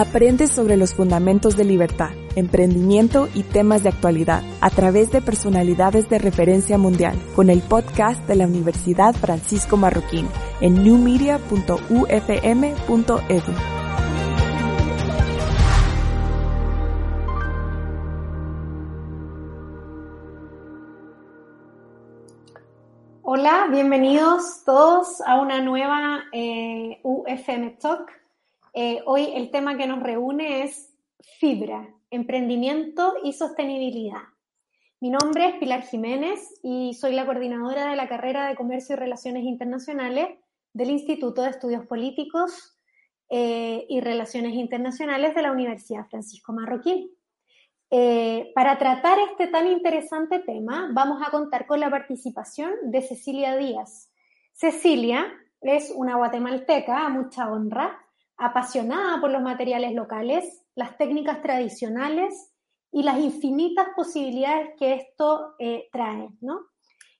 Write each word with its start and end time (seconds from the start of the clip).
Aprende 0.00 0.46
sobre 0.46 0.78
los 0.78 0.94
fundamentos 0.94 1.58
de 1.58 1.66
libertad, 1.66 2.08
emprendimiento 2.34 3.28
y 3.34 3.42
temas 3.42 3.82
de 3.82 3.90
actualidad 3.90 4.42
a 4.62 4.70
través 4.70 5.10
de 5.10 5.20
personalidades 5.20 6.08
de 6.08 6.18
referencia 6.18 6.78
mundial 6.78 7.18
con 7.36 7.50
el 7.50 7.60
podcast 7.60 8.26
de 8.26 8.36
la 8.36 8.46
Universidad 8.46 9.14
Francisco 9.14 9.76
Marroquín 9.76 10.26
en 10.62 10.82
newmedia.ufm.edu. 10.82 13.52
Hola, 23.22 23.68
bienvenidos 23.70 24.62
todos 24.64 25.20
a 25.26 25.38
una 25.38 25.60
nueva 25.60 26.20
eh, 26.32 27.00
UFM 27.02 27.76
Talk. 27.78 28.19
Eh, 28.72 29.02
hoy 29.06 29.32
el 29.34 29.50
tema 29.50 29.76
que 29.76 29.86
nos 29.86 30.00
reúne 30.02 30.62
es 30.62 30.94
fibra, 31.38 31.88
emprendimiento 32.10 33.14
y 33.24 33.32
sostenibilidad. 33.32 34.22
Mi 35.00 35.10
nombre 35.10 35.48
es 35.48 35.54
Pilar 35.56 35.82
Jiménez 35.82 36.60
y 36.62 36.94
soy 36.94 37.14
la 37.14 37.26
coordinadora 37.26 37.90
de 37.90 37.96
la 37.96 38.08
carrera 38.08 38.46
de 38.46 38.54
Comercio 38.54 38.94
y 38.94 38.98
Relaciones 38.98 39.44
Internacionales 39.44 40.38
del 40.72 40.90
Instituto 40.90 41.42
de 41.42 41.50
Estudios 41.50 41.86
Políticos 41.86 42.78
eh, 43.28 43.86
y 43.88 44.00
Relaciones 44.00 44.54
Internacionales 44.54 45.34
de 45.34 45.42
la 45.42 45.52
Universidad 45.52 46.06
Francisco 46.08 46.52
Marroquín. 46.52 47.10
Eh, 47.90 48.52
para 48.54 48.78
tratar 48.78 49.18
este 49.30 49.48
tan 49.48 49.66
interesante 49.66 50.38
tema, 50.38 50.90
vamos 50.92 51.20
a 51.26 51.32
contar 51.32 51.66
con 51.66 51.80
la 51.80 51.90
participación 51.90 52.70
de 52.84 53.02
Cecilia 53.02 53.56
Díaz. 53.56 54.12
Cecilia 54.52 55.26
es 55.60 55.92
una 55.96 56.16
guatemalteca 56.16 57.04
a 57.04 57.08
mucha 57.08 57.50
honra, 57.50 57.98
apasionada 58.40 59.20
por 59.20 59.30
los 59.30 59.42
materiales 59.42 59.92
locales, 59.92 60.64
las 60.74 60.96
técnicas 60.96 61.42
tradicionales 61.42 62.52
y 62.90 63.02
las 63.02 63.18
infinitas 63.18 63.88
posibilidades 63.94 64.70
que 64.78 64.94
esto 64.94 65.54
eh, 65.58 65.88
trae. 65.92 66.28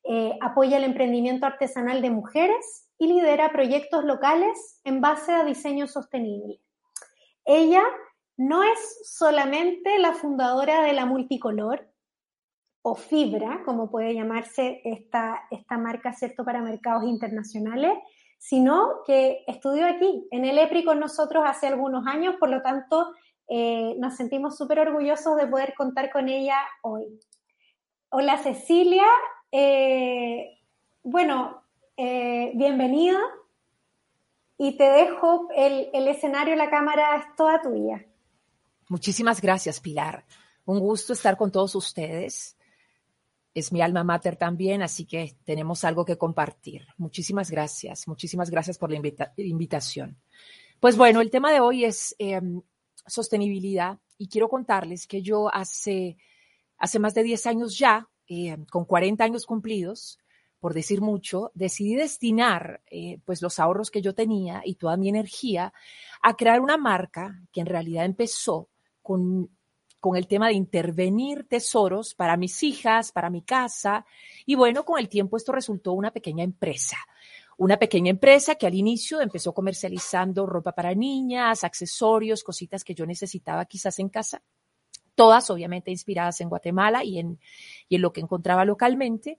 Eh, 0.02 0.36
apoya 0.40 0.78
el 0.78 0.84
emprendimiento 0.84 1.46
artesanal 1.46 2.00
de 2.00 2.10
mujeres 2.10 2.90
y 2.98 3.06
lidera 3.06 3.52
proyectos 3.52 4.04
locales 4.04 4.80
en 4.84 5.00
base 5.00 5.32
a 5.32 5.44
diseño 5.44 5.86
sostenible. 5.86 6.60
Ella 7.44 7.82
no 8.36 8.62
es 8.62 9.00
solamente 9.04 9.98
la 9.98 10.14
fundadora 10.14 10.82
de 10.82 10.94
la 10.94 11.04
multicolor 11.04 11.86
o 12.82 12.94
fibra, 12.94 13.62
como 13.64 13.90
puede 13.90 14.14
llamarse 14.14 14.80
esta, 14.84 15.42
esta 15.50 15.76
marca, 15.76 16.14
¿cierto?, 16.14 16.44
para 16.44 16.62
mercados 16.62 17.04
internacionales, 17.04 17.92
sino 18.40 19.02
que 19.06 19.44
estudió 19.46 19.86
aquí, 19.86 20.26
en 20.30 20.46
el 20.46 20.58
EPRI 20.58 20.82
con 20.82 20.98
nosotros 20.98 21.44
hace 21.46 21.66
algunos 21.66 22.06
años, 22.06 22.36
por 22.40 22.48
lo 22.48 22.62
tanto, 22.62 23.12
eh, 23.46 23.94
nos 23.98 24.16
sentimos 24.16 24.56
súper 24.56 24.80
orgullosos 24.80 25.36
de 25.36 25.46
poder 25.46 25.74
contar 25.76 26.10
con 26.10 26.26
ella 26.30 26.56
hoy. 26.80 27.20
Hola 28.08 28.38
Cecilia, 28.38 29.04
eh, 29.52 30.58
bueno, 31.02 31.64
eh, 31.98 32.52
bienvenida 32.54 33.20
y 34.56 34.74
te 34.78 34.84
dejo 34.84 35.48
el, 35.54 35.90
el 35.92 36.08
escenario, 36.08 36.56
la 36.56 36.70
cámara 36.70 37.16
es 37.16 37.36
toda 37.36 37.60
tuya. 37.60 38.06
Muchísimas 38.88 39.42
gracias, 39.42 39.80
Pilar. 39.80 40.24
Un 40.64 40.80
gusto 40.80 41.12
estar 41.12 41.36
con 41.36 41.52
todos 41.52 41.74
ustedes 41.74 42.56
es 43.54 43.72
mi 43.72 43.82
alma 43.82 44.04
mater 44.04 44.36
también, 44.36 44.82
así 44.82 45.06
que 45.06 45.36
tenemos 45.44 45.84
algo 45.84 46.04
que 46.04 46.16
compartir. 46.16 46.86
Muchísimas 46.96 47.50
gracias, 47.50 48.06
muchísimas 48.06 48.50
gracias 48.50 48.78
por 48.78 48.90
la 48.90 49.00
invitación. 49.36 50.16
Pues 50.78 50.96
bueno, 50.96 51.20
el 51.20 51.30
tema 51.30 51.52
de 51.52 51.60
hoy 51.60 51.84
es 51.84 52.14
em, 52.18 52.62
sostenibilidad 53.06 53.98
y 54.16 54.28
quiero 54.28 54.48
contarles 54.48 55.06
que 55.06 55.22
yo 55.22 55.54
hace, 55.54 56.16
hace 56.78 56.98
más 56.98 57.14
de 57.14 57.22
10 57.22 57.46
años 57.46 57.78
ya, 57.78 58.08
em, 58.26 58.64
con 58.66 58.84
40 58.84 59.24
años 59.24 59.46
cumplidos, 59.46 60.18
por 60.60 60.74
decir 60.74 61.00
mucho, 61.00 61.50
decidí 61.54 61.94
destinar 61.96 62.82
eh, 62.90 63.18
pues 63.24 63.42
los 63.42 63.58
ahorros 63.58 63.90
que 63.90 64.02
yo 64.02 64.14
tenía 64.14 64.62
y 64.64 64.74
toda 64.74 64.96
mi 64.96 65.08
energía 65.08 65.72
a 66.22 66.36
crear 66.36 66.60
una 66.60 66.76
marca 66.76 67.42
que 67.50 67.60
en 67.60 67.66
realidad 67.66 68.04
empezó 68.04 68.68
con 69.02 69.50
con 70.00 70.16
el 70.16 70.26
tema 70.26 70.48
de 70.48 70.54
intervenir 70.54 71.46
tesoros 71.46 72.14
para 72.14 72.36
mis 72.36 72.62
hijas, 72.62 73.12
para 73.12 73.30
mi 73.30 73.42
casa. 73.42 74.06
Y 74.46 74.54
bueno, 74.54 74.84
con 74.84 74.98
el 74.98 75.08
tiempo 75.08 75.36
esto 75.36 75.52
resultó 75.52 75.92
una 75.92 76.10
pequeña 76.10 76.42
empresa. 76.42 76.96
Una 77.58 77.78
pequeña 77.78 78.10
empresa 78.10 78.54
que 78.54 78.66
al 78.66 78.74
inicio 78.74 79.20
empezó 79.20 79.52
comercializando 79.52 80.46
ropa 80.46 80.72
para 80.72 80.94
niñas, 80.94 81.62
accesorios, 81.62 82.42
cositas 82.42 82.82
que 82.82 82.94
yo 82.94 83.04
necesitaba 83.04 83.66
quizás 83.66 83.98
en 83.98 84.08
casa. 84.08 84.42
Todas 85.14 85.50
obviamente 85.50 85.90
inspiradas 85.90 86.40
en 86.40 86.48
Guatemala 86.48 87.04
y 87.04 87.18
en, 87.18 87.38
y 87.86 87.96
en 87.96 88.02
lo 88.02 88.14
que 88.14 88.22
encontraba 88.22 88.64
localmente. 88.64 89.38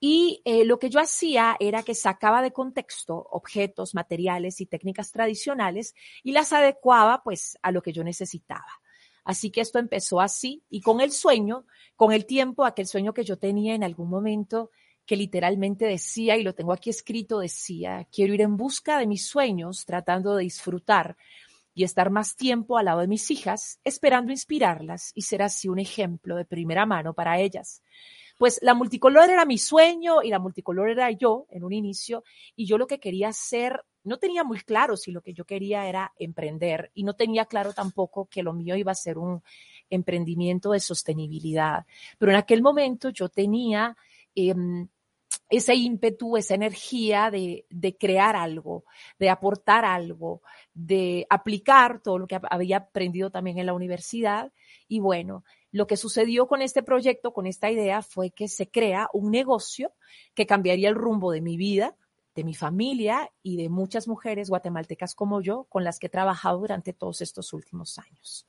Y 0.00 0.40
eh, 0.46 0.64
lo 0.64 0.78
que 0.78 0.88
yo 0.88 1.00
hacía 1.00 1.56
era 1.60 1.82
que 1.82 1.94
sacaba 1.94 2.40
de 2.40 2.52
contexto 2.52 3.26
objetos, 3.30 3.94
materiales 3.94 4.62
y 4.62 4.66
técnicas 4.66 5.10
tradicionales 5.10 5.94
y 6.22 6.32
las 6.32 6.54
adecuaba 6.54 7.22
pues 7.22 7.58
a 7.60 7.72
lo 7.72 7.82
que 7.82 7.92
yo 7.92 8.02
necesitaba. 8.02 8.80
Así 9.28 9.50
que 9.50 9.60
esto 9.60 9.78
empezó 9.78 10.22
así 10.22 10.62
y 10.70 10.80
con 10.80 11.02
el 11.02 11.12
sueño, 11.12 11.66
con 11.96 12.12
el 12.12 12.24
tiempo, 12.24 12.64
aquel 12.64 12.86
sueño 12.86 13.12
que 13.12 13.24
yo 13.24 13.36
tenía 13.36 13.74
en 13.74 13.84
algún 13.84 14.08
momento 14.08 14.70
que 15.04 15.16
literalmente 15.16 15.84
decía, 15.84 16.38
y 16.38 16.42
lo 16.42 16.54
tengo 16.54 16.72
aquí 16.72 16.88
escrito, 16.88 17.38
decía, 17.40 18.08
quiero 18.10 18.32
ir 18.32 18.40
en 18.40 18.56
busca 18.56 18.98
de 18.98 19.06
mis 19.06 19.26
sueños, 19.26 19.84
tratando 19.84 20.34
de 20.34 20.44
disfrutar 20.44 21.18
y 21.74 21.84
estar 21.84 22.08
más 22.08 22.36
tiempo 22.36 22.78
al 22.78 22.86
lado 22.86 23.00
de 23.00 23.06
mis 23.06 23.30
hijas, 23.30 23.80
esperando 23.84 24.32
inspirarlas 24.32 25.12
y 25.14 25.20
ser 25.20 25.42
así 25.42 25.68
un 25.68 25.78
ejemplo 25.78 26.34
de 26.34 26.46
primera 26.46 26.86
mano 26.86 27.12
para 27.12 27.38
ellas. 27.38 27.82
Pues 28.38 28.58
la 28.62 28.72
multicolor 28.72 29.28
era 29.28 29.44
mi 29.44 29.58
sueño 29.58 30.22
y 30.22 30.30
la 30.30 30.38
multicolor 30.38 30.88
era 30.88 31.10
yo 31.10 31.46
en 31.50 31.64
un 31.64 31.74
inicio 31.74 32.24
y 32.56 32.64
yo 32.64 32.78
lo 32.78 32.86
que 32.86 32.98
quería 32.98 33.28
hacer 33.28 33.84
no 34.08 34.18
tenía 34.18 34.44
muy 34.44 34.60
claro 34.60 34.96
si 34.96 35.12
lo 35.12 35.22
que 35.22 35.32
yo 35.32 35.44
quería 35.44 35.86
era 35.86 36.12
emprender 36.18 36.90
y 36.94 37.04
no 37.04 37.14
tenía 37.14 37.44
claro 37.44 37.72
tampoco 37.72 38.26
que 38.26 38.42
lo 38.42 38.52
mío 38.52 38.76
iba 38.76 38.92
a 38.92 38.96
ser 38.96 39.18
un 39.18 39.42
emprendimiento 39.90 40.72
de 40.72 40.80
sostenibilidad. 40.80 41.86
Pero 42.18 42.32
en 42.32 42.38
aquel 42.38 42.62
momento 42.62 43.10
yo 43.10 43.28
tenía 43.28 43.96
em, 44.34 44.88
ese 45.50 45.74
ímpetu, 45.74 46.36
esa 46.36 46.54
energía 46.54 47.30
de, 47.30 47.66
de, 47.70 47.96
crear 47.96 48.36
algo, 48.36 48.84
de 49.18 49.30
aportar 49.30 49.84
algo, 49.84 50.42
de 50.74 51.26
aplicar 51.30 52.00
todo 52.02 52.18
lo 52.18 52.26
que 52.26 52.40
había 52.50 52.78
aprendido 52.78 53.30
también 53.30 53.58
en 53.58 53.66
la 53.66 53.74
universidad. 53.74 54.52
Y 54.88 55.00
bueno, 55.00 55.44
lo 55.70 55.86
que 55.86 55.96
sucedió 55.96 56.46
con 56.46 56.62
este 56.62 56.82
proyecto, 56.82 57.32
con 57.32 57.46
esta 57.46 57.70
idea, 57.70 58.02
fue 58.02 58.30
que 58.30 58.48
se 58.48 58.70
crea 58.70 59.08
un 59.12 59.30
negocio 59.30 59.92
que 60.34 60.46
cambiaría 60.46 60.88
el 60.88 60.94
rumbo 60.94 61.30
de 61.30 61.40
mi 61.40 61.56
vida, 61.56 61.96
de 62.38 62.44
mi 62.44 62.54
familia 62.54 63.32
y 63.42 63.56
de 63.56 63.68
muchas 63.68 64.06
mujeres 64.06 64.48
guatemaltecas 64.48 65.16
como 65.16 65.40
yo 65.40 65.64
con 65.64 65.82
las 65.82 65.98
que 65.98 66.06
he 66.06 66.10
trabajado 66.10 66.60
durante 66.60 66.92
todos 66.92 67.20
estos 67.20 67.52
últimos 67.52 67.98
años. 67.98 68.46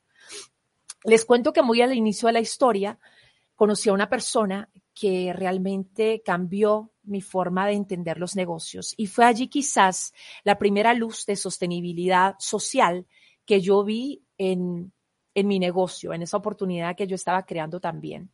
Les 1.02 1.24
cuento 1.24 1.52
que 1.52 1.60
muy 1.60 1.82
al 1.82 1.92
inicio 1.92 2.28
de 2.28 2.34
la 2.34 2.40
historia 2.40 3.00
conocí 3.56 3.88
a 3.88 3.92
una 3.92 4.08
persona 4.08 4.70
que 4.94 5.32
realmente 5.32 6.22
cambió 6.24 6.92
mi 7.02 7.20
forma 7.20 7.66
de 7.66 7.72
entender 7.72 8.18
los 8.18 8.36
negocios 8.36 8.94
y 8.96 9.08
fue 9.08 9.24
allí 9.24 9.48
quizás 9.48 10.14
la 10.44 10.56
primera 10.56 10.94
luz 10.94 11.26
de 11.26 11.34
sostenibilidad 11.34 12.36
social 12.38 13.08
que 13.44 13.60
yo 13.60 13.82
vi 13.82 14.22
en, 14.38 14.92
en 15.34 15.48
mi 15.48 15.58
negocio, 15.58 16.12
en 16.12 16.22
esa 16.22 16.36
oportunidad 16.36 16.94
que 16.94 17.08
yo 17.08 17.16
estaba 17.16 17.44
creando 17.44 17.80
también. 17.80 18.30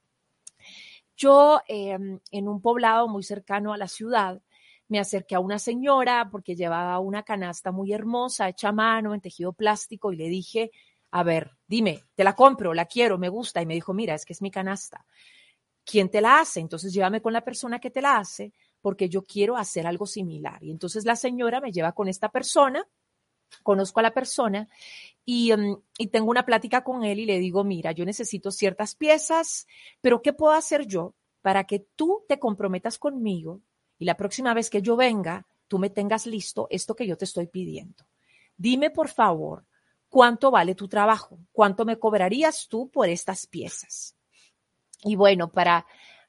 Yo 1.17 1.63
em, 1.67 2.21
en 2.31 2.47
un 2.47 2.61
poblado 2.61 3.09
muy 3.09 3.23
cercano 3.23 3.73
a 3.73 3.79
la 3.79 3.89
ciudad 3.89 4.43
me 4.89 4.99
acerqué 4.99 5.35
a 5.35 5.41
una 5.41 5.59
señora 5.59 6.29
porque 6.31 6.55
llevaba 6.55 6.99
una 7.01 7.23
canasta 7.23 7.73
muy 7.73 7.93
hermosa, 7.93 8.49
hecha 8.49 8.69
a 8.69 8.73
mano, 8.73 9.15
en 9.15 9.21
tejido 9.21 9.53
plástico, 9.53 10.13
y 10.13 10.17
le 10.17 10.29
dije, 10.29 10.71
a 11.11 11.23
ver, 11.23 11.53
dime, 11.67 12.05
te 12.15 12.25
la 12.25 12.35
compro, 12.35 12.75
la 12.75 12.87
quiero, 12.87 13.19
me 13.19 13.29
gusta. 13.29 13.63
Y 13.63 13.67
me 13.67 13.75
dijo, 13.75 13.95
mira, 13.95 14.15
es 14.15 14.25
que 14.25 14.33
es 14.33 14.43
mi 14.43 14.51
canasta. 14.51 15.05
¿Quién 15.85 16.11
te 16.11 16.21
la 16.21 16.41
hace? 16.41 16.61
Entonces 16.61 16.93
llévame 16.93 17.23
con 17.23 17.33
la 17.33 17.45
persona 17.45 17.79
que 17.79 17.91
te 17.91 18.03
la 18.03 18.19
hace 18.19 18.53
porque 18.81 19.09
yo 19.09 19.23
quiero 19.23 19.57
hacer 19.57 19.87
algo 19.87 20.07
similar. 20.07 20.63
Y 20.63 20.71
entonces 20.71 21.05
la 21.05 21.17
señora 21.17 21.61
me 21.61 21.73
lleva 21.73 21.93
con 21.93 22.09
esta 22.09 22.29
persona, 22.29 22.87
conozco 23.63 24.01
a 24.01 24.03
la 24.05 24.15
persona 24.15 24.69
y, 25.25 25.53
mm, 25.53 25.77
y, 25.99 26.07
tengo 26.09 26.31
una 26.31 26.45
plática 26.45 26.85
con 26.85 27.05
él 27.05 27.21
y 27.21 27.27
le 27.27 27.39
digo, 27.39 27.65
mira, 27.65 27.93
yo 27.93 28.05
necesito 28.05 28.51
ciertas 28.51 28.95
piezas, 28.95 29.67
pero 30.01 30.23
¿qué 30.23 30.33
puedo 30.33 30.53
hacer 30.53 30.87
yo 30.87 31.15
para 31.41 31.65
que 31.65 31.81
tú 31.97 32.25
te 32.29 32.39
comprometas 32.39 32.99
conmigo 32.99 33.61
y 33.99 34.05
la 34.05 34.17
próxima 34.17 34.55
vez 34.55 34.71
que 34.71 34.83
yo 34.83 34.97
venga, 34.97 35.47
tú 35.69 35.79
me 35.79 35.91
tengas 35.91 36.27
listo 36.27 36.67
esto 36.71 36.95
que 36.95 37.07
yo 37.07 37.17
te 37.17 37.25
estoy 37.25 37.47
pidiendo. 37.47 38.07
Dime, 38.57 38.91
por 38.91 39.09
favor, 39.09 39.67
cuánto 40.09 40.51
vale 40.51 40.75
tu 40.75 40.89
trabajo, 40.89 41.39
cuánto 41.53 41.85
me 41.85 41.99
cobrarías 41.99 42.69
tú 42.69 42.91
por 42.91 43.09
estas 43.09 43.47
piezas. 43.47 44.17
Y 45.03 45.17
bueno, 45.17 45.51
para, 45.53 45.87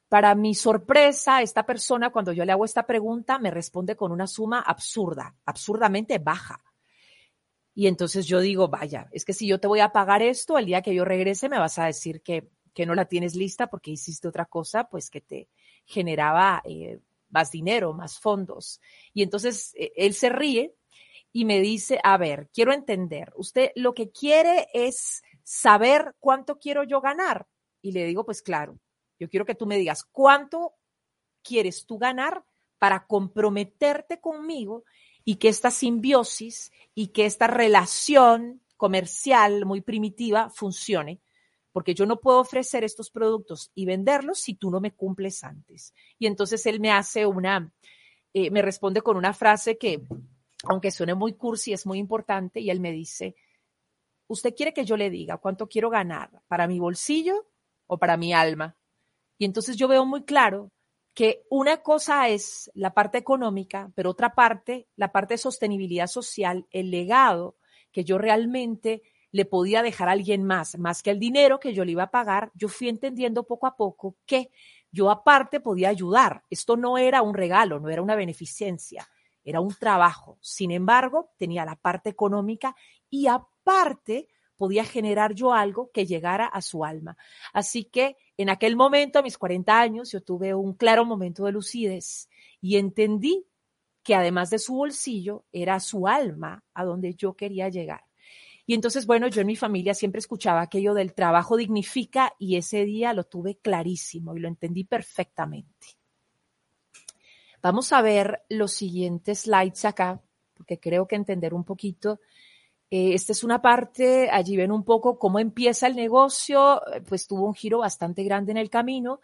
para 0.08 0.34
mi 0.34 0.54
sorpresa, 0.54 1.42
esta 1.42 1.64
persona, 1.64 2.10
cuando 2.10 2.32
yo 2.32 2.44
le 2.44 2.52
hago 2.52 2.64
esta 2.64 2.86
pregunta, 2.86 3.38
me 3.38 3.50
responde 3.50 3.96
con 3.96 4.12
una 4.12 4.26
suma 4.26 4.60
absurda, 4.60 5.34
absurdamente 5.44 6.18
baja. 6.18 6.62
Y 7.74 7.86
entonces 7.86 8.26
yo 8.26 8.40
digo, 8.40 8.68
vaya, 8.68 9.08
es 9.12 9.24
que 9.24 9.32
si 9.32 9.46
yo 9.46 9.60
te 9.60 9.68
voy 9.68 9.80
a 9.80 9.92
pagar 9.92 10.20
esto, 10.20 10.58
el 10.58 10.66
día 10.66 10.82
que 10.82 10.94
yo 10.94 11.04
regrese 11.04 11.48
me 11.48 11.58
vas 11.58 11.78
a 11.78 11.86
decir 11.86 12.22
que, 12.22 12.50
que 12.74 12.86
no 12.86 12.94
la 12.94 13.04
tienes 13.04 13.36
lista 13.36 13.68
porque 13.68 13.92
hiciste 13.92 14.26
otra 14.26 14.46
cosa, 14.46 14.88
pues 14.88 15.10
que 15.10 15.20
te 15.20 15.48
generaba 15.84 16.60
eh, 16.64 17.00
más 17.30 17.50
dinero, 17.50 17.92
más 17.92 18.18
fondos. 18.18 18.80
Y 19.12 19.22
entonces 19.22 19.74
eh, 19.76 19.92
él 19.96 20.14
se 20.14 20.28
ríe 20.28 20.74
y 21.32 21.44
me 21.44 21.60
dice, 21.60 22.00
a 22.02 22.16
ver, 22.16 22.48
quiero 22.52 22.72
entender, 22.72 23.32
usted 23.36 23.70
lo 23.74 23.94
que 23.94 24.10
quiere 24.10 24.68
es 24.72 25.22
saber 25.42 26.14
cuánto 26.18 26.58
quiero 26.58 26.84
yo 26.84 27.00
ganar. 27.00 27.46
Y 27.82 27.92
le 27.92 28.06
digo, 28.06 28.24
pues 28.24 28.42
claro, 28.42 28.78
yo 29.18 29.28
quiero 29.28 29.46
que 29.46 29.54
tú 29.54 29.66
me 29.66 29.76
digas 29.76 30.04
cuánto 30.04 30.74
quieres 31.42 31.86
tú 31.86 31.98
ganar 31.98 32.44
para 32.78 33.06
comprometerte 33.06 34.20
conmigo 34.20 34.84
y 35.24 35.36
que 35.36 35.48
esta 35.48 35.70
simbiosis 35.70 36.72
y 36.94 37.08
que 37.08 37.26
esta 37.26 37.46
relación 37.46 38.62
comercial 38.76 39.64
muy 39.66 39.80
primitiva 39.80 40.50
funcione, 40.50 41.20
porque 41.78 41.94
yo 41.94 42.06
no 42.06 42.18
puedo 42.18 42.40
ofrecer 42.40 42.82
estos 42.82 43.08
productos 43.08 43.70
y 43.72 43.86
venderlos 43.86 44.40
si 44.40 44.54
tú 44.54 44.68
no 44.68 44.80
me 44.80 44.96
cumples 44.96 45.44
antes. 45.44 45.94
Y 46.18 46.26
entonces 46.26 46.66
él 46.66 46.80
me 46.80 46.90
hace 46.90 47.24
una, 47.24 47.72
eh, 48.34 48.50
me 48.50 48.62
responde 48.62 49.00
con 49.00 49.16
una 49.16 49.32
frase 49.32 49.78
que, 49.78 50.02
aunque 50.64 50.90
suene 50.90 51.14
muy 51.14 51.34
cursi, 51.34 51.72
es 51.72 51.86
muy 51.86 52.00
importante, 52.00 52.58
y 52.58 52.70
él 52.70 52.80
me 52.80 52.90
dice, 52.90 53.36
¿usted 54.26 54.56
quiere 54.56 54.74
que 54.74 54.84
yo 54.84 54.96
le 54.96 55.08
diga 55.08 55.36
cuánto 55.36 55.68
quiero 55.68 55.88
ganar 55.88 56.42
para 56.48 56.66
mi 56.66 56.80
bolsillo 56.80 57.46
o 57.86 57.96
para 57.96 58.16
mi 58.16 58.32
alma? 58.32 58.76
Y 59.38 59.44
entonces 59.44 59.76
yo 59.76 59.86
veo 59.86 60.04
muy 60.04 60.24
claro 60.24 60.72
que 61.14 61.44
una 61.48 61.76
cosa 61.76 62.28
es 62.28 62.72
la 62.74 62.92
parte 62.92 63.18
económica, 63.18 63.92
pero 63.94 64.10
otra 64.10 64.34
parte, 64.34 64.88
la 64.96 65.12
parte 65.12 65.34
de 65.34 65.38
sostenibilidad 65.38 66.08
social, 66.08 66.66
el 66.72 66.90
legado 66.90 67.56
que 67.92 68.02
yo 68.02 68.18
realmente 68.18 69.04
le 69.30 69.44
podía 69.44 69.82
dejar 69.82 70.08
a 70.08 70.12
alguien 70.12 70.44
más, 70.44 70.78
más 70.78 71.02
que 71.02 71.10
el 71.10 71.18
dinero 71.18 71.60
que 71.60 71.74
yo 71.74 71.84
le 71.84 71.92
iba 71.92 72.04
a 72.04 72.10
pagar, 72.10 72.50
yo 72.54 72.68
fui 72.68 72.88
entendiendo 72.88 73.44
poco 73.44 73.66
a 73.66 73.76
poco 73.76 74.16
que 74.26 74.50
yo 74.90 75.10
aparte 75.10 75.60
podía 75.60 75.90
ayudar. 75.90 76.44
Esto 76.50 76.76
no 76.76 76.98
era 76.98 77.22
un 77.22 77.34
regalo, 77.34 77.78
no 77.78 77.90
era 77.90 78.02
una 78.02 78.14
beneficencia, 78.14 79.08
era 79.44 79.60
un 79.60 79.74
trabajo. 79.74 80.38
Sin 80.40 80.70
embargo, 80.70 81.30
tenía 81.36 81.64
la 81.64 81.76
parte 81.76 82.10
económica 82.10 82.74
y 83.10 83.26
aparte 83.26 84.28
podía 84.56 84.84
generar 84.84 85.34
yo 85.34 85.52
algo 85.52 85.90
que 85.92 86.06
llegara 86.06 86.46
a 86.46 86.60
su 86.62 86.84
alma. 86.84 87.16
Así 87.52 87.84
que 87.84 88.16
en 88.36 88.50
aquel 88.50 88.76
momento, 88.76 89.18
a 89.18 89.22
mis 89.22 89.38
40 89.38 89.80
años, 89.80 90.10
yo 90.10 90.22
tuve 90.22 90.54
un 90.54 90.74
claro 90.74 91.04
momento 91.04 91.44
de 91.44 91.52
lucidez 91.52 92.28
y 92.60 92.76
entendí 92.76 93.46
que 94.02 94.14
además 94.14 94.50
de 94.50 94.58
su 94.58 94.74
bolsillo, 94.74 95.44
era 95.52 95.78
su 95.80 96.08
alma 96.08 96.64
a 96.72 96.84
donde 96.84 97.14
yo 97.14 97.34
quería 97.34 97.68
llegar. 97.68 98.07
Y 98.68 98.74
entonces, 98.74 99.06
bueno, 99.06 99.28
yo 99.28 99.40
en 99.40 99.46
mi 99.46 99.56
familia 99.56 99.94
siempre 99.94 100.18
escuchaba 100.18 100.60
aquello 100.60 100.92
del 100.92 101.14
trabajo 101.14 101.56
dignifica 101.56 102.34
y 102.38 102.56
ese 102.56 102.84
día 102.84 103.14
lo 103.14 103.24
tuve 103.24 103.56
clarísimo 103.56 104.36
y 104.36 104.40
lo 104.40 104.46
entendí 104.46 104.84
perfectamente. 104.84 105.96
Vamos 107.62 107.94
a 107.94 108.02
ver 108.02 108.42
los 108.50 108.72
siguientes 108.72 109.44
slides 109.44 109.86
acá, 109.86 110.20
porque 110.52 110.78
creo 110.78 111.08
que 111.08 111.16
entender 111.16 111.54
un 111.54 111.64
poquito 111.64 112.20
eh, 112.90 113.14
esta 113.14 113.32
es 113.32 113.42
una 113.42 113.62
parte, 113.62 114.28
allí 114.30 114.58
ven 114.58 114.70
un 114.70 114.84
poco 114.84 115.18
cómo 115.18 115.38
empieza 115.38 115.86
el 115.86 115.96
negocio, 115.96 116.82
eh, 116.92 117.00
pues 117.00 117.26
tuvo 117.26 117.46
un 117.46 117.54
giro 117.54 117.78
bastante 117.78 118.22
grande 118.22 118.52
en 118.52 118.58
el 118.58 118.68
camino, 118.68 119.22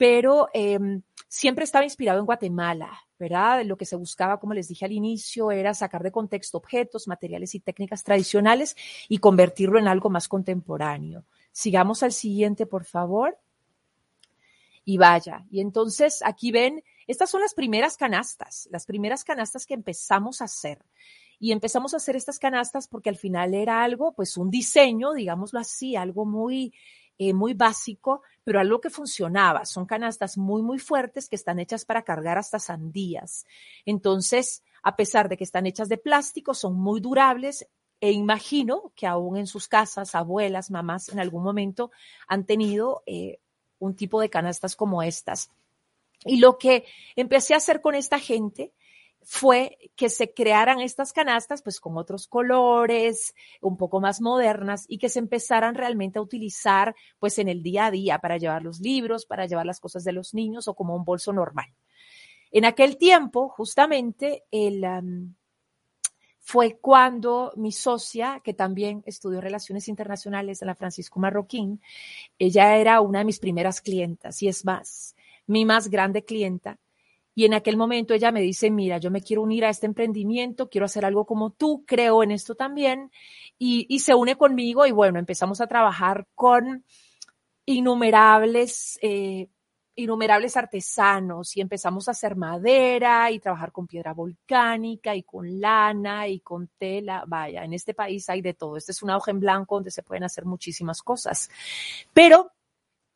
pero 0.00 0.48
em, 0.54 1.02
siempre 1.28 1.64
estaba 1.64 1.84
inspirado 1.84 2.20
en 2.20 2.24
Guatemala, 2.24 2.90
¿verdad? 3.18 3.66
Lo 3.66 3.76
que 3.76 3.84
se 3.84 3.96
buscaba, 3.96 4.40
como 4.40 4.54
les 4.54 4.66
dije 4.66 4.86
al 4.86 4.92
inicio, 4.92 5.50
era 5.50 5.74
sacar 5.74 6.02
de 6.02 6.10
contexto 6.10 6.56
objetos, 6.56 7.06
materiales 7.06 7.54
y 7.54 7.60
técnicas 7.60 8.02
tradicionales 8.02 8.78
y 9.10 9.18
convertirlo 9.18 9.78
en 9.78 9.88
algo 9.88 10.08
más 10.08 10.26
contemporáneo. 10.26 11.26
Sigamos 11.52 12.02
al 12.02 12.12
siguiente, 12.12 12.64
por 12.64 12.86
favor. 12.86 13.36
Y 14.86 14.96
vaya. 14.96 15.44
Y 15.50 15.60
entonces 15.60 16.22
aquí 16.24 16.50
ven, 16.50 16.82
estas 17.06 17.28
son 17.28 17.42
las 17.42 17.52
primeras 17.52 17.98
canastas, 17.98 18.70
las 18.70 18.86
primeras 18.86 19.22
canastas 19.22 19.66
que 19.66 19.74
empezamos 19.74 20.40
a 20.40 20.46
hacer 20.46 20.78
y 21.38 21.52
empezamos 21.52 21.92
a 21.92 21.98
hacer 21.98 22.16
estas 22.16 22.38
canastas 22.38 22.88
porque 22.88 23.10
al 23.10 23.16
final 23.16 23.52
era 23.52 23.84
algo, 23.84 24.14
pues 24.14 24.38
un 24.38 24.50
diseño, 24.50 25.12
digámoslo 25.12 25.60
así, 25.60 25.94
algo 25.94 26.24
muy, 26.24 26.72
eh, 27.18 27.34
muy 27.34 27.52
básico, 27.52 28.22
pero 28.50 28.58
algo 28.58 28.80
que 28.80 28.90
funcionaba. 28.90 29.64
Son 29.64 29.86
canastas 29.86 30.36
muy, 30.36 30.60
muy 30.60 30.80
fuertes 30.80 31.28
que 31.28 31.36
están 31.36 31.60
hechas 31.60 31.84
para 31.84 32.02
cargar 32.02 32.36
hasta 32.36 32.58
sandías. 32.58 33.46
Entonces, 33.86 34.64
a 34.82 34.96
pesar 34.96 35.28
de 35.28 35.36
que 35.36 35.44
están 35.44 35.66
hechas 35.66 35.88
de 35.88 35.98
plástico, 35.98 36.52
son 36.52 36.74
muy 36.74 37.00
durables. 37.00 37.68
E 38.00 38.10
imagino 38.10 38.92
que 38.96 39.06
aún 39.06 39.36
en 39.36 39.46
sus 39.46 39.68
casas, 39.68 40.16
abuelas, 40.16 40.72
mamás, 40.72 41.10
en 41.10 41.20
algún 41.20 41.44
momento 41.44 41.92
han 42.26 42.44
tenido 42.44 43.04
eh, 43.06 43.38
un 43.78 43.94
tipo 43.94 44.20
de 44.20 44.30
canastas 44.30 44.74
como 44.74 45.00
estas. 45.00 45.52
Y 46.24 46.38
lo 46.40 46.58
que 46.58 46.86
empecé 47.14 47.54
a 47.54 47.58
hacer 47.58 47.80
con 47.80 47.94
esta 47.94 48.18
gente 48.18 48.72
fue 49.32 49.78
que 49.94 50.08
se 50.08 50.34
crearan 50.34 50.80
estas 50.80 51.12
canastas 51.12 51.62
pues 51.62 51.78
con 51.78 51.96
otros 51.96 52.26
colores, 52.26 53.32
un 53.60 53.76
poco 53.76 54.00
más 54.00 54.20
modernas 54.20 54.86
y 54.88 54.98
que 54.98 55.08
se 55.08 55.20
empezaran 55.20 55.76
realmente 55.76 56.18
a 56.18 56.22
utilizar 56.22 56.96
pues 57.20 57.38
en 57.38 57.48
el 57.48 57.62
día 57.62 57.86
a 57.86 57.90
día 57.92 58.18
para 58.18 58.38
llevar 58.38 58.64
los 58.64 58.80
libros, 58.80 59.26
para 59.26 59.46
llevar 59.46 59.66
las 59.66 59.78
cosas 59.78 60.02
de 60.02 60.10
los 60.10 60.34
niños 60.34 60.66
o 60.66 60.74
como 60.74 60.96
un 60.96 61.04
bolso 61.04 61.32
normal. 61.32 61.72
En 62.50 62.64
aquel 62.64 62.96
tiempo, 62.96 63.48
justamente, 63.48 64.42
el, 64.50 64.84
fue 66.40 66.80
cuando 66.80 67.52
mi 67.54 67.70
socia, 67.70 68.40
que 68.42 68.52
también 68.52 69.04
estudió 69.06 69.40
Relaciones 69.40 69.86
Internacionales 69.86 70.60
en 70.60 70.66
la 70.66 70.74
Francisco 70.74 71.20
Marroquín, 71.20 71.80
ella 72.36 72.78
era 72.78 73.00
una 73.00 73.20
de 73.20 73.26
mis 73.26 73.38
primeras 73.38 73.80
clientas 73.80 74.42
y 74.42 74.48
es 74.48 74.64
más, 74.64 75.14
mi 75.46 75.64
más 75.64 75.88
grande 75.88 76.24
clienta 76.24 76.80
y 77.34 77.44
en 77.44 77.54
aquel 77.54 77.76
momento 77.76 78.12
ella 78.12 78.32
me 78.32 78.40
dice, 78.40 78.70
mira, 78.70 78.98
yo 78.98 79.10
me 79.10 79.22
quiero 79.22 79.42
unir 79.42 79.64
a 79.64 79.70
este 79.70 79.86
emprendimiento, 79.86 80.68
quiero 80.68 80.86
hacer 80.86 81.04
algo 81.04 81.24
como 81.24 81.50
tú, 81.50 81.84
creo 81.86 82.22
en 82.22 82.32
esto 82.32 82.54
también. 82.54 83.10
Y, 83.58 83.98
se 84.00 84.14
une 84.14 84.36
conmigo 84.36 84.86
y 84.86 84.90
bueno, 84.90 85.18
empezamos 85.18 85.60
a 85.60 85.66
trabajar 85.66 86.26
con 86.34 86.84
innumerables, 87.66 88.98
eh, 89.02 89.48
innumerables 89.94 90.56
artesanos 90.56 91.56
y 91.56 91.60
empezamos 91.60 92.08
a 92.08 92.12
hacer 92.12 92.34
madera 92.34 93.30
y 93.30 93.38
trabajar 93.38 93.70
con 93.70 93.86
piedra 93.86 94.12
volcánica 94.12 95.14
y 95.14 95.22
con 95.22 95.60
lana 95.60 96.26
y 96.26 96.40
con 96.40 96.68
tela. 96.78 97.24
Vaya, 97.26 97.64
en 97.64 97.74
este 97.74 97.94
país 97.94 98.28
hay 98.28 98.40
de 98.40 98.54
todo. 98.54 98.76
Este 98.76 98.92
es 98.92 99.02
una 99.02 99.16
hoja 99.16 99.30
en 99.30 99.40
blanco 99.40 99.76
donde 99.76 99.90
se 99.90 100.02
pueden 100.02 100.24
hacer 100.24 100.46
muchísimas 100.46 101.02
cosas. 101.02 101.48
Pero 102.12 102.50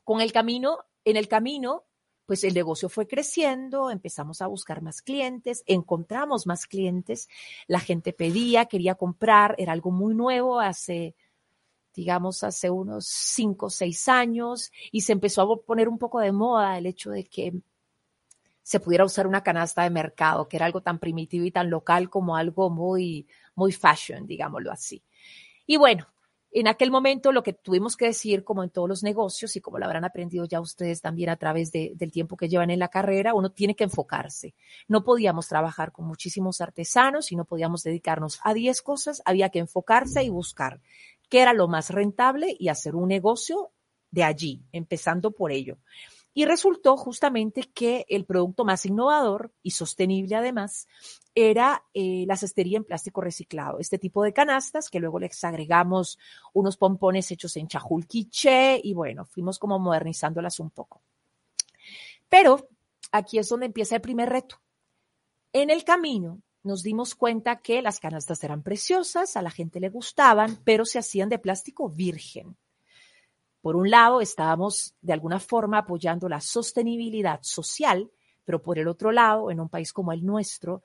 con 0.04 0.20
el 0.20 0.32
camino, 0.32 0.78
en 1.04 1.16
el 1.16 1.26
camino 1.26 1.84
pues 2.26 2.44
el 2.44 2.54
negocio 2.54 2.88
fue 2.88 3.06
creciendo, 3.06 3.90
empezamos 3.90 4.40
a 4.40 4.46
buscar 4.46 4.82
más 4.82 5.02
clientes, 5.02 5.62
encontramos 5.66 6.46
más 6.46 6.66
clientes, 6.66 7.28
la 7.66 7.80
gente 7.80 8.12
pedía, 8.12 8.66
quería 8.66 8.94
comprar, 8.94 9.54
era 9.58 9.72
algo 9.72 9.90
muy 9.90 10.14
nuevo 10.14 10.60
hace, 10.60 11.14
digamos, 11.94 12.42
hace 12.42 12.70
unos 12.70 13.06
cinco 13.06 13.66
o 13.66 13.70
seis 13.70 14.08
años 14.08 14.72
y 14.90 15.02
se 15.02 15.12
empezó 15.12 15.42
a 15.42 15.56
poner 15.62 15.88
un 15.88 15.98
poco 15.98 16.20
de 16.20 16.32
moda 16.32 16.78
el 16.78 16.86
hecho 16.86 17.10
de 17.10 17.24
que 17.24 17.52
se 18.62 18.80
pudiera 18.80 19.04
usar 19.04 19.26
una 19.26 19.42
canasta 19.42 19.82
de 19.82 19.90
mercado, 19.90 20.48
que 20.48 20.56
era 20.56 20.64
algo 20.64 20.80
tan 20.80 20.98
primitivo 20.98 21.44
y 21.44 21.50
tan 21.50 21.68
local 21.68 22.08
como 22.08 22.34
algo 22.34 22.70
muy, 22.70 23.28
muy 23.54 23.72
fashion, 23.72 24.26
digámoslo 24.26 24.72
así. 24.72 25.04
Y 25.66 25.76
bueno, 25.76 26.06
en 26.56 26.68
aquel 26.68 26.92
momento 26.92 27.32
lo 27.32 27.42
que 27.42 27.52
tuvimos 27.52 27.96
que 27.96 28.06
decir, 28.06 28.44
como 28.44 28.62
en 28.62 28.70
todos 28.70 28.88
los 28.88 29.02
negocios 29.02 29.56
y 29.56 29.60
como 29.60 29.78
lo 29.78 29.86
habrán 29.86 30.04
aprendido 30.04 30.44
ya 30.44 30.60
ustedes 30.60 31.00
también 31.00 31.28
a 31.30 31.36
través 31.36 31.72
del 31.72 32.12
tiempo 32.12 32.36
que 32.36 32.48
llevan 32.48 32.70
en 32.70 32.78
la 32.78 32.88
carrera, 32.88 33.34
uno 33.34 33.50
tiene 33.50 33.74
que 33.74 33.82
enfocarse. 33.82 34.54
No 34.86 35.02
podíamos 35.02 35.48
trabajar 35.48 35.90
con 35.90 36.06
muchísimos 36.06 36.60
artesanos 36.60 37.32
y 37.32 37.36
no 37.36 37.44
podíamos 37.44 37.82
dedicarnos 37.82 38.38
a 38.44 38.54
10 38.54 38.82
cosas, 38.82 39.20
había 39.24 39.48
que 39.48 39.58
enfocarse 39.58 40.22
y 40.22 40.28
buscar 40.28 40.80
qué 41.28 41.40
era 41.40 41.54
lo 41.54 41.66
más 41.66 41.90
rentable 41.90 42.54
y 42.56 42.68
hacer 42.68 42.94
un 42.94 43.08
negocio 43.08 43.72
de 44.12 44.22
allí, 44.22 44.62
empezando 44.70 45.32
por 45.32 45.50
ello. 45.50 45.78
Y 46.34 46.44
resultó 46.44 46.96
justamente 46.96 47.70
que 47.72 48.04
el 48.08 48.24
producto 48.24 48.64
más 48.64 48.84
innovador 48.84 49.52
y 49.62 49.70
sostenible 49.70 50.34
además 50.34 50.88
era 51.34 51.84
eh, 51.94 52.24
la 52.26 52.36
cestería 52.36 52.76
en 52.76 52.84
plástico 52.84 53.20
reciclado, 53.20 53.78
este 53.78 53.98
tipo 53.98 54.22
de 54.22 54.32
canastas 54.32 54.90
que 54.90 55.00
luego 55.00 55.20
les 55.20 55.42
agregamos 55.44 56.18
unos 56.52 56.76
pompones 56.76 57.30
hechos 57.30 57.56
en 57.56 57.68
chajulquiche 57.68 58.80
y 58.82 58.94
bueno, 58.94 59.24
fuimos 59.24 59.58
como 59.58 59.78
modernizándolas 59.78 60.58
un 60.58 60.70
poco. 60.70 61.02
Pero 62.28 62.68
aquí 63.12 63.38
es 63.38 63.48
donde 63.48 63.66
empieza 63.66 63.94
el 63.94 64.00
primer 64.00 64.28
reto. 64.28 64.60
En 65.52 65.70
el 65.70 65.84
camino 65.84 66.40
nos 66.64 66.82
dimos 66.82 67.14
cuenta 67.14 67.60
que 67.60 67.80
las 67.82 68.00
canastas 68.00 68.42
eran 68.42 68.62
preciosas, 68.62 69.36
a 69.36 69.42
la 69.42 69.50
gente 69.50 69.78
le 69.78 69.90
gustaban, 69.90 70.58
pero 70.64 70.84
se 70.84 70.98
hacían 70.98 71.28
de 71.28 71.38
plástico 71.38 71.88
virgen. 71.88 72.56
Por 73.64 73.76
un 73.76 73.88
lado, 73.88 74.20
estábamos 74.20 74.94
de 75.00 75.14
alguna 75.14 75.40
forma 75.40 75.78
apoyando 75.78 76.28
la 76.28 76.42
sostenibilidad 76.42 77.40
social, 77.40 78.10
pero 78.44 78.60
por 78.60 78.78
el 78.78 78.86
otro 78.86 79.10
lado, 79.10 79.50
en 79.50 79.58
un 79.58 79.70
país 79.70 79.90
como 79.90 80.12
el 80.12 80.22
nuestro, 80.22 80.82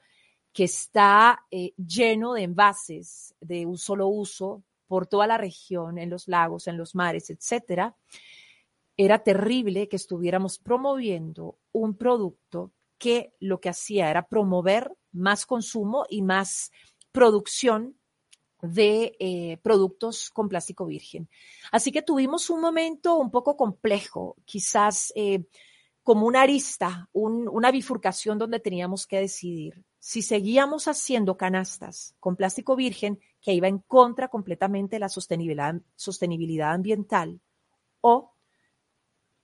que 0.53 0.63
está 0.63 1.45
eh, 1.51 1.73
lleno 1.75 2.35
de 2.35 2.43
envases 2.43 3.35
de 3.41 3.65
un 3.65 3.77
solo 3.77 4.07
uso 4.07 4.63
por 4.87 5.07
toda 5.07 5.27
la 5.27 5.37
región, 5.37 5.97
en 5.97 6.09
los 6.09 6.29
lagos, 6.29 6.69
en 6.69 6.77
los 6.77 6.95
mares, 6.95 7.29
etcétera, 7.29 7.97
era 8.95 9.19
terrible 9.19 9.89
que 9.89 9.97
estuviéramos 9.97 10.57
promoviendo 10.57 11.57
un 11.73 11.97
producto 11.97 12.71
que 12.97 13.33
lo 13.41 13.59
que 13.59 13.67
hacía 13.67 14.09
era 14.09 14.25
promover 14.25 14.95
más 15.11 15.45
consumo 15.45 16.05
y 16.09 16.21
más 16.21 16.71
producción 17.11 17.98
de 18.61 19.15
eh, 19.19 19.57
productos 19.61 20.29
con 20.29 20.49
plástico 20.49 20.85
virgen. 20.85 21.29
Así 21.71 21.91
que 21.91 22.01
tuvimos 22.01 22.49
un 22.49 22.61
momento 22.61 23.17
un 23.17 23.31
poco 23.31 23.55
complejo, 23.55 24.35
quizás 24.45 25.13
eh, 25.15 25.45
como 26.03 26.25
una 26.25 26.41
arista, 26.41 27.09
una 27.13 27.71
bifurcación 27.71 28.37
donde 28.37 28.59
teníamos 28.59 29.05
que 29.05 29.19
decidir 29.19 29.83
si 29.99 30.21
seguíamos 30.21 30.87
haciendo 30.87 31.37
canastas 31.37 32.15
con 32.19 32.35
plástico 32.35 32.75
virgen 32.75 33.19
que 33.41 33.53
iba 33.53 33.67
en 33.67 33.79
contra 33.79 34.29
completamente 34.29 34.95
de 34.95 35.01
la 35.01 35.09
sostenibilidad, 35.09 35.75
sostenibilidad 35.95 36.71
ambiental 36.71 37.41
o 38.01 38.33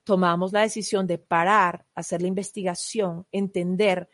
tomamos 0.02 0.52
la 0.52 0.62
decisión 0.62 1.06
de 1.06 1.18
parar, 1.18 1.84
hacer 1.94 2.22
la 2.22 2.28
investigación, 2.28 3.26
entender 3.32 4.08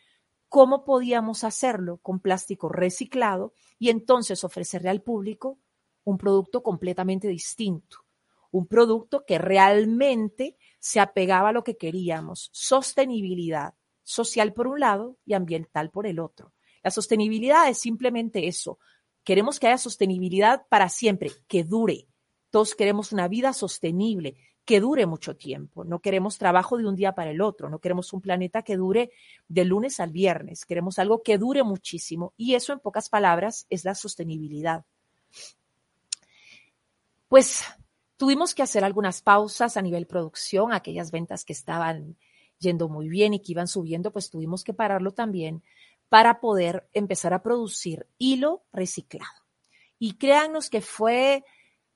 cómo 0.53 0.85
podíamos 0.85 1.43
hacerlo 1.43 1.97
con 2.03 2.19
plástico 2.19 2.69
reciclado 2.69 3.55
y 3.79 3.89
entonces 3.89 4.43
ofrecerle 4.43 4.91
al 4.91 5.01
público 5.01 5.57
un 6.03 6.19
producto 6.19 6.61
completamente 6.61 7.27
distinto, 7.27 8.05
un 8.51 8.67
producto 8.67 9.25
que 9.25 9.39
realmente 9.39 10.55
se 10.77 10.99
apegaba 10.99 11.49
a 11.49 11.53
lo 11.53 11.63
que 11.63 11.75
queríamos, 11.75 12.51
sostenibilidad 12.53 13.73
social 14.03 14.53
por 14.53 14.67
un 14.67 14.79
lado 14.79 15.17
y 15.25 15.33
ambiental 15.33 15.89
por 15.89 16.05
el 16.05 16.19
otro. 16.19 16.53
La 16.83 16.91
sostenibilidad 16.91 17.67
es 17.67 17.79
simplemente 17.79 18.47
eso. 18.47 18.77
Queremos 19.23 19.59
que 19.59 19.69
haya 19.69 19.79
sostenibilidad 19.79 20.67
para 20.69 20.87
siempre, 20.87 21.31
que 21.47 21.63
dure. 21.63 22.05
Todos 22.51 22.75
queremos 22.75 23.11
una 23.11 23.27
vida 23.27 23.53
sostenible, 23.53 24.37
que 24.65 24.79
dure 24.79 25.05
mucho 25.05 25.35
tiempo. 25.35 25.83
No 25.83 25.99
queremos 25.99 26.37
trabajo 26.37 26.77
de 26.77 26.87
un 26.87 26.95
día 26.95 27.13
para 27.13 27.31
el 27.31 27.41
otro, 27.41 27.69
no 27.69 27.79
queremos 27.79 28.13
un 28.13 28.21
planeta 28.21 28.61
que 28.61 28.77
dure 28.77 29.11
de 29.47 29.65
lunes 29.65 29.99
al 29.99 30.11
viernes, 30.11 30.65
queremos 30.65 30.99
algo 30.99 31.21
que 31.21 31.37
dure 31.37 31.63
muchísimo. 31.63 32.33
Y 32.37 32.55
eso, 32.55 32.73
en 32.73 32.79
pocas 32.79 33.09
palabras, 33.09 33.65
es 33.69 33.83
la 33.83 33.95
sostenibilidad. 33.95 34.85
Pues 37.27 37.65
tuvimos 38.15 38.53
que 38.53 38.63
hacer 38.63 38.83
algunas 38.83 39.21
pausas 39.21 39.75
a 39.75 39.81
nivel 39.81 40.07
producción, 40.07 40.71
aquellas 40.71 41.11
ventas 41.11 41.43
que 41.43 41.53
estaban 41.53 42.15
yendo 42.59 42.87
muy 42.87 43.09
bien 43.09 43.33
y 43.33 43.39
que 43.39 43.51
iban 43.51 43.67
subiendo, 43.67 44.11
pues 44.11 44.29
tuvimos 44.29 44.63
que 44.63 44.73
pararlo 44.73 45.11
también 45.11 45.61
para 46.07 46.39
poder 46.39 46.87
empezar 46.93 47.33
a 47.33 47.41
producir 47.41 48.07
hilo 48.17 48.63
reciclado. 48.71 49.43
Y 49.99 50.13
créannos 50.13 50.69
que 50.69 50.79
fue 50.79 51.43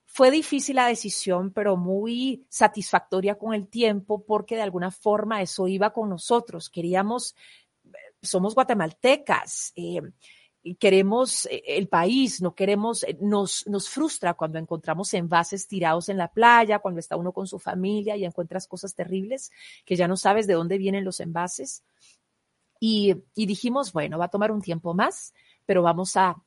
fue 0.10 0.32
difícil 0.32 0.78
la 0.78 0.88
decisión, 0.88 1.52
pero 1.52 1.76
muy 1.76 2.46
satisfactoria 2.50 3.38
con 3.38 3.54
el 3.54 3.68
tiempo 3.68 4.24
porque 4.26 4.56
de 4.56 4.62
alguna 4.62 4.90
forma 4.90 5.42
eso 5.42 5.68
iba 5.68 5.92
con 5.92 6.10
nosotros. 6.10 6.70
Queríamos, 6.70 7.36
somos 8.22 8.56
guatemaltecas. 8.56 9.74
Eh, 9.76 10.02
queremos 10.80 11.46
eh, 11.48 11.62
el 11.68 11.90
país, 11.90 12.42
no 12.42 12.56
queremos, 12.56 13.04
eh, 13.04 13.18
nos, 13.22 13.68
nos 13.68 13.90
frustra 13.90 14.34
cuando 14.34 14.58
encontramos 14.58 15.14
envases 15.14 15.68
tirados 15.68 16.08
en 16.08 16.18
la 16.18 16.32
playa, 16.32 16.80
cuando 16.80 17.02
está 17.02 17.18
uno 17.18 17.34
con 17.34 17.46
su 17.46 17.60
familia 17.60 18.16
y 18.16 18.24
encuentras 18.24 18.66
cosas 18.66 18.96
terribles 18.96 19.52
que 19.86 19.98
ya 19.98 20.08
no 20.08 20.16
sabes 20.16 20.48
de 20.48 20.54
dónde 20.54 20.78
vienen 20.78 21.04
los 21.04 21.20
envases. 21.20 21.84
Y 22.80 23.16
dijimos, 23.36 23.92
bueno, 23.92 24.18
va 24.18 24.26
a 24.26 24.30
tomar 24.30 24.52
un 24.52 24.62
tiempo 24.62 24.94
más, 24.94 25.34
pero 25.66 25.82
vamos 25.82 26.16
a, 26.16 26.38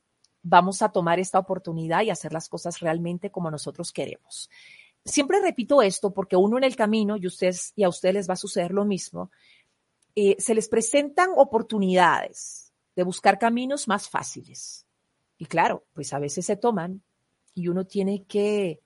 vamos 0.43 0.81
a 0.81 0.89
tomar 0.89 1.19
esta 1.19 1.39
oportunidad 1.39 2.01
y 2.01 2.09
hacer 2.09 2.33
las 2.33 2.49
cosas 2.49 2.79
realmente 2.79 3.31
como 3.31 3.51
nosotros 3.51 3.91
queremos. 3.91 4.49
Siempre 5.03 5.41
repito 5.41 5.81
esto 5.81 6.13
porque 6.13 6.35
uno 6.35 6.57
en 6.57 6.63
el 6.63 6.75
camino, 6.75 7.17
y, 7.17 7.27
ustedes, 7.27 7.73
y 7.75 7.83
a 7.83 7.89
ustedes 7.89 8.15
les 8.15 8.29
va 8.29 8.33
a 8.33 8.37
suceder 8.37 8.71
lo 8.71 8.85
mismo, 8.85 9.31
eh, 10.15 10.35
se 10.39 10.53
les 10.53 10.67
presentan 10.67 11.29
oportunidades 11.35 12.73
de 12.95 13.03
buscar 13.03 13.39
caminos 13.39 13.87
más 13.87 14.09
fáciles. 14.09 14.85
Y 15.37 15.45
claro, 15.45 15.85
pues 15.93 16.13
a 16.13 16.19
veces 16.19 16.45
se 16.45 16.55
toman 16.55 17.01
y 17.53 17.67
uno 17.67 17.85
tiene 17.85 18.25
que 18.25 18.81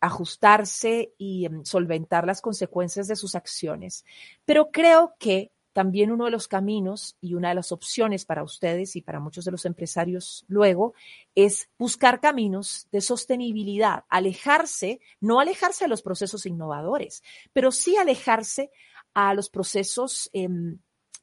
ajustarse 0.00 1.12
y 1.18 1.44
em, 1.44 1.64
solventar 1.64 2.26
las 2.26 2.40
consecuencias 2.40 3.06
de 3.06 3.16
sus 3.16 3.34
acciones. 3.34 4.04
Pero 4.44 4.70
creo 4.70 5.14
que 5.18 5.52
también 5.72 6.10
uno 6.10 6.24
de 6.24 6.30
los 6.30 6.48
caminos 6.48 7.16
y 7.20 7.34
una 7.34 7.50
de 7.50 7.54
las 7.54 7.72
opciones 7.72 8.24
para 8.24 8.42
ustedes 8.42 8.96
y 8.96 9.02
para 9.02 9.20
muchos 9.20 9.44
de 9.44 9.52
los 9.52 9.64
empresarios 9.64 10.44
luego 10.48 10.94
es 11.34 11.68
buscar 11.78 12.20
caminos 12.20 12.88
de 12.90 13.00
sostenibilidad, 13.00 14.04
alejarse, 14.08 15.00
no 15.20 15.40
alejarse 15.40 15.84
de 15.84 15.88
los 15.88 16.02
procesos 16.02 16.46
innovadores, 16.46 17.22
pero 17.52 17.70
sí 17.70 17.96
alejarse 17.96 18.70
a 19.14 19.34
los 19.34 19.48
procesos 19.48 20.28
em, 20.32 20.78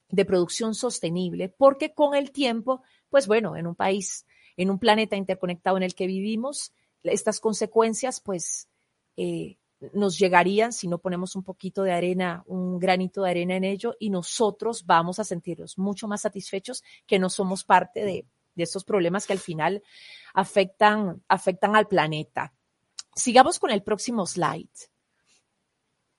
de 0.10 0.26
producción 0.26 0.74
sostenible, 0.74 1.50
porque 1.50 1.94
con 1.94 2.16
el 2.16 2.32
tiempo, 2.32 2.84
pues 3.10 3.28
bueno, 3.28 3.56
en 3.58 3.68
un 3.68 3.76
país, 3.76 4.26
en 4.56 4.70
un 4.70 4.80
planeta 4.80 5.16
interconectado 5.16 5.78
en 5.78 5.84
el 5.84 5.96
que 5.96 6.08
vivimos, 6.08 6.74
estas 7.04 7.40
consecuencias, 7.40 8.20
pues, 8.20 8.68
eh, 9.16 9.58
nos 9.94 10.18
llegarían 10.18 10.74
si 10.74 10.88
no 10.88 10.98
ponemos 10.98 11.36
un 11.36 11.44
poquito 11.44 11.84
de 11.84 11.92
arena, 11.92 12.44
un 12.48 12.80
granito 12.80 13.24
de 13.24 13.30
arena 13.30 13.56
en 13.56 13.64
ello 13.64 13.96
y 14.00 14.10
nosotros 14.10 14.86
vamos 14.86 15.20
a 15.20 15.24
sentirnos 15.24 15.78
mucho 15.78 16.08
más 16.08 16.22
satisfechos 16.22 16.84
que 17.06 17.20
no 17.20 17.30
somos 17.30 17.64
parte 17.64 18.04
de, 18.04 18.26
de 18.56 18.64
estos 18.64 18.84
problemas 18.84 19.28
que 19.28 19.34
al 19.34 19.40
final 19.40 19.84
afectan, 20.34 21.24
afectan 21.28 21.76
al 21.76 21.88
planeta. 21.88 22.54
Sigamos 23.16 23.60
con 23.60 23.72
el 23.72 23.84
próximo 23.84 24.26
slide 24.26 24.70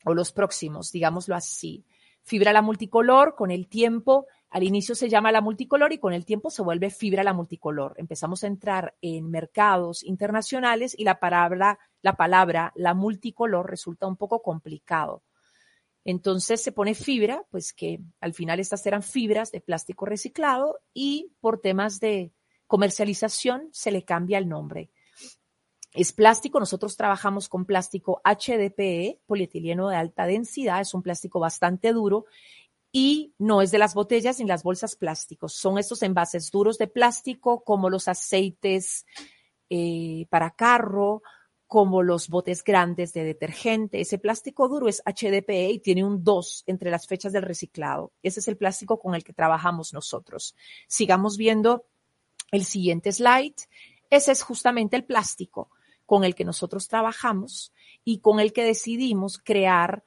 o 0.05 0.15
los 0.15 0.33
próximos, 0.33 0.93
digámoslo 0.93 1.35
así. 1.35 1.85
Fibra 2.23 2.53
la 2.53 2.63
multicolor 2.63 3.35
con 3.35 3.51
el 3.51 3.69
tiempo 3.69 4.27
al 4.51 4.63
inicio 4.63 4.95
se 4.95 5.09
llama 5.09 5.31
la 5.31 5.43
multicolor 5.43 5.93
y 5.93 5.99
con 5.99 6.15
el 6.15 6.25
tiempo 6.25 6.51
se 6.51 6.63
vuelve 6.63 6.91
fibra 6.91 7.23
la 7.23 7.35
multicolor. 7.35 7.95
Empezamos 7.99 8.45
a 8.45 8.47
entrar 8.47 8.97
en 9.03 9.31
mercados 9.31 10.03
internacionales 10.03 10.95
y 10.99 11.05
la 11.05 11.21
palabra, 11.21 11.79
la 12.01 12.15
palabra, 12.15 12.73
la 12.75 12.95
multicolor 12.95 13.69
resulta 13.69 14.07
un 14.07 14.17
poco 14.17 14.41
complicado. 14.41 15.23
Entonces 16.05 16.63
se 16.63 16.73
pone 16.73 16.95
fibra, 16.95 17.45
pues 17.51 17.75
que 17.75 18.01
al 18.21 18.33
final 18.33 18.61
estas 18.61 18.87
eran 18.87 19.03
fibras 19.03 19.53
de 19.53 19.61
plástico 19.61 20.07
reciclado 20.07 20.79
y 20.95 21.33
por 21.41 21.61
temas 21.61 22.01
de 22.01 22.33
comercialización 22.67 23.69
se 23.73 23.91
le 23.91 24.05
cambia 24.05 24.39
el 24.39 24.49
nombre. 24.49 24.91
Es 25.93 26.13
plástico, 26.13 26.61
nosotros 26.61 26.97
trabajamos 26.97 27.49
con 27.49 27.67
plástico 27.67 28.23
HDPE, 28.25 29.21
polietileno 29.27 29.89
de 29.89 29.97
alta 29.97 30.27
densidad, 30.27 30.81
es 30.81 30.95
un 30.95 31.03
plástico 31.03 31.41
bastante 31.41 31.93
duro 31.93 32.27
y 32.91 33.35
no 33.39 33.63
es 33.63 33.71
de 33.71 33.79
las 33.79 33.95
botellas 33.95 34.39
ni 34.41 34.47
las 34.47 34.63
bolsas 34.63 34.97
plásticos. 34.97 35.55
Son 35.55 35.79
estos 35.79 36.03
envases 36.03 36.51
duros 36.51 36.79
de 36.79 36.87
plástico 36.87 37.63
como 37.63 37.91
los 37.91 38.09
aceites 38.09 39.07
eh, 39.69 40.27
para 40.31 40.53
carro, 40.53 41.23
como 41.67 42.03
los 42.03 42.29
botes 42.29 42.65
grandes 42.65 43.13
de 43.13 43.25
detergente. 43.25 44.01
Ese 44.01 44.19
plástico 44.19 44.69
duro 44.69 44.89
es 44.89 45.03
HDPE 45.05 45.71
y 45.71 45.79
tiene 45.81 46.03
un 46.03 46.25
2 46.25 46.65
entre 46.67 46.91
las 46.91 47.07
fechas 47.07 47.33
del 47.33 47.43
reciclado. 47.43 48.13
Ese 48.23 48.41
es 48.41 48.49
el 48.49 48.57
plástico 48.57 48.99
con 48.99 49.15
el 49.15 49.23
que 49.23 49.35
trabajamos 49.35 49.93
nosotros. 49.93 50.57
Sigamos 50.87 51.37
viendo 51.37 51.85
el 52.51 52.65
siguiente 52.65 53.13
slide. 53.13 53.57
Ese 54.09 54.33
es 54.33 54.43
justamente 54.43 54.97
el 54.97 55.05
plástico 55.05 55.71
con 56.07 56.25
el 56.25 56.35
que 56.35 56.47
nosotros 56.47 56.89
trabajamos 56.89 57.75
y 58.03 58.21
con 58.21 58.41
el 58.41 58.55
que 58.55 58.65
decidimos 58.65 59.37
crear 59.37 60.05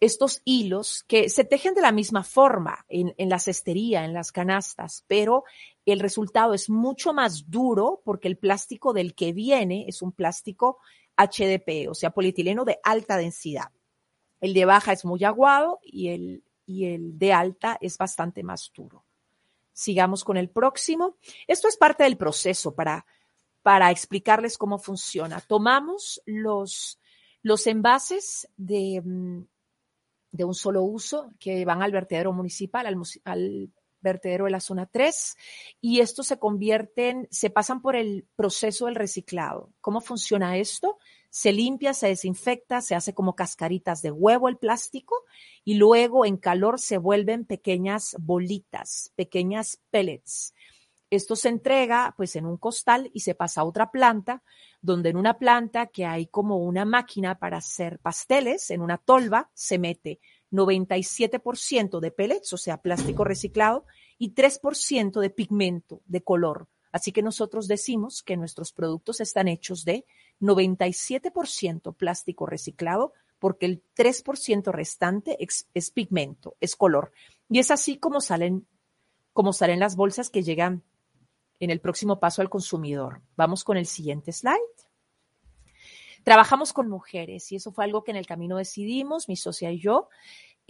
estos 0.00 0.42
hilos 0.44 1.04
que 1.08 1.28
se 1.28 1.44
tejen 1.44 1.74
de 1.74 1.80
la 1.80 1.92
misma 1.92 2.22
forma 2.22 2.84
en, 2.88 3.28
la 3.28 3.38
cestería, 3.38 4.04
en 4.04 4.12
las 4.12 4.30
canastas, 4.30 5.04
pero 5.08 5.44
el 5.84 5.98
resultado 5.98 6.54
es 6.54 6.70
mucho 6.70 7.12
más 7.12 7.50
duro 7.50 8.00
porque 8.04 8.28
el 8.28 8.38
plástico 8.38 8.92
del 8.92 9.14
que 9.14 9.32
viene 9.32 9.86
es 9.88 10.02
un 10.02 10.12
plástico 10.12 10.78
HDP, 11.16 11.88
o 11.90 11.94
sea, 11.94 12.10
polietileno 12.10 12.64
de 12.64 12.78
alta 12.84 13.16
densidad. 13.16 13.72
El 14.40 14.54
de 14.54 14.64
baja 14.64 14.92
es 14.92 15.04
muy 15.04 15.24
aguado 15.24 15.80
y 15.82 16.10
el, 16.10 16.44
y 16.64 16.86
el 16.86 17.18
de 17.18 17.32
alta 17.32 17.76
es 17.80 17.98
bastante 17.98 18.44
más 18.44 18.70
duro. 18.72 19.04
Sigamos 19.72 20.22
con 20.22 20.36
el 20.36 20.48
próximo. 20.48 21.16
Esto 21.48 21.66
es 21.66 21.76
parte 21.76 22.04
del 22.04 22.16
proceso 22.16 22.74
para, 22.74 23.04
para 23.62 23.90
explicarles 23.90 24.56
cómo 24.58 24.78
funciona. 24.78 25.40
Tomamos 25.40 26.22
los, 26.24 27.00
los 27.42 27.66
envases 27.66 28.48
de, 28.56 29.02
mm, 29.04 29.42
de 30.30 30.44
un 30.44 30.54
solo 30.54 30.82
uso 30.82 31.30
que 31.38 31.64
van 31.64 31.82
al 31.82 31.92
vertedero 31.92 32.32
municipal, 32.32 32.86
al, 33.24 33.70
vertedero 34.00 34.44
de 34.44 34.52
la 34.52 34.60
zona 34.60 34.86
3 34.86 35.36
y 35.80 35.98
estos 36.00 36.28
se 36.28 36.38
convierten, 36.38 37.26
se 37.32 37.50
pasan 37.50 37.82
por 37.82 37.96
el 37.96 38.26
proceso 38.36 38.86
del 38.86 38.94
reciclado. 38.94 39.72
¿Cómo 39.80 40.00
funciona 40.00 40.56
esto? 40.56 40.98
se 41.30 41.52
limpia, 41.52 41.94
se 41.94 42.08
desinfecta, 42.08 42.80
se 42.80 42.94
hace 42.94 43.14
como 43.14 43.34
cascaritas 43.34 44.02
de 44.02 44.10
huevo 44.10 44.48
el 44.48 44.56
plástico 44.56 45.14
y 45.64 45.74
luego 45.74 46.24
en 46.24 46.36
calor 46.36 46.80
se 46.80 46.98
vuelven 46.98 47.44
pequeñas 47.44 48.16
bolitas, 48.18 49.12
pequeñas 49.14 49.78
pellets. 49.90 50.54
Esto 51.10 51.36
se 51.36 51.48
entrega 51.48 52.14
pues 52.16 52.36
en 52.36 52.46
un 52.46 52.56
costal 52.56 53.10
y 53.14 53.20
se 53.20 53.34
pasa 53.34 53.62
a 53.62 53.64
otra 53.64 53.90
planta, 53.90 54.42
donde 54.80 55.10
en 55.10 55.16
una 55.16 55.38
planta 55.38 55.86
que 55.86 56.04
hay 56.04 56.26
como 56.26 56.58
una 56.58 56.84
máquina 56.84 57.38
para 57.38 57.58
hacer 57.58 57.98
pasteles, 57.98 58.70
en 58.70 58.80
una 58.80 58.98
tolva 58.98 59.50
se 59.54 59.78
mete 59.78 60.20
97% 60.50 62.00
de 62.00 62.10
pellets, 62.10 62.52
o 62.52 62.56
sea, 62.56 62.80
plástico 62.80 63.24
reciclado, 63.24 63.84
y 64.18 64.34
3% 64.34 65.20
de 65.20 65.30
pigmento, 65.30 66.00
de 66.06 66.22
color. 66.22 66.68
Así 66.90 67.12
que 67.12 67.22
nosotros 67.22 67.68
decimos 67.68 68.22
que 68.22 68.36
nuestros 68.36 68.72
productos 68.72 69.20
están 69.20 69.48
hechos 69.48 69.84
de 69.84 70.06
97% 70.40 71.94
plástico 71.94 72.46
reciclado, 72.46 73.12
porque 73.38 73.66
el 73.66 73.82
3% 73.96 74.72
restante 74.72 75.36
es, 75.42 75.68
es, 75.74 75.90
pigmento, 75.90 76.56
es 76.60 76.76
color. 76.76 77.12
Y 77.48 77.58
es 77.58 77.70
así 77.70 77.98
como 77.98 78.20
salen, 78.20 78.66
como 79.32 79.52
salen 79.52 79.80
las 79.80 79.96
bolsas 79.96 80.30
que 80.30 80.42
llegan 80.42 80.82
en 81.60 81.70
el 81.70 81.80
próximo 81.80 82.20
paso 82.20 82.42
al 82.42 82.50
consumidor. 82.50 83.22
Vamos 83.36 83.64
con 83.64 83.76
el 83.76 83.86
siguiente 83.86 84.32
slide. 84.32 84.56
Trabajamos 86.24 86.72
con 86.72 86.88
mujeres 86.88 87.50
y 87.52 87.56
eso 87.56 87.72
fue 87.72 87.84
algo 87.84 88.04
que 88.04 88.10
en 88.10 88.16
el 88.16 88.26
camino 88.26 88.56
decidimos, 88.56 89.28
mi 89.28 89.36
socia 89.36 89.70
y 89.70 89.78
yo. 89.78 90.08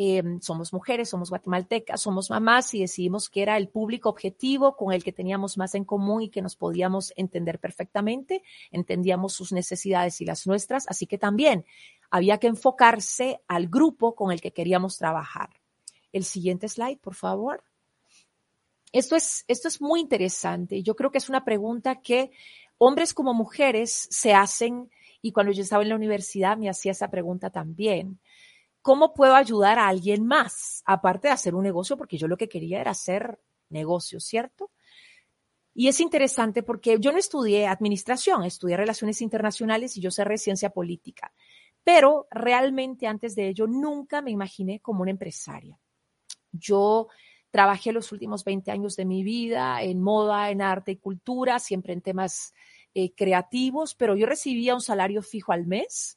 Eh, 0.01 0.23
somos 0.41 0.73
mujeres, 0.73 1.09
somos 1.09 1.31
guatemaltecas, 1.31 2.01
somos 2.01 2.31
mamás 2.31 2.73
y 2.73 2.81
decidimos 2.81 3.29
que 3.29 3.43
era 3.43 3.57
el 3.57 3.69
público 3.69 4.09
objetivo 4.09 4.77
con 4.77 4.93
el 4.93 5.03
que 5.03 5.13
teníamos 5.13 5.59
más 5.59 5.75
en 5.75 5.85
común 5.85 6.23
y 6.23 6.29
que 6.29 6.41
nos 6.41 6.55
podíamos 6.55 7.13
entender 7.17 7.59
perfectamente, 7.59 8.45
entendíamos 8.71 9.33
sus 9.33 9.51
necesidades 9.53 10.21
y 10.21 10.25
las 10.25 10.47
nuestras, 10.47 10.87
así 10.89 11.09
que 11.09 11.19
también 11.19 11.65
había 12.11 12.39
que 12.39 12.47
enfocarse 12.47 13.41
al 13.49 13.67
grupo 13.67 14.15
con 14.15 14.31
el 14.31 14.41
que 14.41 14.53
queríamos 14.53 14.99
trabajar. 14.99 15.51
El 16.13 16.23
siguiente 16.23 16.69
slide, 16.69 16.99
por 16.99 17.17
favor. 17.17 17.65
Esto 18.93 19.17
es, 19.17 19.45
esto 19.49 19.69
es 19.69 19.81
muy 19.81 20.01
interesante. 20.01 20.83
Yo 20.83 20.95
creo 20.97 21.11
que 21.11 21.19
es 21.19 21.29
una 21.29 21.45
pregunta 21.45 22.01
que 22.01 22.31
hombres 22.79 23.13
como 23.15 23.35
mujeres 23.35 24.09
se 24.11 24.33
hacen 24.35 24.91
y 25.21 25.33
cuando 25.33 25.53
yo 25.53 25.63
estaba 25.63 25.83
en 25.83 25.89
la 25.91 25.97
universidad 25.97 26.57
me 26.57 26.71
hacía 26.71 26.93
esa 26.93 27.11
pregunta 27.11 27.51
también. 27.51 28.19
¿cómo 28.89 29.13
puedo 29.13 29.35
ayudar 29.35 29.79
a 29.79 29.89
alguien 29.89 30.27
más? 30.27 30.83
Aparte 30.87 31.29
de 31.29 31.35
hacer 31.35 31.55
un 31.55 31.63
negocio, 31.63 31.99
porque 31.99 32.17
yo 32.17 32.27
lo 32.27 32.39
que 32.39 32.49
quería 32.49 32.81
era 32.81 32.93
hacer 32.93 33.39
negocio, 33.69 34.19
¿cierto? 34.19 34.71
Y 35.75 35.89
es 35.89 36.01
interesante 36.01 36.63
porque 36.63 36.97
yo 36.99 37.13
no 37.13 37.19
estudié 37.19 37.67
administración, 37.67 38.45
estudié 38.45 38.79
relaciones 38.79 39.21
internacionales 39.21 39.95
y 39.97 40.01
yo 40.01 40.11
cerré 40.11 40.39
ciencia 40.39 40.71
política. 40.71 41.35
Pero 41.85 42.27
realmente 42.31 43.07
antes 43.07 43.35
de 43.35 43.49
ello 43.49 43.67
nunca 43.67 44.23
me 44.23 44.31
imaginé 44.31 44.81
como 44.81 45.03
una 45.03 45.11
empresaria. 45.11 45.79
Yo 46.51 47.09
trabajé 47.51 47.93
los 47.93 48.13
últimos 48.13 48.45
20 48.45 48.71
años 48.71 48.97
de 48.97 49.05
mi 49.05 49.23
vida 49.23 49.83
en 49.83 50.03
moda, 50.03 50.51
en 50.51 50.63
arte 50.63 50.93
y 50.93 50.97
cultura, 50.97 51.59
siempre 51.59 51.93
en 51.93 52.01
temas 52.01 52.55
eh, 52.95 53.13
creativos, 53.15 53.95
pero 53.95 54.17
yo 54.17 54.27
recibía 54.27 54.75
un 54.75 54.81
salario 54.81 55.23
fijo 55.23 55.53
al 55.53 55.67
mes 55.67 56.17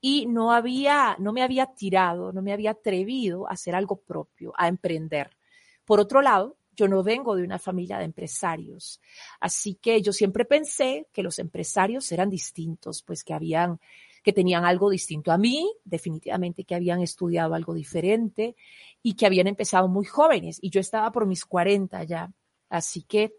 y 0.00 0.26
no 0.26 0.52
había, 0.52 1.16
no 1.18 1.32
me 1.32 1.42
había 1.42 1.66
tirado, 1.66 2.32
no 2.32 2.42
me 2.42 2.52
había 2.52 2.72
atrevido 2.72 3.48
a 3.48 3.52
hacer 3.52 3.74
algo 3.74 4.00
propio, 4.00 4.52
a 4.56 4.66
emprender. 4.68 5.36
Por 5.84 6.00
otro 6.00 6.22
lado, 6.22 6.56
yo 6.74 6.88
no 6.88 7.02
vengo 7.02 7.36
de 7.36 7.44
una 7.44 7.58
familia 7.58 7.98
de 7.98 8.04
empresarios, 8.04 9.00
así 9.40 9.74
que 9.74 10.00
yo 10.02 10.12
siempre 10.12 10.44
pensé 10.44 11.06
que 11.12 11.22
los 11.22 11.38
empresarios 11.38 12.10
eran 12.10 12.30
distintos, 12.30 13.02
pues 13.02 13.22
que 13.22 13.34
habían 13.34 13.78
que 14.22 14.32
tenían 14.32 14.64
algo 14.64 14.90
distinto 14.90 15.32
a 15.32 15.38
mí, 15.38 15.72
definitivamente 15.84 16.64
que 16.64 16.74
habían 16.74 17.00
estudiado 17.00 17.54
algo 17.54 17.74
diferente 17.74 18.56
y 19.02 19.14
que 19.14 19.26
habían 19.26 19.46
empezado 19.46 19.88
muy 19.88 20.04
jóvenes 20.04 20.58
y 20.62 20.70
yo 20.70 20.80
estaba 20.80 21.10
por 21.12 21.26
mis 21.26 21.44
40 21.44 22.04
ya, 22.04 22.32
así 22.68 23.02
que 23.02 23.34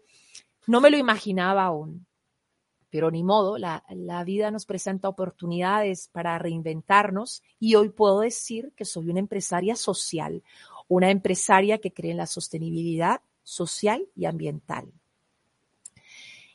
no 0.66 0.80
me 0.80 0.90
lo 0.90 0.96
imaginaba 0.96 1.64
aún 1.64 2.06
pero 2.94 3.10
ni 3.10 3.24
modo, 3.24 3.58
la, 3.58 3.82
vida 4.24 4.52
nos 4.52 4.66
presenta 4.66 5.08
oportunidades 5.08 6.08
para 6.12 6.38
reinventarnos 6.38 7.42
y 7.58 7.74
hoy 7.74 7.88
puedo 7.88 8.20
decir 8.20 8.72
que 8.76 8.84
soy 8.84 9.10
una 9.10 9.18
empresaria 9.18 9.74
social, 9.74 10.44
una 10.86 11.10
empresaria 11.10 11.78
que 11.78 11.92
cree 11.92 12.12
en 12.12 12.18
la 12.18 12.28
sostenibilidad 12.28 13.20
social 13.42 14.06
y 14.14 14.26
ambiental. 14.26 14.92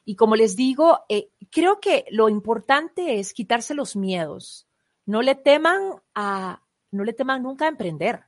Y 0.09 0.15
como 0.15 0.35
les 0.35 0.55
digo, 0.55 1.01
eh, 1.07 1.29
creo 1.51 1.79
que 1.79 2.05
lo 2.09 2.29
importante 2.29 3.19
es 3.19 3.31
quitarse 3.31 3.75
los 3.75 3.95
miedos. 3.95 4.67
No 5.05 5.21
le 5.21 5.35
teman 5.35 6.01
a, 6.15 6.63
no 6.89 7.03
le 7.03 7.13
teman 7.13 7.43
nunca 7.43 7.65
a 7.65 7.67
emprender. 7.67 8.23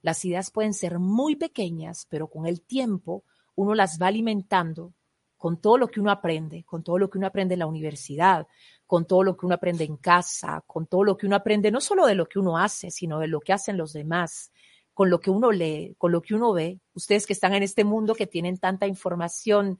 Las 0.00 0.24
ideas 0.24 0.50
pueden 0.50 0.72
ser 0.72 0.98
muy 0.98 1.36
pequeñas, 1.36 2.06
pero 2.08 2.28
con 2.28 2.46
el 2.46 2.62
tiempo 2.62 3.24
uno 3.56 3.74
las 3.74 4.00
va 4.00 4.06
alimentando 4.06 4.94
con 5.36 5.60
todo 5.60 5.76
lo 5.76 5.88
que 5.88 6.00
uno 6.00 6.10
aprende, 6.10 6.64
con 6.64 6.82
todo 6.82 6.96
lo 6.96 7.10
que 7.10 7.18
uno 7.18 7.26
aprende 7.26 7.52
en 7.56 7.60
la 7.60 7.66
universidad, 7.66 8.46
con 8.86 9.06
todo 9.06 9.22
lo 9.22 9.36
que 9.36 9.44
uno 9.44 9.56
aprende 9.56 9.84
en 9.84 9.98
casa, 9.98 10.64
con 10.66 10.86
todo 10.86 11.04
lo 11.04 11.18
que 11.18 11.26
uno 11.26 11.36
aprende 11.36 11.70
no 11.70 11.82
solo 11.82 12.06
de 12.06 12.14
lo 12.14 12.26
que 12.26 12.38
uno 12.38 12.56
hace, 12.56 12.90
sino 12.90 13.18
de 13.18 13.28
lo 13.28 13.40
que 13.40 13.52
hacen 13.52 13.76
los 13.76 13.92
demás, 13.92 14.50
con 14.94 15.10
lo 15.10 15.20
que 15.20 15.30
uno 15.30 15.52
lee, 15.52 15.94
con 15.98 16.10
lo 16.10 16.22
que 16.22 16.34
uno 16.34 16.54
ve. 16.54 16.80
Ustedes 16.94 17.26
que 17.26 17.34
están 17.34 17.52
en 17.52 17.64
este 17.64 17.84
mundo 17.84 18.14
que 18.14 18.26
tienen 18.26 18.56
tanta 18.56 18.86
información 18.86 19.78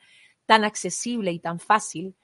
tan 0.49 0.65
accesible 0.65 1.31
y 1.31 1.41
tan 1.41 1.61
fácil, 1.61 2.17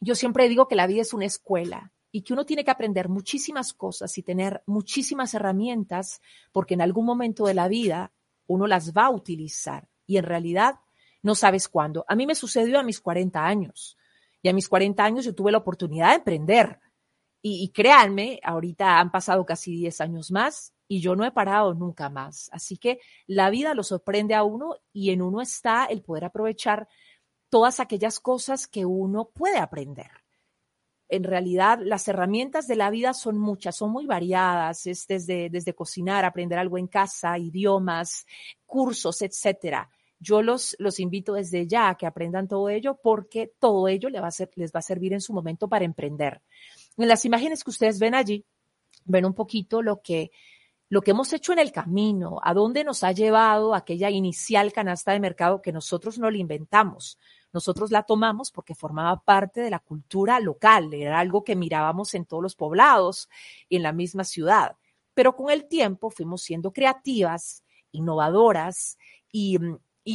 yo 0.00 0.16
siempre 0.16 0.48
digo 0.48 0.66
que 0.66 0.74
la 0.74 0.88
vida 0.88 1.02
es 1.02 1.12
una 1.12 1.24
escuela 1.24 1.92
y 2.10 2.22
que 2.22 2.32
uno 2.32 2.44
tiene 2.44 2.64
que 2.64 2.72
aprender 2.72 3.08
muchísimas 3.08 3.72
cosas 3.72 4.18
y 4.18 4.24
tener 4.24 4.60
muchísimas 4.66 5.34
herramientas 5.34 6.20
porque 6.50 6.74
en 6.74 6.80
algún 6.80 7.06
momento 7.06 7.46
de 7.46 7.54
la 7.54 7.68
vida 7.68 8.10
uno 8.48 8.66
las 8.66 8.92
va 8.92 9.06
a 9.06 9.10
utilizar 9.10 9.88
y 10.04 10.16
en 10.16 10.24
realidad 10.24 10.80
no 11.22 11.36
sabes 11.36 11.68
cuándo. 11.68 12.04
A 12.08 12.16
mí 12.16 12.26
me 12.26 12.34
sucedió 12.34 12.80
a 12.80 12.82
mis 12.82 13.00
40 13.00 13.46
años 13.46 13.96
y 14.42 14.48
a 14.48 14.52
mis 14.52 14.68
40 14.68 15.04
años 15.04 15.24
yo 15.24 15.32
tuve 15.32 15.52
la 15.52 15.58
oportunidad 15.58 16.08
de 16.08 16.16
emprender. 16.16 16.80
Y, 17.40 17.68
créanme, 17.68 18.40
ahorita 18.42 18.98
han 18.98 19.12
pasado 19.12 19.46
casi 19.46 19.72
10 19.76 20.00
años 20.00 20.32
más 20.32 20.74
y 20.88 21.00
yo 21.00 21.14
no 21.14 21.24
he 21.24 21.30
parado 21.30 21.72
nunca 21.72 22.08
más. 22.08 22.50
Así 22.52 22.76
que 22.76 22.98
la 23.28 23.48
vida 23.48 23.74
lo 23.74 23.84
sorprende 23.84 24.34
a 24.34 24.42
uno 24.42 24.74
y 24.92 25.10
en 25.10 25.22
uno 25.22 25.40
está 25.40 25.84
el 25.84 26.02
poder 26.02 26.24
aprovechar 26.24 26.88
todas 27.48 27.80
aquellas 27.80 28.20
cosas 28.20 28.66
que 28.66 28.84
uno 28.84 29.30
puede 29.32 29.58
aprender. 29.58 30.10
En 31.08 31.24
realidad, 31.24 31.78
las 31.82 32.06
herramientas 32.08 32.66
de 32.66 32.76
la 32.76 32.90
vida 32.90 33.14
son 33.14 33.38
muchas, 33.38 33.76
son 33.76 33.90
muy 33.90 34.06
variadas, 34.06 34.86
es 34.86 35.06
desde, 35.06 35.48
desde 35.48 35.74
cocinar, 35.74 36.24
aprender 36.24 36.58
algo 36.58 36.76
en 36.76 36.86
casa, 36.86 37.38
idiomas, 37.38 38.26
cursos, 38.66 39.22
etcétera 39.22 39.88
yo 40.20 40.42
los, 40.42 40.76
los 40.78 41.00
invito 41.00 41.34
desde 41.34 41.66
ya 41.66 41.90
a 41.90 41.96
que 41.96 42.06
aprendan 42.06 42.48
todo 42.48 42.68
ello 42.68 42.98
porque 43.02 43.52
todo 43.58 43.88
ello 43.88 44.08
les 44.08 44.22
va, 44.22 44.28
a 44.78 44.82
servir 44.82 45.12
en 45.12 45.20
su 45.20 45.32
momento 45.32 45.68
para 45.68 45.84
emprender. 45.84 46.42
En 46.96 47.08
las 47.08 47.24
imágenes 47.24 47.62
que 47.62 47.70
ustedes 47.70 47.98
ven 47.98 48.14
allí, 48.14 48.44
ven 49.04 49.24
un 49.24 49.34
poquito 49.34 49.80
lo 49.80 50.00
que, 50.02 50.30
lo 50.88 51.02
que 51.02 51.12
hemos 51.12 51.32
hecho 51.32 51.52
en 51.52 51.60
el 51.60 51.70
camino, 51.70 52.40
a 52.42 52.52
dónde 52.52 52.82
nos 52.82 53.04
ha 53.04 53.12
llevado 53.12 53.74
aquella 53.74 54.10
inicial 54.10 54.72
canasta 54.72 55.12
de 55.12 55.20
mercado 55.20 55.62
que 55.62 55.72
nosotros 55.72 56.18
no 56.18 56.30
la 56.30 56.38
inventamos. 56.38 57.18
Nosotros 57.52 57.90
la 57.90 58.02
tomamos 58.02 58.50
porque 58.50 58.74
formaba 58.74 59.22
parte 59.22 59.60
de 59.60 59.70
la 59.70 59.78
cultura 59.78 60.38
local, 60.40 60.92
era 60.92 61.18
algo 61.18 61.44
que 61.44 61.56
mirábamos 61.56 62.14
en 62.14 62.24
todos 62.26 62.42
los 62.42 62.54
poblados 62.54 63.28
y 63.68 63.76
en 63.76 63.82
la 63.82 63.92
misma 63.92 64.24
ciudad. 64.24 64.76
Pero 65.14 65.34
con 65.34 65.50
el 65.50 65.66
tiempo 65.66 66.10
fuimos 66.10 66.42
siendo 66.42 66.72
creativas, 66.72 67.64
innovadoras 67.90 68.98
y 69.32 69.58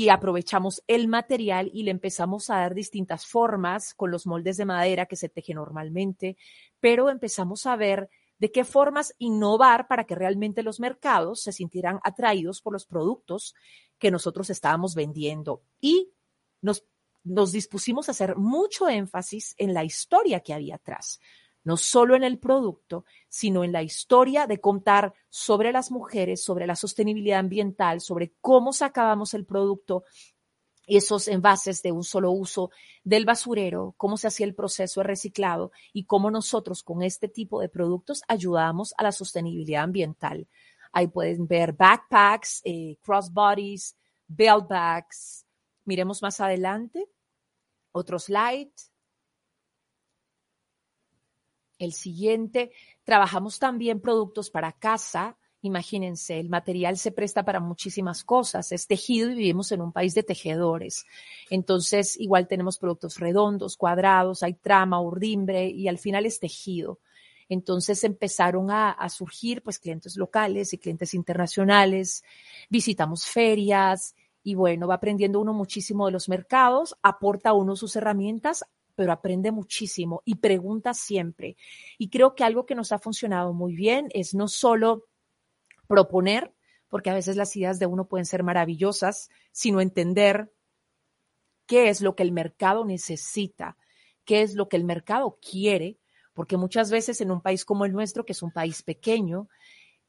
aprovechamos 0.10 0.84
el 0.88 1.08
material 1.08 1.70
y 1.74 1.84
le 1.84 1.92
empezamos 1.92 2.50
a 2.50 2.58
dar 2.58 2.74
distintas 2.74 3.26
formas 3.26 3.94
con 3.94 4.12
los 4.12 4.26
moldes 4.26 4.58
de 4.58 4.66
madera 4.66 5.06
que 5.06 5.16
se 5.16 5.30
teje 5.30 5.54
normalmente, 5.54 6.38
pero 6.80 7.10
empezamos 7.10 7.66
a 7.66 7.76
ver 7.76 8.10
de 8.40 8.52
qué 8.52 8.66
formas 8.66 9.16
innovar 9.20 9.88
para 9.88 10.04
que 10.04 10.16
realmente 10.16 10.64
los 10.64 10.80
mercados 10.80 11.42
se 11.42 11.54
sintieran 11.54 12.00
atraídos 12.04 12.62
por 12.62 12.74
los 12.74 12.86
productos 12.86 13.56
que 13.98 14.12
nosotros 14.12 14.50
estábamos 14.50 14.96
vendiendo. 14.96 15.62
Y 15.80 16.12
nos, 16.62 16.84
nos 17.24 17.52
dispusimos 17.52 18.08
a 18.08 18.12
hacer 18.12 18.36
mucho 18.36 18.90
énfasis 18.90 19.56
en 19.58 19.74
la 19.74 19.84
historia 19.84 20.42
que 20.42 20.54
había 20.54 20.76
atrás 20.76 21.20
no 21.64 21.78
solo 21.78 22.16
en 22.16 22.24
el 22.24 22.40
producto, 22.40 23.06
sino 23.30 23.64
en 23.64 23.72
la 23.72 23.84
historia 23.84 24.48
de 24.48 24.60
contar 24.60 25.14
sobre 25.30 25.72
las 25.72 25.92
mujeres, 25.92 26.44
sobre 26.44 26.68
la 26.68 26.76
sostenibilidad 26.76 27.40
ambiental, 27.40 28.02
sobre 28.02 28.34
cómo 28.42 28.74
sacábamos 28.74 29.34
el 29.34 29.46
producto 29.46 30.04
esos 30.86 31.30
envases 31.30 31.82
de 31.82 31.94
un 31.94 32.04
solo 32.04 32.32
uso 32.32 32.70
del 33.06 33.24
basurero, 33.24 33.94
cómo 33.96 34.18
se 34.18 34.28
hacía 34.28 34.46
el 34.46 34.54
proceso 34.56 35.00
de 35.00 35.08
reciclado 35.08 35.72
y 35.94 36.04
cómo 36.04 36.30
nosotros 36.30 36.84
con 36.84 37.04
este 37.04 37.30
tipo 37.30 37.62
de 37.62 37.70
productos 37.70 38.22
ayudamos 38.28 38.94
a 38.98 39.04
la 39.04 39.14
sostenibilidad 39.14 39.84
ambiental. 39.84 40.48
Ahí 40.92 41.08
pueden 41.08 41.48
ver 41.48 41.72
backpacks, 41.72 42.62
eh, 42.66 42.98
crossbodies, 43.02 43.96
belt 44.28 44.68
bags. 44.68 45.46
Miremos 45.86 46.22
más 46.22 46.42
adelante. 46.42 47.08
Otro 47.94 48.20
slide. 48.20 48.74
El 51.78 51.94
siguiente, 51.94 52.72
trabajamos 53.04 53.60
también 53.60 54.02
productos 54.02 54.50
para 54.50 54.72
casa. 54.72 55.38
Imagínense, 55.62 56.40
el 56.40 56.50
material 56.50 56.98
se 56.98 57.12
presta 57.12 57.46
para 57.46 57.60
muchísimas 57.60 58.24
cosas. 58.24 58.72
Es 58.72 58.88
tejido 58.88 59.30
y 59.30 59.36
vivimos 59.36 59.72
en 59.72 59.82
un 59.82 59.92
país 59.92 60.14
de 60.16 60.24
tejedores. 60.24 61.06
Entonces, 61.50 62.20
igual 62.20 62.48
tenemos 62.48 62.78
productos 62.78 63.20
redondos, 63.20 63.78
cuadrados, 63.78 64.44
hay 64.44 64.56
trama, 64.56 65.00
urdimbre 65.00 65.70
y 65.70 65.88
al 65.88 66.00
final 66.00 66.26
es 66.26 66.40
tejido. 66.40 67.00
Entonces 67.48 68.04
empezaron 68.04 68.72
a, 68.72 68.92
a, 68.92 69.10
surgir 69.10 69.62
pues 69.62 69.78
clientes 69.78 70.18
locales 70.18 70.74
y 70.74 70.80
clientes 70.80 71.14
internacionales, 71.14 72.24
visitamos 72.70 73.26
ferias 73.26 74.16
y 74.44 74.56
bueno, 74.56 74.88
va 74.88 74.96
aprendiendo 74.96 75.40
uno 75.40 75.54
muchísimo 75.54 76.06
de 76.06 76.12
los 76.12 76.30
mercados, 76.30 76.96
aporta 77.02 77.54
uno 77.54 77.76
sus 77.76 77.96
herramientas, 77.96 78.66
pero 78.96 79.12
aprende 79.12 79.52
muchísimo 79.52 80.22
y 80.26 80.36
pregunta 80.36 80.94
siempre. 80.94 81.56
Y 81.98 82.10
creo 82.10 82.36
que 82.36 82.44
algo 82.44 82.66
que 82.66 82.76
nos 82.76 82.92
ha 82.92 83.00
funcionado 83.00 83.54
muy 83.54 83.76
bien 83.76 84.10
es 84.14 84.36
no 84.36 84.48
solo 84.48 85.06
proponer, 85.88 86.54
porque 86.90 87.10
a 87.10 87.16
veces 87.16 87.38
las 87.38 87.56
ideas 87.56 87.80
de 87.80 87.88
uno 87.88 88.06
pueden 88.06 88.26
ser 88.26 88.44
maravillosas, 88.44 89.30
sino 89.52 89.82
entender 89.82 90.54
qué 91.66 91.90
es 91.90 92.02
lo 92.02 92.16
que 92.16 92.24
el 92.24 92.32
mercado 92.32 92.86
necesita, 92.86 93.78
qué 94.26 94.42
es 94.42 94.54
lo 94.54 94.70
que 94.70 94.78
el 94.78 94.84
mercado 94.84 95.40
quiere 95.42 95.98
porque 96.34 96.58
muchas 96.58 96.92
veces 96.92 97.22
en 97.22 97.32
un 97.32 97.42
país 97.42 97.64
como 97.64 97.86
el 97.86 97.94
nuestro, 97.94 98.26
que 98.26 98.34
es 98.34 98.42
un 98.42 98.52
país 98.52 98.82
pequeño, 98.82 99.48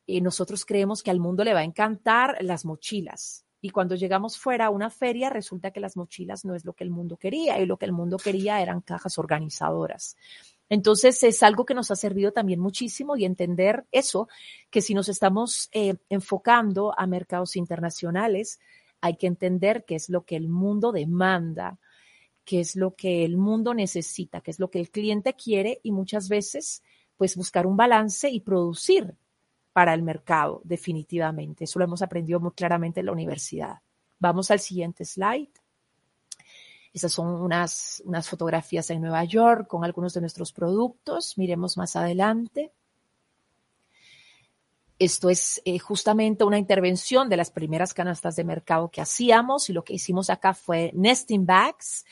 eh, 0.06 0.20
nosotros 0.20 0.64
creemos 0.64 1.02
que 1.02 1.10
al 1.10 1.20
mundo 1.20 1.44
le 1.44 1.54
va 1.54 1.60
a 1.60 1.64
encantar 1.64 2.38
las 2.40 2.64
mochilas. 2.64 3.44
Y 3.64 3.70
cuando 3.70 3.94
llegamos 3.94 4.36
fuera 4.36 4.66
a 4.66 4.70
una 4.70 4.90
feria, 4.90 5.30
resulta 5.30 5.70
que 5.70 5.80
las 5.80 5.96
mochilas 5.96 6.44
no 6.44 6.54
es 6.54 6.66
lo 6.66 6.74
que 6.74 6.84
el 6.84 6.90
mundo 6.90 7.16
quería 7.16 7.58
y 7.58 7.64
lo 7.64 7.78
que 7.78 7.86
el 7.86 7.92
mundo 7.92 8.18
quería 8.18 8.60
eran 8.60 8.82
cajas 8.82 9.16
organizadoras. 9.16 10.18
Entonces 10.68 11.22
es 11.22 11.42
algo 11.42 11.64
que 11.64 11.72
nos 11.72 11.90
ha 11.90 11.96
servido 11.96 12.30
también 12.30 12.60
muchísimo 12.60 13.16
y 13.16 13.24
entender 13.24 13.86
eso, 13.90 14.28
que 14.68 14.82
si 14.82 14.92
nos 14.92 15.08
estamos 15.08 15.70
eh, 15.72 15.94
enfocando 16.10 16.92
a 16.94 17.06
mercados 17.06 17.56
internacionales, 17.56 18.60
hay 19.00 19.16
que 19.16 19.28
entender 19.28 19.86
qué 19.86 19.94
es 19.94 20.10
lo 20.10 20.26
que 20.26 20.36
el 20.36 20.50
mundo 20.50 20.92
demanda 20.92 21.78
qué 22.44 22.60
es 22.60 22.76
lo 22.76 22.94
que 22.94 23.24
el 23.24 23.38
mundo 23.38 23.72
necesita, 23.72 24.42
qué 24.42 24.50
es 24.50 24.60
lo 24.60 24.70
que 24.70 24.78
el 24.78 24.90
cliente 24.90 25.32
quiere 25.32 25.80
y 25.82 25.92
muchas 25.92 26.28
veces 26.28 26.82
pues 27.16 27.34
buscar 27.34 27.66
un 27.66 27.78
balance 27.78 28.28
y 28.28 28.40
producir 28.40 29.16
para 29.74 29.92
el 29.92 30.02
mercado 30.02 30.62
definitivamente. 30.64 31.64
Eso 31.64 31.80
lo 31.80 31.84
hemos 31.84 32.00
aprendido 32.00 32.38
muy 32.40 32.52
claramente 32.52 33.00
en 33.00 33.06
la 33.06 33.12
universidad. 33.12 33.80
Vamos 34.20 34.50
al 34.52 34.60
siguiente 34.60 35.04
slide. 35.04 35.50
Esas 36.92 37.12
son 37.12 37.26
unas, 37.26 38.00
unas 38.06 38.28
fotografías 38.28 38.88
en 38.90 39.00
Nueva 39.00 39.24
York 39.24 39.66
con 39.66 39.84
algunos 39.84 40.14
de 40.14 40.20
nuestros 40.20 40.52
productos. 40.52 41.36
Miremos 41.36 41.76
más 41.76 41.96
adelante. 41.96 42.72
Esto 44.96 45.28
es 45.28 45.60
eh, 45.64 45.80
justamente 45.80 46.44
una 46.44 46.56
intervención 46.56 47.28
de 47.28 47.36
las 47.36 47.50
primeras 47.50 47.92
canastas 47.94 48.36
de 48.36 48.44
mercado 48.44 48.92
que 48.92 49.00
hacíamos 49.00 49.68
y 49.68 49.72
lo 49.72 49.82
que 49.82 49.94
hicimos 49.94 50.30
acá 50.30 50.54
fue 50.54 50.92
nesting 50.94 51.44
bags, 51.44 52.04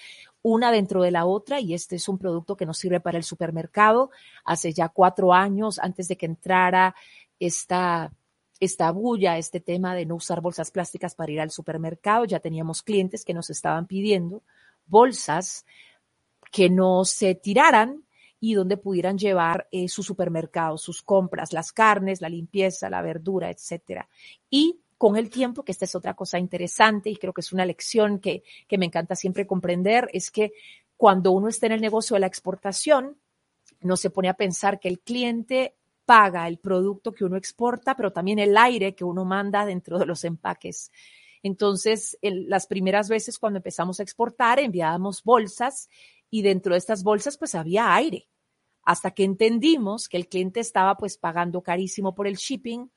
una 0.43 0.73
dentro 0.73 1.03
de 1.03 1.13
la 1.13 1.25
otra 1.25 1.61
y 1.61 1.75
este 1.75 1.95
es 1.95 2.09
un 2.09 2.19
producto 2.19 2.57
que 2.57 2.67
nos 2.67 2.79
sirve 2.79 2.99
para 2.99 3.19
el 3.19 3.23
supermercado. 3.23 4.11
Hace 4.45 4.73
ya 4.73 4.89
cuatro 4.89 5.33
años, 5.33 5.79
antes 5.79 6.09
de 6.09 6.17
que 6.17 6.27
entrara 6.27 6.97
esta, 7.47 8.13
esta 8.61 8.91
bulla, 8.93 9.39
este 9.39 9.61
tema 9.61 9.95
de 9.95 10.07
no 10.07 10.15
usar 10.17 10.41
bolsas 10.41 10.71
plásticas 10.71 11.15
para 11.15 11.33
ir 11.33 11.41
al 11.41 11.51
supermercado, 11.51 12.25
ya 12.25 12.41
teníamos 12.41 12.83
clientes 12.83 13.25
que 13.25 13.35
nos 13.35 13.51
estaban 13.51 13.87
pidiendo 13.87 14.43
bolsas 14.87 15.65
que 16.51 16.69
no 16.69 17.05
se 17.05 17.35
tiraran 17.35 18.05
y 18.39 18.55
donde 18.55 18.77
pudieran 18.77 19.19
llevar 19.19 19.69
eh, 19.71 19.89
su 19.89 20.03
supermercado, 20.03 20.77
sus 20.77 21.03
compras, 21.03 21.53
las 21.53 21.73
carnes, 21.73 22.21
la 22.21 22.29
limpieza, 22.29 22.91
la 22.91 23.01
verdura, 23.03 23.51
etcétera. 23.51 24.09
Y 24.51 24.81
con 24.99 25.17
el 25.17 25.31
tiempo, 25.31 25.65
que 25.65 25.73
esta 25.73 25.85
es 25.85 25.95
otra 25.95 26.15
cosa 26.15 26.39
interesante 26.39 27.11
y 27.11 27.17
creo 27.17 27.33
que 27.33 27.41
es 27.41 27.53
una 27.53 27.65
lección 27.65 28.21
que, 28.21 28.43
que 28.69 28.79
me 28.79 28.87
encanta 28.87 29.17
siempre 29.17 29.47
comprender, 29.47 30.09
es 30.13 30.31
que 30.31 30.53
cuando 30.97 31.33
uno 31.33 31.49
está 31.49 31.67
en 31.67 31.73
el 31.73 31.81
negocio 31.81 32.15
de 32.15 32.21
la 32.21 32.27
exportación, 32.27 33.17
no 33.81 33.97
se 33.97 34.11
pone 34.11 34.29
a 34.29 34.35
pensar 34.35 34.79
que 34.79 34.89
el 34.89 35.01
cliente 35.01 35.75
paga 36.05 36.49
el 36.49 36.59
producto 36.59 37.13
que 37.13 37.25
uno 37.25 37.37
exporta, 37.37 37.97
pero 37.97 38.13
también 38.13 38.39
el 38.39 38.57
aire 38.57 38.95
que 38.95 39.05
uno 39.05 39.25
manda 39.25 39.65
dentro 39.65 39.99
de 39.99 40.07
los 40.07 40.25
empaques. 40.25 40.91
Entonces, 41.43 42.19
las 42.23 42.67
primeras 42.67 43.09
veces 43.09 43.39
cuando 43.39 43.59
empezamos 43.59 43.99
a 43.99 44.03
exportar, 44.03 44.61
enviábamos 44.61 45.23
bolsas 45.25 45.89
y 46.31 46.43
dentro 46.43 46.75
de 46.75 46.79
estas 46.79 47.03
bolsas 47.03 47.37
pues 47.37 47.55
había 47.55 47.95
aire 47.95 48.29
hasta 48.85 49.13
que 49.13 49.25
entendimos 49.25 50.09
que 50.09 50.17
el 50.17 50.29
cliente 50.29 50.61
estaba 50.61 50.97
pues 50.97 51.17
pagando 51.17 51.63
carísimo 51.63 52.15
por 52.15 52.27
el 52.27 52.37
shipping 52.37 52.91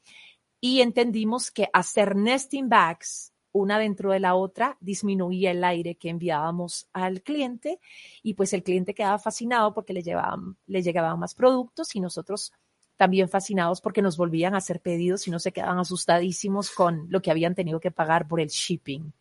y 0.59 0.81
entendimos 0.81 1.51
que 1.51 1.69
hacer 1.73 2.15
nesting 2.15 2.69
bags 2.69 3.33
una 3.51 3.79
dentro 3.79 4.11
de 4.11 4.19
la 4.19 4.35
otra 4.35 4.77
disminuía 4.81 5.51
el 5.51 5.63
aire 5.63 5.95
que 5.95 6.09
enviábamos 6.09 6.89
al 6.91 7.21
cliente 7.21 7.79
y 8.21 8.33
pues 8.33 8.51
el 8.53 8.63
cliente 8.63 8.93
quedaba 8.93 9.17
fascinado 9.17 9.73
porque 9.73 9.93
le, 9.93 10.03
llevaban, 10.03 10.57
le 10.65 10.81
llegaban 10.81 11.19
más 11.19 11.35
productos 11.35 11.95
y 11.95 12.01
nosotros 12.01 12.51
también 12.97 13.29
fascinados 13.29 13.81
porque 13.81 14.01
nos 14.01 14.17
volvían 14.17 14.53
a 14.55 14.59
hacer 14.59 14.81
pedidos 14.81 15.27
y 15.27 15.31
no 15.31 15.39
se 15.39 15.51
quedaban 15.51 15.79
asustadísimos 15.79 16.71
con 16.71 17.07
lo 17.09 17.21
que 17.21 17.31
habían 17.31 17.55
tenido 17.55 17.79
que 17.79 17.91
pagar 17.91 18.27
por 18.27 18.39
el 18.39 18.47
shipping. 18.47 19.11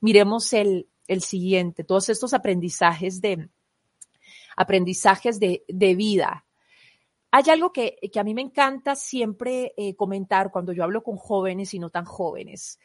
Miremos 0.00 0.52
el, 0.52 0.88
el 1.06 1.22
siguiente, 1.22 1.84
todos 1.84 2.08
estos 2.08 2.34
aprendizajes 2.34 3.20
de, 3.20 3.48
aprendizajes 4.58 5.38
de, 5.38 5.94
vida. 5.94 6.44
Hay 7.30 7.44
algo 7.48 7.72
que, 7.72 7.98
a 8.18 8.24
mí 8.24 8.34
me 8.34 8.42
encanta 8.42 8.96
siempre 8.96 9.72
eh, 9.76 9.94
comentar 9.94 10.50
cuando 10.50 10.72
yo 10.72 10.82
hablo 10.82 11.04
con 11.04 11.16
jóvenes 11.16 11.74
y 11.74 11.78
no 11.78 11.90
tan 11.90 12.04
jóvenes. 12.04 12.80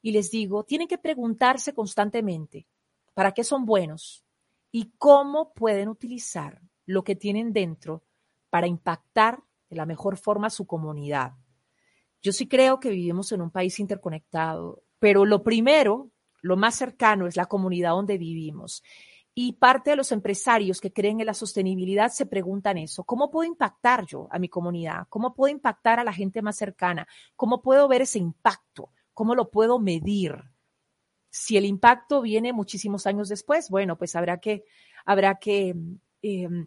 Y 0.00 0.12
les 0.12 0.30
digo, 0.30 0.64
tienen 0.64 0.88
que 0.88 0.96
preguntarse 0.96 1.74
constantemente 1.74 2.66
para 3.12 3.32
qué 3.32 3.44
son 3.44 3.66
buenos 3.66 4.24
y 4.72 4.92
cómo 4.96 5.52
pueden 5.52 5.88
utilizar 5.88 6.62
lo 6.86 7.04
que 7.04 7.14
tienen 7.14 7.52
dentro 7.52 8.02
para 8.48 8.66
impactar 8.66 9.42
de 9.68 9.76
la 9.76 9.86
mejor 9.86 10.16
forma 10.16 10.50
su 10.50 10.66
comunidad. 10.66 11.32
Yo 12.22 12.32
sí 12.32 12.48
creo 12.48 12.80
que 12.80 12.90
vivimos 12.90 13.32
en 13.32 13.42
un 13.42 13.50
país 13.50 13.78
interconectado, 13.78 14.82
pero 14.98 15.24
lo 15.24 15.42
primero, 15.42 16.10
lo 16.42 16.56
más 16.56 16.74
cercano 16.74 17.26
es 17.26 17.36
la 17.36 17.46
comunidad 17.46 17.90
donde 17.90 18.18
vivimos. 18.18 18.82
Y 19.40 19.52
parte 19.52 19.90
de 19.90 19.96
los 19.96 20.10
empresarios 20.10 20.80
que 20.80 20.92
creen 20.92 21.20
en 21.20 21.26
la 21.26 21.34
sostenibilidad 21.34 22.10
se 22.10 22.26
preguntan 22.26 22.76
eso, 22.76 23.04
¿cómo 23.04 23.30
puedo 23.30 23.48
impactar 23.48 24.04
yo 24.04 24.26
a 24.32 24.38
mi 24.40 24.48
comunidad? 24.48 25.06
¿Cómo 25.08 25.32
puedo 25.32 25.52
impactar 25.52 26.00
a 26.00 26.04
la 26.04 26.12
gente 26.12 26.42
más 26.42 26.56
cercana? 26.56 27.06
¿Cómo 27.36 27.62
puedo 27.62 27.86
ver 27.86 28.02
ese 28.02 28.18
impacto? 28.18 28.90
¿Cómo 29.14 29.36
lo 29.36 29.48
puedo 29.50 29.78
medir? 29.78 30.34
Si 31.30 31.56
el 31.56 31.66
impacto 31.66 32.20
viene 32.20 32.52
muchísimos 32.52 33.06
años 33.06 33.28
después, 33.28 33.70
bueno, 33.70 33.96
pues 33.96 34.16
habrá 34.16 34.40
que, 34.40 34.64
habrá 35.04 35.36
que 35.36 35.76
em, 36.22 36.66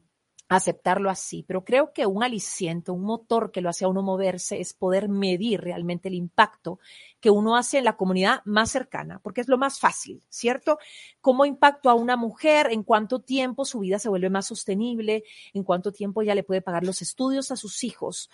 aceptarlo 0.55 1.09
así, 1.09 1.45
pero 1.47 1.63
creo 1.63 1.93
que 1.93 2.05
un 2.05 2.23
aliciente, 2.23 2.91
un 2.91 3.03
motor 3.03 3.51
que 3.51 3.61
lo 3.61 3.69
hace 3.69 3.85
a 3.85 3.87
uno 3.87 4.01
moverse 4.01 4.59
es 4.59 4.73
poder 4.73 5.07
medir 5.07 5.61
realmente 5.61 6.09
el 6.09 6.13
impacto 6.13 6.77
que 7.21 7.29
uno 7.29 7.55
hace 7.55 7.77
en 7.77 7.85
la 7.85 7.95
comunidad 7.95 8.41
más 8.43 8.69
cercana, 8.69 9.19
porque 9.23 9.39
es 9.39 9.47
lo 9.47 9.57
más 9.57 9.79
fácil, 9.79 10.21
¿cierto? 10.27 10.77
¿Cómo 11.21 11.45
impacto 11.45 11.89
a 11.89 11.93
una 11.93 12.17
mujer? 12.17 12.67
¿En 12.69 12.83
cuánto 12.83 13.19
tiempo 13.19 13.63
su 13.63 13.79
vida 13.79 13.97
se 13.97 14.09
vuelve 14.09 14.29
más 14.29 14.45
sostenible? 14.45 15.23
¿En 15.53 15.63
cuánto 15.63 15.93
tiempo 15.93 16.21
ella 16.21 16.35
le 16.35 16.43
puede 16.43 16.61
pagar 16.61 16.83
los 16.83 17.01
estudios 17.01 17.49
a 17.51 17.55
sus 17.55 17.85
hijos 17.85 18.29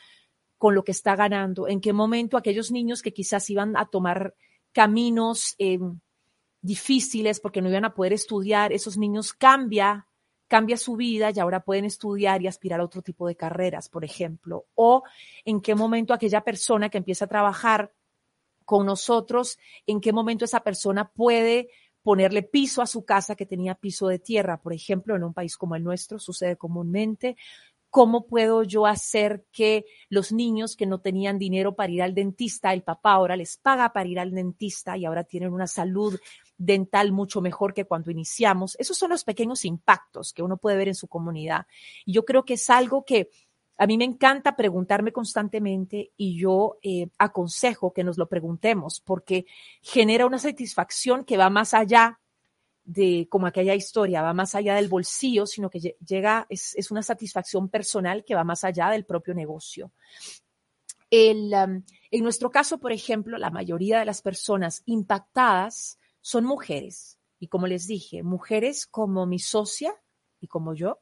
con 0.57 0.73
lo 0.73 0.83
que 0.83 0.93
está 0.93 1.15
ganando? 1.15 1.67
¿En 1.67 1.81
qué 1.81 1.93
momento 1.93 2.35
aquellos 2.35 2.71
niños 2.71 3.03
que 3.03 3.13
quizás 3.13 3.47
iban 3.51 3.77
a 3.77 3.85
tomar 3.85 4.33
caminos 4.71 5.53
eh, 5.59 5.77
difíciles 6.61 7.39
porque 7.39 7.61
no 7.61 7.69
iban 7.69 7.85
a 7.85 7.93
poder 7.93 8.13
estudiar, 8.13 8.73
esos 8.73 8.97
niños 8.97 9.33
cambia 9.33 10.06
cambia 10.47 10.77
su 10.77 10.95
vida 10.95 11.31
y 11.33 11.39
ahora 11.39 11.63
pueden 11.63 11.85
estudiar 11.85 12.41
y 12.41 12.47
aspirar 12.47 12.79
a 12.79 12.85
otro 12.85 13.01
tipo 13.01 13.27
de 13.27 13.35
carreras, 13.35 13.89
por 13.89 14.05
ejemplo, 14.05 14.65
o 14.75 15.03
en 15.45 15.61
qué 15.61 15.75
momento 15.75 16.13
aquella 16.13 16.41
persona 16.41 16.89
que 16.89 16.97
empieza 16.97 17.25
a 17.25 17.29
trabajar 17.29 17.93
con 18.65 18.85
nosotros, 18.85 19.57
en 19.85 20.01
qué 20.01 20.11
momento 20.11 20.45
esa 20.45 20.61
persona 20.61 21.09
puede 21.09 21.69
ponerle 22.01 22.43
piso 22.43 22.81
a 22.81 22.87
su 22.87 23.03
casa 23.03 23.35
que 23.35 23.45
tenía 23.45 23.75
piso 23.75 24.07
de 24.07 24.19
tierra, 24.19 24.61
por 24.61 24.73
ejemplo, 24.73 25.15
en 25.15 25.23
un 25.23 25.33
país 25.33 25.57
como 25.57 25.75
el 25.75 25.83
nuestro 25.83 26.19
sucede 26.19 26.55
comúnmente. 26.55 27.35
¿Cómo 27.89 28.27
puedo 28.27 28.63
yo 28.63 28.85
hacer 28.85 29.45
que 29.51 29.85
los 30.09 30.31
niños 30.31 30.75
que 30.75 30.85
no 30.85 30.99
tenían 30.99 31.39
dinero 31.39 31.75
para 31.75 31.91
ir 31.91 32.03
al 32.03 32.13
dentista, 32.13 32.73
el 32.73 32.83
papá 32.83 33.13
ahora 33.13 33.35
les 33.35 33.57
paga 33.57 33.93
para 33.93 34.07
ir 34.07 34.19
al 34.19 34.31
dentista 34.31 34.97
y 34.97 35.05
ahora 35.05 35.23
tienen 35.23 35.53
una 35.53 35.67
salud 35.67 36.19
dental 36.57 37.11
mucho 37.11 37.41
mejor 37.41 37.73
que 37.73 37.85
cuando 37.85 38.11
iniciamos. 38.11 38.75
Esos 38.79 38.97
son 38.97 39.11
los 39.11 39.23
pequeños 39.23 39.63
impactos 39.65 40.33
que 40.33 40.43
uno 40.43 40.57
puede 40.57 40.77
ver 40.77 40.89
en 40.89 40.95
su 40.95 41.07
comunidad. 41.07 41.65
Y 42.05 42.13
yo 42.13 42.25
creo 42.25 42.45
que 42.45 42.55
es 42.55 42.69
algo 42.69 43.05
que 43.05 43.29
a 43.77 43.85
mí 43.85 43.97
me 43.97 44.05
encanta 44.05 44.55
preguntarme 44.55 45.11
constantemente 45.11 46.11
y 46.17 46.39
yo 46.39 46.77
eh, 46.81 47.09
aconsejo 47.19 47.93
que 47.93 48.03
nos 48.03 48.17
lo 48.17 48.27
preguntemos 48.27 49.01
porque 49.01 49.45
genera 49.81 50.25
una 50.25 50.39
satisfacción 50.39 51.23
que 51.23 51.37
va 51.37 51.49
más 51.49 51.73
allá 51.73 52.19
de 52.87 53.27
como 53.29 53.47
aquella 53.47 53.75
historia, 53.75 54.21
va 54.21 54.33
más 54.33 54.55
allá 54.55 54.75
del 54.75 54.87
bolsillo, 54.87 55.45
sino 55.45 55.69
que 55.69 55.97
llega, 56.05 56.47
es, 56.49 56.73
es 56.75 56.89
una 56.89 57.03
satisfacción 57.03 57.67
personal 57.67 58.23
que 58.23 58.33
va 58.33 58.45
más 58.45 58.63
allá 58.63 58.89
del 58.89 59.05
propio 59.05 59.35
negocio. 59.35 59.91
El, 61.09 61.53
um, 61.53 61.83
en 62.11 62.23
nuestro 62.23 62.49
caso, 62.49 62.79
por 62.79 62.93
ejemplo, 62.93 63.37
la 63.37 63.49
mayoría 63.49 63.99
de 63.99 64.05
las 64.05 64.21
personas 64.21 64.83
impactadas 64.85 65.99
son 66.21 66.45
mujeres. 66.45 67.19
Y 67.39 67.47
como 67.47 67.67
les 67.67 67.87
dije, 67.87 68.23
mujeres 68.23 68.87
como 68.87 69.25
mi 69.25 69.39
socia 69.39 69.93
y 70.39 70.47
como 70.47 70.73
yo. 70.73 71.01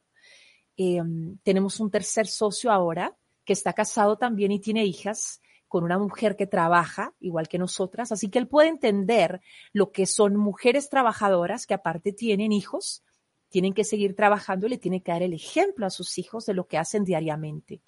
Em, 0.76 1.38
tenemos 1.44 1.78
un 1.78 1.90
tercer 1.90 2.26
socio 2.26 2.72
ahora 2.72 3.16
que 3.44 3.52
está 3.52 3.72
casado 3.72 4.18
también 4.18 4.50
y 4.50 4.60
tiene 4.60 4.84
hijas 4.84 5.40
con 5.68 5.84
una 5.84 5.98
mujer 5.98 6.36
que 6.36 6.46
trabaja 6.46 7.14
igual 7.20 7.48
que 7.48 7.58
nosotras, 7.58 8.12
así 8.12 8.28
que 8.28 8.38
él 8.38 8.48
puede 8.48 8.68
entender 8.68 9.40
lo 9.72 9.92
que 9.92 10.06
son 10.06 10.36
mujeres 10.36 10.88
trabajadoras 10.88 11.66
que 11.66 11.74
aparte 11.74 12.12
tienen 12.12 12.52
hijos, 12.52 13.02
tienen 13.48 13.72
que 13.72 13.84
seguir 13.84 14.14
trabajando 14.14 14.66
y 14.66 14.70
le 14.70 14.78
tienen 14.78 15.00
que 15.00 15.12
dar 15.12 15.22
el 15.22 15.32
ejemplo 15.32 15.86
a 15.86 15.90
sus 15.90 16.18
hijos 16.18 16.46
de 16.46 16.54
lo 16.54 16.66
que 16.66 16.78
hacen 16.78 17.04
diariamente. 17.04 17.80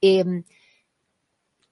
Em, 0.00 0.44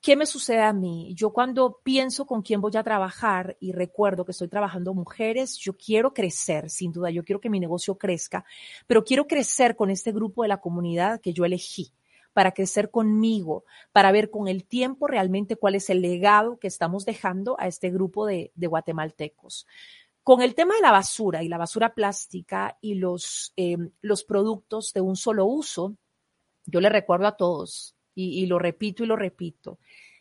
¿Qué 0.03 0.16
me 0.16 0.27
sucede 0.27 0.62
a 0.62 0.72
mí? 0.72 1.14
Yo 1.14 1.33
cuando 1.33 1.79
pienso 1.85 2.27
con 2.27 2.42
quién 2.42 2.61
voy 2.61 2.72
a 2.77 2.83
trabajar 2.83 3.57
y 3.61 3.70
recuerdo 3.70 4.25
que 4.25 4.33
estoy 4.33 4.48
trabajando 4.48 4.94
mujeres, 4.94 5.57
yo 5.59 5.77
quiero 5.77 6.12
crecer, 6.12 6.70
sin 6.70 6.90
duda, 6.90 7.11
yo 7.11 7.22
quiero 7.22 7.40
que 7.40 7.48
mi 7.48 7.61
negocio 7.61 7.96
crezca, 7.96 8.44
pero 8.88 9.05
quiero 9.05 9.29
crecer 9.29 9.77
con 9.77 9.90
este 9.90 10.11
grupo 10.11 10.42
de 10.42 10.48
la 10.48 10.61
comunidad 10.61 11.20
que 11.20 11.33
yo 11.33 11.44
elegí 11.44 11.92
para 12.33 12.53
crecer 12.53 12.90
conmigo, 12.90 13.64
para 13.92 14.12
ver 14.12 14.31
con 14.31 14.49
el 14.49 14.64
tiempo 14.64 15.07
realmente 15.07 15.57
cuál 15.57 15.75
es 15.75 15.90
el 15.90 16.03
legado 16.03 16.59
que 16.59 16.68
estamos 16.68 17.05
dejando 17.05 17.57
a 17.59 17.66
este 17.66 17.90
grupo 17.90 18.27
de, 18.27 18.53
guatemaltecos. 18.57 19.66
Con 20.23 20.40
el 20.40 20.55
tema 20.55 20.77
de 20.77 20.83
la 20.83 20.92
basura 20.92 21.42
y 21.42 21.49
la 21.49 21.59
basura 21.59 21.95
plástica 21.95 22.79
y 22.81 22.95
los, 22.95 23.53
eh, 23.57 23.77
los 24.01 24.25
productos 24.25 24.92
de 24.92 25.01
un 25.01 25.16
solo 25.16 25.47
uso, 25.47 25.97
yo 26.64 26.81
le 26.81 26.88
recuerdo 26.88 27.27
a 27.27 27.37
todos, 27.37 27.97
y, 28.14 28.47
lo 28.47 28.59
repito 28.59 29.05
y 29.05 29.07
lo 29.07 29.16
repito, 29.16 29.79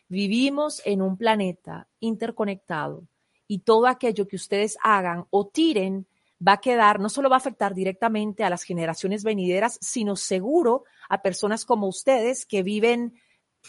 vivimos 0.08 0.82
en 0.84 1.02
un 1.02 1.16
planeta 1.16 1.88
interconectado 2.00 3.06
y 3.46 3.60
todo 3.60 3.86
aquello 3.86 4.26
que 4.26 4.36
ustedes 4.36 4.78
hagan 4.82 5.26
o 5.30 5.46
tiren 5.46 6.06
va 6.46 6.54
a 6.54 6.60
quedar, 6.60 7.00
no 7.00 7.08
solo 7.08 7.28
va 7.28 7.36
a 7.36 7.38
afectar 7.38 7.74
directamente 7.74 8.44
a 8.44 8.50
las 8.50 8.64
generaciones 8.64 9.24
venideras, 9.24 9.78
sino 9.80 10.16
seguro 10.16 10.84
a 11.08 11.22
personas 11.22 11.64
como 11.64 11.86
ustedes 11.86 12.46
que 12.46 12.62
viven 12.62 13.14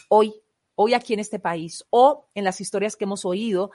hoy, 0.08 0.34
hoy 0.74 0.94
aquí 0.94 1.14
en 1.14 1.20
este 1.20 1.38
país 1.38 1.84
o 1.90 2.28
en 2.34 2.44
las 2.44 2.60
historias 2.60 2.96
que 2.96 3.04
hemos 3.04 3.24
oído. 3.24 3.70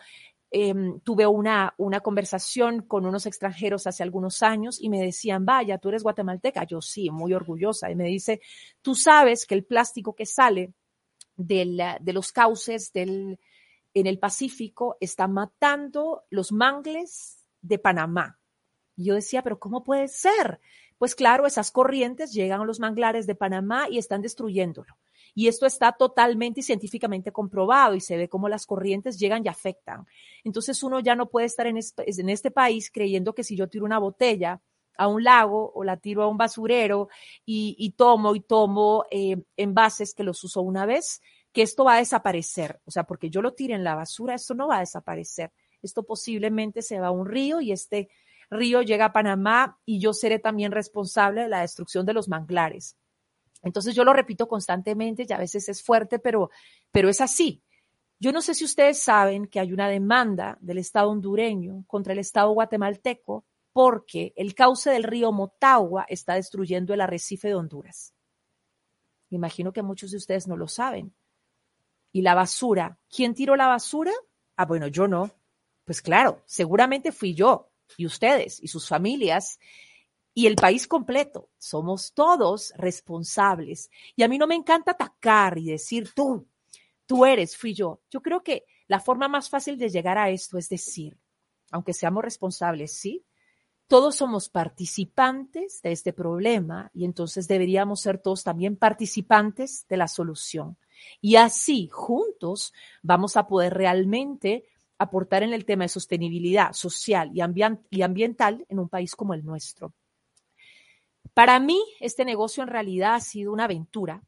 Em, 0.52 1.00
tuve 1.02 1.28
una, 1.28 1.76
una 1.78 2.00
conversación 2.00 2.82
con 2.82 3.06
unos 3.06 3.28
extranjeros 3.28 3.86
hace 3.86 4.02
algunos 4.02 4.42
años 4.42 4.82
y 4.82 4.90
me 4.90 5.00
decían, 5.00 5.46
vaya, 5.46 5.78
tú 5.78 5.90
eres 5.90 6.02
guatemalteca. 6.02 6.64
Yo 6.64 6.82
sí, 6.82 7.12
muy 7.12 7.34
orgullosa. 7.34 7.92
Y 7.92 7.96
me 7.96 8.06
dice, 8.06 8.42
tú 8.82 8.96
sabes 8.96 9.46
que 9.46 9.54
el 9.54 9.64
plástico 9.64 10.16
que 10.16 10.26
sale 10.26 10.74
de 11.36 12.02
los 12.14 12.32
cauces 12.32 12.92
en 12.94 13.38
el 13.94 14.20
Pacífico 14.20 14.98
está 15.00 15.28
matando 15.28 16.24
los 16.32 16.52
mangles 16.52 17.46
de 17.62 17.78
Panamá. 17.78 18.39
Y 19.00 19.06
yo 19.06 19.16
decía, 19.16 19.42
pero 19.44 19.60
¿cómo 19.60 19.82
puede 19.86 20.10
ser? 20.10 20.60
Pues 20.98 21.16
claro, 21.16 21.48
esas 21.48 21.72
corrientes 21.72 22.34
llegan 22.34 22.60
a 22.60 22.66
los 22.66 22.82
manglares 22.82 23.26
de 23.28 23.34
Panamá 23.34 23.88
y 23.90 23.98
están 23.98 24.22
destruyéndolo. 24.22 24.98
Y 25.34 25.48
esto 25.48 25.66
está 25.66 25.94
totalmente 25.94 26.60
y 26.60 26.64
científicamente 26.64 27.32
comprobado 27.32 27.96
y 27.96 28.02
se 28.02 28.18
ve 28.18 28.28
cómo 28.28 28.50
las 28.50 28.66
corrientes 28.66 29.18
llegan 29.18 29.46
y 29.46 29.48
afectan. 29.48 30.06
Entonces 30.44 30.84
uno 30.84 31.00
ya 31.00 31.16
no 31.16 31.30
puede 31.30 31.46
estar 31.48 31.66
en 31.66 31.78
este, 31.78 32.52
país 32.52 32.92
creyendo 32.92 33.34
que 33.34 33.46
si 33.46 33.56
yo 33.56 33.70
tiro 33.70 33.86
una 33.86 34.00
botella 34.00 34.62
a 34.98 35.08
un 35.08 35.24
lago 35.24 35.72
o 35.74 35.86
la 35.86 35.96
tiro 35.96 36.24
a 36.24 36.28
un 36.28 36.38
basurero 36.38 37.08
y, 37.46 37.94
tomo 37.96 38.36
y 38.36 38.42
tomo 38.42 39.06
eh, 39.12 39.38
envases 39.56 40.14
que 40.14 40.24
los 40.24 40.44
uso 40.44 40.62
una 40.62 40.86
vez, 40.86 41.22
que 41.54 41.62
esto 41.62 41.86
va 41.86 41.94
a 41.94 42.00
desaparecer. 42.00 42.82
O 42.84 42.92
sea, 42.92 43.06
porque 43.06 43.30
yo 43.30 43.42
lo 43.42 43.54
tire 43.54 43.76
en 43.76 43.86
la 43.86 43.96
basura, 43.96 44.36
esto 44.36 44.56
no 44.56 44.68
va 44.68 44.76
a 44.76 44.82
desaparecer. 44.82 45.54
Esto 45.82 46.04
posiblemente 46.04 46.82
se 46.82 47.00
va 47.00 47.08
a 47.08 47.12
un 47.12 47.26
río 47.26 47.62
y 47.62 47.72
este 47.72 48.10
río 48.50 48.82
llega 48.82 49.06
a 49.06 49.14
Panamá 49.14 49.80
y 49.86 50.00
yo 50.00 50.14
seré 50.14 50.40
también 50.40 50.72
responsable 50.72 51.44
de 51.44 51.50
la 51.50 51.62
destrucción 51.62 52.06
de 52.06 52.14
los 52.14 52.28
manglares. 52.28 52.98
Entonces 53.62 53.96
yo 53.96 54.04
lo 54.04 54.14
repito 54.14 54.48
constantemente 54.48 55.26
y 55.28 55.34
a 55.34 55.38
veces 55.38 55.68
es 55.70 55.84
fuerte, 55.84 56.20
pero, 56.20 56.50
pero 56.92 57.10
es 57.10 57.22
así. 57.22 57.64
Yo 58.20 58.32
no 58.32 58.42
sé 58.42 58.54
si 58.54 58.66
ustedes 58.66 59.02
saben 59.02 59.48
que 59.48 59.60
hay 59.60 59.72
una 59.72 59.88
demanda 59.88 60.58
del 60.62 60.78
Estado 60.78 61.10
hondureño 61.10 61.84
contra 61.88 62.14
el 62.14 62.20
Estado 62.20 62.52
guatemalteco 62.52 63.46
porque 63.72 64.34
el 64.36 64.56
cauce 64.56 64.90
del 64.90 65.04
río 65.04 65.32
Motagua 65.32 66.06
está 66.10 66.34
destruyendo 66.36 66.94
el 66.94 67.02
arrecife 67.02 67.48
de 67.50 67.56
Honduras. 67.56 68.14
Imagino 69.30 69.72
que 69.72 69.84
muchos 69.84 70.12
de 70.12 70.18
ustedes 70.18 70.48
no 70.48 70.58
lo 70.58 70.68
saben. 70.68 71.14
Y 72.12 72.24
la 72.24 72.34
basura, 72.34 72.98
¿quién 73.10 73.36
tiró 73.36 73.56
la 73.56 73.68
basura? 73.68 74.12
Ah, 74.56 74.66
bueno, 74.66 74.88
yo 74.88 75.08
no. 75.08 75.32
Pues 75.86 76.02
claro, 76.02 76.42
seguramente 76.46 77.12
fui 77.12 77.34
yo 77.34 77.69
y 77.98 78.06
ustedes 78.06 78.62
y 78.62 78.68
sus 78.68 78.88
familias 78.88 79.60
y 80.34 80.48
el 80.48 80.56
país 80.56 80.88
completo. 80.88 81.50
Somos 81.58 82.14
todos 82.14 82.74
responsables. 82.78 83.90
Y 84.16 84.24
a 84.24 84.28
mí 84.28 84.38
no 84.38 84.48
me 84.48 84.56
encanta 84.56 84.92
atacar 84.92 85.58
y 85.58 85.66
decir 85.66 86.14
tú, 86.14 86.48
tú 87.06 87.26
eres, 87.26 87.58
fui 87.58 87.74
yo. 87.74 88.02
Yo 88.10 88.22
creo 88.22 88.44
que 88.44 88.66
la 88.88 89.00
forma 89.00 89.28
más 89.28 89.50
fácil 89.50 89.78
de 89.78 89.90
llegar 89.90 90.18
a 90.18 90.30
esto 90.30 90.58
es 90.58 90.70
decir, 90.70 91.18
aunque 91.72 91.94
seamos 91.94 92.24
responsables, 92.24 92.94
sí, 92.94 93.26
todos 93.88 94.16
somos 94.16 94.50
participantes 94.50 95.82
de 95.82 95.92
este 95.92 96.14
problema 96.14 96.92
y 96.94 97.06
entonces 97.06 97.48
deberíamos 97.48 98.02
ser 98.02 98.20
todos 98.20 98.44
también 98.44 98.76
participantes 98.76 99.88
de 99.90 99.98
la 99.98 100.08
solución. 100.08 100.78
Y 101.22 101.38
así, 101.38 101.90
juntos, 101.92 102.72
vamos 103.02 103.36
a 103.36 103.48
poder 103.48 103.74
realmente 103.74 104.66
aportar 105.00 105.44
en 105.44 105.54
el 105.54 105.66
tema 105.66 105.86
de 105.86 105.90
sostenibilidad 105.90 106.74
social 106.74 107.32
y, 107.34 107.42
ambiental 108.02 108.66
en 108.68 108.80
un 108.80 108.90
país 108.90 109.16
como 109.16 109.34
el 109.34 109.46
nuestro. 109.46 109.94
Para 111.34 111.60
mí, 111.60 111.82
este 112.02 112.26
negocio 112.26 112.64
en 112.64 112.70
realidad 112.70 113.16
ha 113.16 113.20
sido 113.22 113.54
una 113.54 113.64
aventura, 113.64 114.22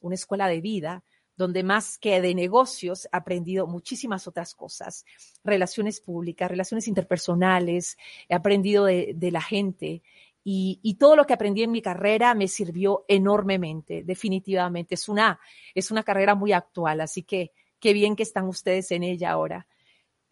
una 0.00 0.14
escuela 0.14 0.46
de 0.46 0.60
vida, 0.60 1.04
donde 1.36 1.64
más 1.64 1.98
que 1.98 2.20
de 2.20 2.34
negocios 2.34 3.06
he 3.06 3.16
aprendido 3.16 3.66
muchísimas 3.66 4.28
otras 4.28 4.54
cosas, 4.54 5.04
relaciones 5.42 6.00
públicas, 6.00 6.48
relaciones 6.48 6.86
interpersonales, 6.86 7.96
he 8.28 8.34
aprendido 8.34 8.84
de, 8.84 9.30
la 9.32 9.40
gente 9.40 10.02
y, 10.44 10.96
todo 11.00 11.16
lo 11.16 11.26
que 11.26 11.32
aprendí 11.32 11.64
en 11.64 11.72
mi 11.72 11.82
carrera 11.82 12.34
me 12.34 12.46
sirvió 12.46 13.04
enormemente, 13.08 14.04
definitivamente. 14.04 14.94
Es 14.94 15.08
una, 15.08 15.40
es 15.74 15.90
una 15.90 16.04
carrera 16.04 16.36
muy 16.36 16.52
actual, 16.52 17.00
así 17.00 17.24
que 17.24 17.50
qué 17.80 17.92
bien 17.92 18.14
que 18.14 18.22
están 18.22 18.46
ustedes 18.46 18.92
en 18.92 19.02
ella 19.02 19.32
ahora. 19.32 19.66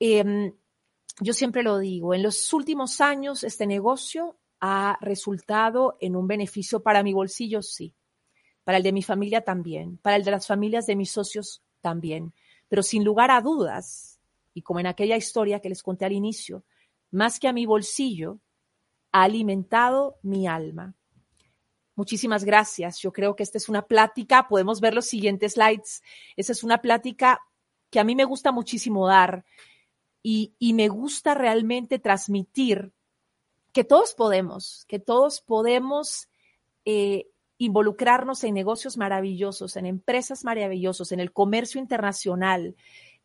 Em, 0.01 0.55
yo 1.21 1.33
siempre 1.35 1.63
lo 1.63 1.79
digo, 1.79 2.15
en 2.15 2.23
los 2.23 2.53
últimos 2.55 3.01
años 3.03 3.45
este 3.45 3.67
negocio 3.67 4.39
ha 4.59 4.99
resultado 5.03 5.99
en 6.01 6.17
un 6.17 6.27
beneficio 6.27 6.83
para 6.83 7.03
mi 7.03 7.13
bolsillo, 7.13 7.61
sí, 7.61 7.95
para 8.65 8.79
el 8.79 8.83
de 8.83 8.93
mi 8.93 9.03
familia 9.03 9.43
también, 9.43 9.99
para 9.99 10.17
el 10.17 10.25
de 10.25 10.31
las 10.31 10.47
familias 10.47 10.87
de 10.87 10.97
mis 10.97 11.11
socios 11.11 11.63
también, 11.83 12.33
pero 12.69 12.83
sin 12.83 13.05
lugar 13.05 13.31
a 13.31 13.43
dudas, 13.43 14.19
y 14.55 14.63
como 14.63 14.81
en 14.81 14.87
aquella 14.87 15.17
historia 15.17 15.61
que 15.61 15.69
les 15.69 15.83
conté 15.83 16.07
al 16.07 16.13
inicio, 16.13 16.65
más 17.11 17.39
que 17.39 17.49
a 17.49 17.53
mi 17.53 17.67
bolsillo, 17.67 18.41
ha 19.13 19.25
alimentado 19.25 20.19
mi 20.23 20.47
alma. 20.47 20.95
Muchísimas 21.95 22.45
gracias. 22.45 22.99
Yo 23.01 23.13
creo 23.13 23.37
que 23.37 23.43
esta 23.43 23.59
es 23.59 23.69
una 23.69 23.83
plática, 23.83 24.49
podemos 24.49 24.81
ver 24.81 24.95
los 24.95 25.07
siguientes 25.07 25.55
slides. 25.55 26.03
Esa 26.37 26.53
es 26.53 26.65
una 26.65 26.81
plática 26.81 27.41
que 27.91 28.01
a 28.01 28.05
mí 28.05 28.15
me 28.15 28.25
gusta 28.25 28.53
muchísimo 28.53 29.07
dar 29.07 29.45
y, 30.23 30.73
me 30.75 30.89
gusta 30.89 31.35
realmente 31.35 31.99
transmitir 31.99 32.93
que 33.73 33.85
todos 33.85 34.15
podemos, 34.15 34.85
que 34.87 34.99
todos 34.99 35.41
podemos 35.41 36.29
eh, 36.85 37.29
involucrarnos 37.59 38.45
en 38.45 38.55
negocios 38.55 38.97
maravillosos, 38.97 39.77
en 39.77 39.87
empresas 39.87 40.45
maravillosos, 40.45 41.13
en 41.13 41.21
el 41.21 41.33
comercio 41.33 41.81
internacional. 41.81 42.75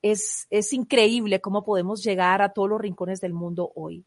Es, 0.02 0.48
es 0.50 0.72
increíble 0.74 1.42
cómo 1.42 1.64
podemos 1.64 2.04
llegar 2.04 2.42
a 2.42 2.54
todos 2.54 2.70
los 2.70 2.82
rincones 2.82 3.22
del 3.22 3.34
mundo 3.34 3.72
hoy. 3.76 4.06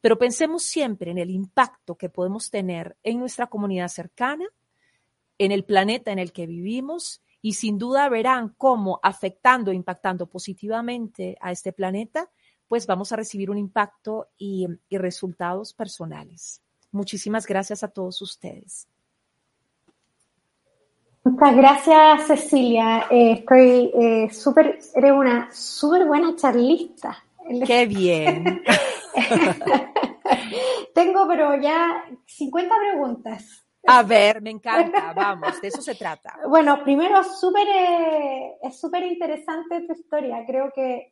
Pero 0.00 0.18
pensemos 0.18 0.64
siempre 0.64 1.10
en 1.10 1.18
el 1.18 1.30
impacto 1.30 1.96
que 1.96 2.08
podemos 2.08 2.50
tener 2.50 2.96
en 3.02 3.18
nuestra 3.18 3.46
comunidad 3.48 3.88
cercana, 3.88 4.46
en 5.38 5.52
el 5.52 5.64
planeta 5.64 6.12
en 6.12 6.18
el 6.18 6.32
que 6.32 6.46
vivimos 6.46 7.22
y 7.42 7.54
sin 7.54 7.76
duda 7.76 8.08
verán 8.08 8.54
cómo 8.56 9.00
afectando, 9.02 9.72
impactando 9.72 10.26
positivamente 10.26 11.36
a 11.40 11.50
este 11.50 11.72
planeta, 11.72 12.30
pues 12.68 12.86
vamos 12.86 13.12
a 13.12 13.16
recibir 13.16 13.50
un 13.50 13.58
impacto 13.58 14.28
y, 14.38 14.66
resultados 14.90 15.74
personales. 15.74 16.62
Muchísimas 16.92 17.46
gracias 17.46 17.82
a 17.82 17.88
todos 17.88 18.22
ustedes. 18.22 18.86
Muchas 21.24 21.56
gracias, 21.56 22.26
Cecilia. 22.26 23.06
Eh, 23.10 23.32
estoy 23.32 23.90
eh, 23.94 24.30
súper, 24.32 24.78
eres 24.94 25.12
una 25.12 25.50
súper 25.52 26.06
buena 26.06 26.34
charlista. 26.36 27.22
Qué 27.66 27.86
bien. 27.86 28.62
tengo, 30.94 31.26
pero 31.28 31.60
ya 31.60 32.04
50 32.26 32.74
preguntas. 32.78 33.61
A 33.86 34.02
ver, 34.02 34.40
me 34.40 34.50
encanta, 34.50 35.12
vamos, 35.12 35.60
de 35.60 35.68
eso 35.68 35.82
se 35.82 35.94
trata. 35.94 36.38
Bueno, 36.48 36.82
primero, 36.84 37.22
súper, 37.24 37.66
eh, 37.68 38.56
es 38.62 38.80
súper 38.80 39.04
interesante 39.04 39.80
tu 39.86 39.92
historia. 39.92 40.44
Creo 40.46 40.72
que, 40.72 41.10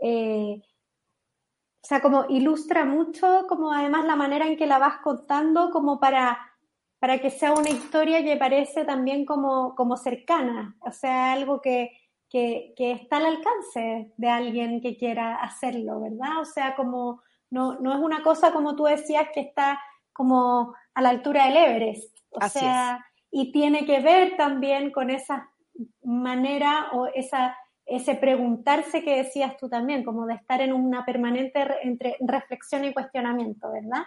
eh, 0.00 0.60
o 0.60 1.86
sea, 1.86 2.00
como 2.00 2.26
ilustra 2.28 2.84
mucho, 2.84 3.46
como 3.48 3.72
además 3.72 4.04
la 4.04 4.16
manera 4.16 4.46
en 4.46 4.56
que 4.56 4.66
la 4.66 4.78
vas 4.78 4.98
contando, 4.98 5.70
como 5.70 6.00
para, 6.00 6.38
para 6.98 7.18
que 7.18 7.30
sea 7.30 7.52
una 7.52 7.70
historia 7.70 8.24
que 8.24 8.36
parece 8.36 8.84
también 8.84 9.24
como, 9.24 9.74
como 9.74 9.96
cercana, 9.96 10.76
o 10.80 10.90
sea, 10.90 11.32
algo 11.32 11.60
que, 11.60 11.90
que, 12.28 12.72
que 12.76 12.92
está 12.92 13.18
al 13.18 13.26
alcance 13.26 14.12
de 14.16 14.28
alguien 14.28 14.80
que 14.80 14.96
quiera 14.96 15.36
hacerlo, 15.36 16.00
¿verdad? 16.00 16.40
O 16.40 16.44
sea, 16.44 16.74
como 16.74 17.22
no, 17.50 17.78
no 17.78 17.92
es 17.92 18.00
una 18.00 18.22
cosa 18.22 18.52
como 18.52 18.74
tú 18.74 18.84
decías 18.84 19.28
que 19.32 19.40
está 19.40 19.80
como 20.12 20.74
a 20.94 21.02
la 21.02 21.10
altura 21.10 21.46
del 21.46 21.56
Everest, 21.56 22.16
o 22.30 22.48
sea, 22.48 23.04
y 23.30 23.52
tiene 23.52 23.84
que 23.84 24.00
ver 24.00 24.36
también 24.36 24.90
con 24.90 25.10
esa 25.10 25.50
manera 26.02 26.88
o 26.92 27.06
esa 27.06 27.56
ese 27.86 28.14
preguntarse 28.14 29.02
que 29.02 29.16
decías 29.16 29.56
tú 29.58 29.68
también, 29.68 30.04
como 30.04 30.26
de 30.26 30.34
estar 30.34 30.60
en 30.60 30.72
una 30.72 31.04
permanente 31.04 31.66
entre 31.82 32.16
reflexión 32.20 32.84
y 32.84 32.94
cuestionamiento, 32.94 33.70
¿verdad? 33.70 34.04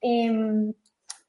Em, 0.00 0.72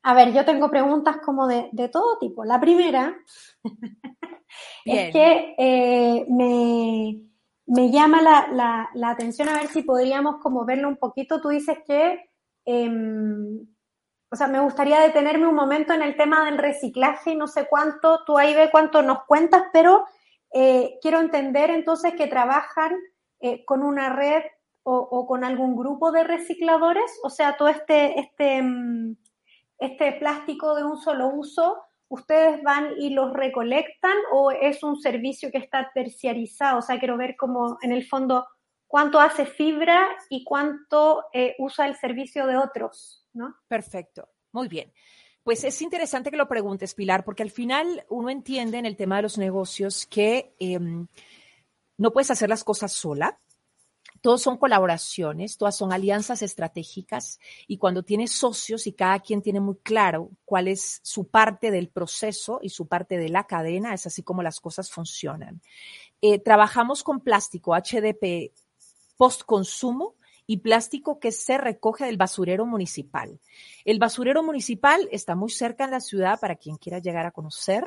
a 0.03 0.13
ver, 0.13 0.33
yo 0.33 0.45
tengo 0.45 0.69
preguntas 0.69 1.17
como 1.23 1.47
de, 1.47 1.69
todo 1.91 2.17
tipo. 2.19 2.43
La 2.43 2.59
primera 2.59 3.15
es 4.85 5.11
que 5.11 5.55
eh, 5.57 6.25
me, 6.27 7.91
llama 7.91 8.21
la, 8.21 9.09
atención 9.09 9.49
a 9.49 9.59
ver 9.59 9.67
si 9.67 9.83
podríamos 9.83 10.37
como 10.41 10.65
verlo 10.65 10.89
un 10.89 10.97
poquito. 10.97 11.39
Tú 11.39 11.49
dices 11.49 11.77
que, 11.85 12.29
em, 12.65 13.67
o 14.35 14.37
sea, 14.37 14.47
me 14.47 14.59
gustaría 14.59 14.99
detenerme 14.99 15.47
un 15.47 15.55
momento 15.55 15.93
en 15.93 16.01
el 16.01 16.17
tema 16.17 16.43
del 16.43 16.57
reciclaje 16.57 17.31
y 17.31 17.35
no 17.37 17.47
sé 17.47 17.67
cuánto, 17.69 18.25
tú 18.25 18.37
ahí 18.37 18.53
ve 18.53 18.69
cuánto 18.69 19.01
nos 19.01 19.23
cuentas, 19.23 19.63
pero 19.71 20.03
eh, 20.53 20.99
quiero 21.01 21.21
entender 21.21 21.69
entonces 21.69 22.15
que 22.15 22.27
trabajan 22.27 22.97
eh, 23.39 23.63
con 23.63 23.81
una 23.81 24.09
red 24.09 24.43
o, 24.83 25.25
con 25.25 25.45
algún 25.45 25.77
grupo 25.77 26.11
de 26.11 26.25
recicladores, 26.25 27.09
o 27.23 27.29
sea, 27.29 27.55
todo 27.55 27.69
este, 27.69 28.19
este, 28.19 28.61
mm, 28.61 29.15
este 29.79 30.11
plástico 30.11 30.75
de 30.75 30.83
un 30.83 30.97
solo 30.97 31.29
uso, 31.29 31.77
¿ustedes 32.09 32.61
van 32.61 32.89
y 32.97 33.11
los 33.11 33.31
recolectan 33.31 34.17
o 34.33 34.51
es 34.51 34.83
un 34.83 34.99
servicio 34.99 35.49
que 35.49 35.59
está 35.59 35.91
terciarizado? 35.93 36.79
O 36.79 36.81
sea, 36.81 36.99
quiero 36.99 37.15
ver 37.15 37.37
cómo 37.37 37.77
en 37.81 37.93
el 37.93 38.05
fondo 38.05 38.45
cuánto 38.95 39.19
hace 39.19 39.45
fibra 39.45 40.07
y 40.29 40.45
cuánto 40.45 41.25
eh, 41.33 41.53
usa 41.59 41.85
el 41.85 41.97
servicio 41.97 42.47
de 42.47 42.55
otros, 42.55 43.27
¿no? 43.33 43.53
Perfecto, 43.67 44.29
muy 44.53 44.69
bien. 44.69 44.93
Pues 45.43 45.65
es 45.65 45.81
interesante 45.81 46.31
que 46.31 46.37
lo 46.37 46.47
preguntes, 46.47 46.93
Pilar, 46.93 47.25
porque 47.25 47.43
al 47.43 47.51
final 47.51 48.05
uno 48.07 48.29
entiende 48.29 48.77
en 48.77 48.85
el 48.85 48.95
tema 48.95 49.17
de 49.17 49.23
los 49.23 49.37
negocios 49.37 50.05
que 50.05 50.55
em, 50.59 51.07
no 51.97 52.13
puedes 52.13 52.31
hacer 52.31 52.47
las 52.47 52.63
cosas 52.63 52.93
sola. 52.93 53.37
Todos 54.21 54.41
son 54.41 54.55
colaboraciones, 54.55 55.57
todas 55.57 55.75
son 55.75 55.91
alianzas 55.91 56.41
estratégicas 56.41 57.41
y 57.67 57.77
cuando 57.77 58.03
tienes 58.03 58.31
socios 58.31 58.87
y 58.87 58.93
cada 58.93 59.19
quien 59.19 59.41
tiene 59.41 59.59
muy 59.59 59.75
claro 59.83 60.29
cuál 60.45 60.69
es 60.69 61.01
su 61.03 61.27
parte 61.27 61.69
del 61.69 61.89
proceso 61.89 62.59
y 62.61 62.69
su 62.69 62.87
parte 62.87 63.17
de 63.17 63.27
la 63.27 63.45
cadena, 63.45 63.93
es 63.93 64.05
así 64.07 64.23
como 64.23 64.41
las 64.41 64.61
cosas 64.61 64.89
funcionan. 64.89 65.61
Eh, 66.21 66.39
trabajamos 66.39 67.03
con 67.03 67.19
plástico 67.19 67.75
HDP 67.75 68.53
post 69.17 69.43
consumo 69.43 70.15
y 70.47 70.57
plástico 70.57 71.19
que 71.19 71.31
se 71.31 71.57
recoge 71.57 72.05
del 72.05 72.17
basurero 72.17 72.65
municipal. 72.65 73.39
El 73.83 73.99
basurero 73.99 74.43
municipal 74.43 75.07
está 75.11 75.35
muy 75.35 75.49
cerca 75.49 75.85
en 75.85 75.91
la 75.91 75.99
ciudad 75.99 76.39
para 76.39 76.55
quien 76.55 76.77
quiera 76.77 76.99
llegar 76.99 77.25
a 77.25 77.31
conocer. 77.31 77.85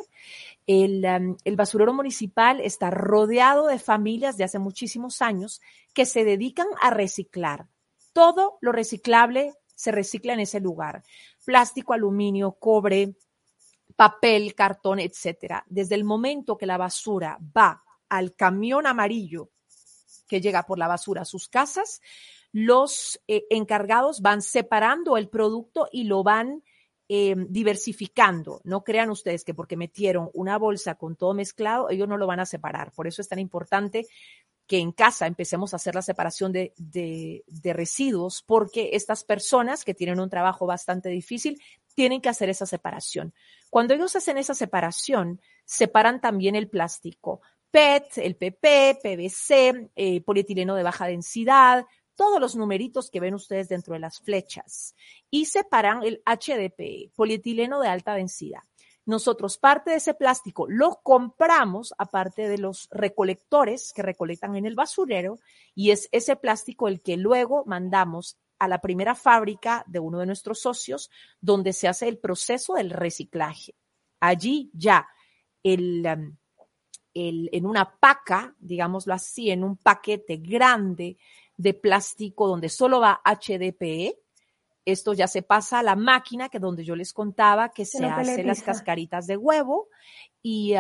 El, 0.67 1.05
um, 1.05 1.37
el, 1.45 1.57
basurero 1.57 1.93
municipal 1.93 2.61
está 2.61 2.91
rodeado 2.91 3.67
de 3.67 3.79
familias 3.79 4.37
de 4.37 4.45
hace 4.45 4.59
muchísimos 4.59 5.23
años 5.23 5.61
que 5.95 6.05
se 6.05 6.25
dedican 6.25 6.67
a 6.81 6.91
reciclar. 6.91 7.69
Todo 8.13 8.59
lo 8.61 8.73
reciclable 8.73 9.55
se 9.75 9.93
recicla 9.93 10.33
en 10.33 10.41
ese 10.41 10.59
lugar. 10.59 11.05
Plástico, 11.45 11.93
aluminio, 11.93 12.53
cobre, 12.53 13.15
papel, 13.95 14.55
cartón, 14.55 14.99
etcétera. 14.99 15.65
Desde 15.69 15.95
el 15.95 16.05
momento 16.05 16.59
que 16.59 16.67
la 16.67 16.77
basura 16.77 17.39
va 17.57 17.85
al 18.09 18.35
camión 18.35 18.87
amarillo 18.87 19.51
que 20.29 20.41
llega 20.41 20.65
por 20.65 20.79
la 20.79 20.87
basura 20.87 21.23
a 21.23 21.25
sus 21.25 21.49
casas, 21.49 22.01
los 22.53 23.21
eh, 23.29 23.45
encargados 23.51 24.21
van 24.21 24.43
separando 24.43 25.17
el 25.17 25.29
producto 25.29 25.89
y 25.91 26.05
lo 26.05 26.23
van 26.23 26.63
eh, 27.09 27.35
diversificando. 27.49 28.61
No 28.65 28.85
crean 28.85 29.11
ustedes 29.11 29.43
que 29.45 29.55
porque 29.55 29.77
metieron 29.77 30.31
una 30.35 30.59
bolsa 30.59 30.95
con 30.97 31.17
todo 31.17 31.35
mezclado, 31.35 31.91
ellos 31.91 32.09
no 32.09 32.19
lo 32.19 32.27
van 32.27 32.41
a 32.41 32.47
separar. 32.47 32.93
Por 32.93 33.07
eso 33.07 33.23
es 33.23 33.29
tan 33.29 33.39
importante 33.39 34.07
que 34.67 34.79
en 34.79 34.93
casa 34.93 35.27
empecemos 35.27 35.73
a 35.73 35.77
hacer 35.77 35.95
la 35.95 36.03
separación 36.03 36.53
de, 36.53 36.75
de, 36.77 37.43
de, 37.47 37.73
residuos, 37.73 38.43
porque 38.43 38.91
estas 38.93 39.25
personas 39.25 39.83
que 39.83 39.95
tienen 39.95 40.21
un 40.21 40.29
trabajo 40.29 40.67
bastante 40.67 41.09
difícil 41.09 41.59
tienen 41.95 42.21
que 42.21 42.29
hacer 42.29 42.51
esa 42.51 42.67
separación. 42.67 43.33
Cuando 43.71 43.95
ellos 43.95 44.15
hacen 44.15 44.37
esa 44.37 44.55
separación, 44.55 45.41
separan 45.65 46.21
también 46.21 46.55
el 46.55 46.69
plástico. 46.69 47.41
PET, 47.71 48.19
el 48.19 48.37
PP, 48.37 48.99
PVC, 49.03 49.91
eh, 49.95 50.21
polietileno 50.23 50.75
de 50.75 50.83
baja 50.83 51.07
densidad, 51.07 51.85
todos 52.15 52.41
los 52.41 52.57
numeritos 52.57 53.11
que 53.11 53.21
ven 53.21 53.35
ustedes 53.35 53.69
dentro 53.69 53.95
de 53.95 54.01
las 54.01 54.21
flechas 54.21 54.95
y 55.31 55.45
separan 55.45 56.03
el 56.03 56.23
HDP, 56.27 57.13
polietileno 57.15 57.81
de 57.81 57.89
alta 57.89 58.15
densidad. 58.15 58.63
Nosotros 59.07 59.57
parte 59.57 59.93
de 59.93 59.97
ese 59.99 60.15
plástico 60.15 60.67
lo 60.69 61.01
compramos 61.03 61.95
aparte 61.97 62.49
de 62.49 62.59
los 62.59 62.89
recolectores 62.91 63.93
que 63.95 64.03
recolectan 64.03 64.57
en 64.57 64.67
el 64.67 64.75
basurero 64.75 65.39
y 65.75 65.93
es 65.93 66.09
ese 66.13 66.37
plástico 66.37 66.89
el 66.89 67.01
que 67.01 67.17
luego 67.17 67.65
mandamos 67.67 68.37
a 68.59 68.69
la 68.69 68.81
primera 68.81 69.15
fábrica 69.15 69.85
de 69.87 70.01
uno 70.01 70.19
de 70.19 70.27
nuestros 70.27 70.61
socios 70.61 71.11
donde 71.41 71.73
se 71.73 71.89
hace 71.89 72.09
el 72.09 72.19
proceso 72.19 72.75
del 72.75 72.91
reciclaje. 72.91 73.75
Allí 74.21 74.71
ya 74.75 75.09
el, 75.63 76.05
um, 76.05 76.37
el, 77.19 77.49
en 77.53 77.67
una 77.67 77.99
paca, 77.99 78.55
digámoslo 78.59 79.15
así, 79.15 79.51
en 79.51 79.65
un 79.65 79.77
paquete 79.77 80.37
grande 80.37 81.17
de 81.57 81.75
plástico 81.75 82.47
donde 82.47 82.69
solo 82.69 83.01
va 83.01 83.21
HDPE. 83.25 84.19
Esto 84.85 85.13
ya 85.13 85.27
se 85.27 85.43
pasa 85.43 85.81
a 85.81 85.83
la 85.83 85.97
máquina 85.97 86.49
que 86.49 86.59
donde 86.59 86.85
yo 86.85 86.97
les 86.97 87.13
contaba 87.13 87.71
que 87.71 87.85
se, 87.85 88.07
hacen 88.07 88.47
las 88.47 88.63
cascaritas 88.63 89.27
de 89.27 89.37
huevo 89.37 89.89
y 90.43 90.75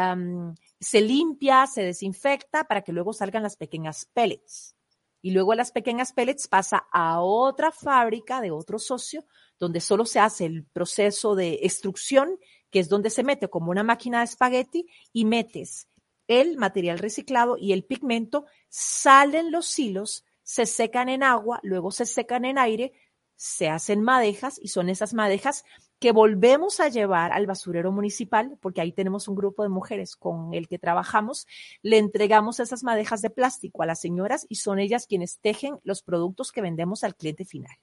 se 0.80 1.00
limpia, 1.00 1.66
se 1.66 1.82
desinfecta 1.82 2.64
para 2.64 2.82
que 2.82 2.92
luego 2.92 3.12
salgan 3.12 3.42
las 3.42 3.56
pequeñas 3.56 4.08
pellets. 4.14 4.74
Y 5.20 5.32
luego 5.32 5.54
las 5.54 5.72
pequeñas 5.72 6.12
pellets 6.12 6.46
pasa 6.46 6.86
a 6.92 7.20
otra 7.20 7.72
fábrica 7.72 8.40
de 8.40 8.52
otro 8.52 8.78
socio 8.78 9.26
donde 9.58 9.80
solo 9.80 10.06
se 10.06 10.20
hace 10.20 10.46
el 10.46 10.64
proceso 10.64 11.34
de 11.34 11.58
extrusión, 11.62 12.38
que 12.70 12.78
es 12.78 12.88
donde 12.88 13.10
se 13.10 13.24
mete 13.24 13.48
como 13.48 13.72
una 13.72 13.82
máquina 13.82 14.18
de 14.18 14.24
espagueti 14.26 14.86
y 15.12 15.24
metes 15.24 15.88
el 16.28 16.56
material 16.56 16.98
reciclado 16.98 17.56
y 17.58 17.72
el 17.72 17.84
pigmento, 17.84 18.46
salen 18.68 19.50
los 19.50 19.76
hilos 19.78 20.24
se 20.48 20.64
secan 20.64 21.10
en 21.10 21.22
agua, 21.22 21.60
luego 21.62 21.90
se 21.90 22.06
secan 22.06 22.46
en 22.46 22.56
aire, 22.56 22.94
se 23.36 23.68
hacen 23.68 24.00
madejas 24.00 24.58
y 24.58 24.68
son 24.68 24.88
esas 24.88 25.12
madejas 25.12 25.62
que 25.98 26.10
volvemos 26.10 26.80
a 26.80 26.88
llevar 26.88 27.32
al 27.32 27.46
basurero 27.46 27.92
municipal, 27.92 28.56
porque 28.62 28.80
ahí 28.80 28.92
tenemos 28.92 29.28
un 29.28 29.34
grupo 29.34 29.62
de 29.62 29.68
mujeres 29.68 30.16
con 30.16 30.54
el 30.54 30.66
que 30.66 30.78
trabajamos, 30.78 31.46
le 31.82 31.98
entregamos 31.98 32.60
esas 32.60 32.82
madejas 32.82 33.20
de 33.20 33.28
plástico 33.28 33.82
a 33.82 33.86
las 33.86 34.00
señoras 34.00 34.46
y 34.48 34.54
son 34.54 34.78
ellas 34.78 35.06
quienes 35.06 35.38
tejen 35.38 35.80
los 35.84 36.02
productos 36.02 36.50
que 36.50 36.62
vendemos 36.62 37.04
al 37.04 37.14
cliente 37.14 37.44
final. 37.44 37.76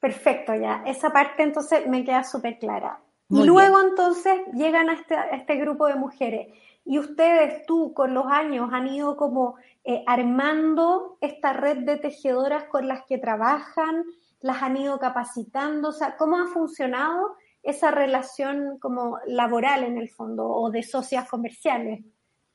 Perfecto, 0.00 0.52
ya. 0.56 0.82
Esa 0.86 1.12
parte 1.12 1.44
entonces 1.44 1.86
me 1.86 2.04
queda 2.04 2.24
súper 2.24 2.58
clara. 2.58 3.00
y 3.28 3.44
luego 3.44 3.80
entonces 3.80 4.34
llegan 4.52 4.88
a 4.88 4.94
este, 4.94 5.14
a 5.14 5.28
este 5.28 5.54
grupo 5.54 5.86
de 5.86 5.94
mujeres 5.94 6.48
y 6.84 6.98
ustedes, 6.98 7.64
tú, 7.66 7.92
con 7.94 8.14
los 8.14 8.26
años 8.26 8.70
han 8.72 8.88
ido 8.88 9.16
como 9.16 9.56
eh, 9.84 10.02
armando 10.06 11.18
esta 11.20 11.52
red 11.52 11.78
de 11.78 11.96
tejedoras 11.96 12.64
con 12.64 12.88
las 12.88 13.04
que 13.06 13.18
trabajan, 13.18 14.04
las 14.40 14.62
han 14.62 14.76
ido 14.76 14.98
capacitando, 14.98 15.90
o 15.90 15.92
sea, 15.92 16.16
¿cómo 16.16 16.38
ha 16.38 16.46
funcionado 16.46 17.36
esa 17.62 17.90
relación 17.90 18.78
como 18.78 19.18
laboral 19.26 19.84
en 19.84 19.98
el 19.98 20.08
fondo 20.08 20.48
o 20.48 20.70
de 20.70 20.82
socias 20.82 21.28
comerciales? 21.28 22.04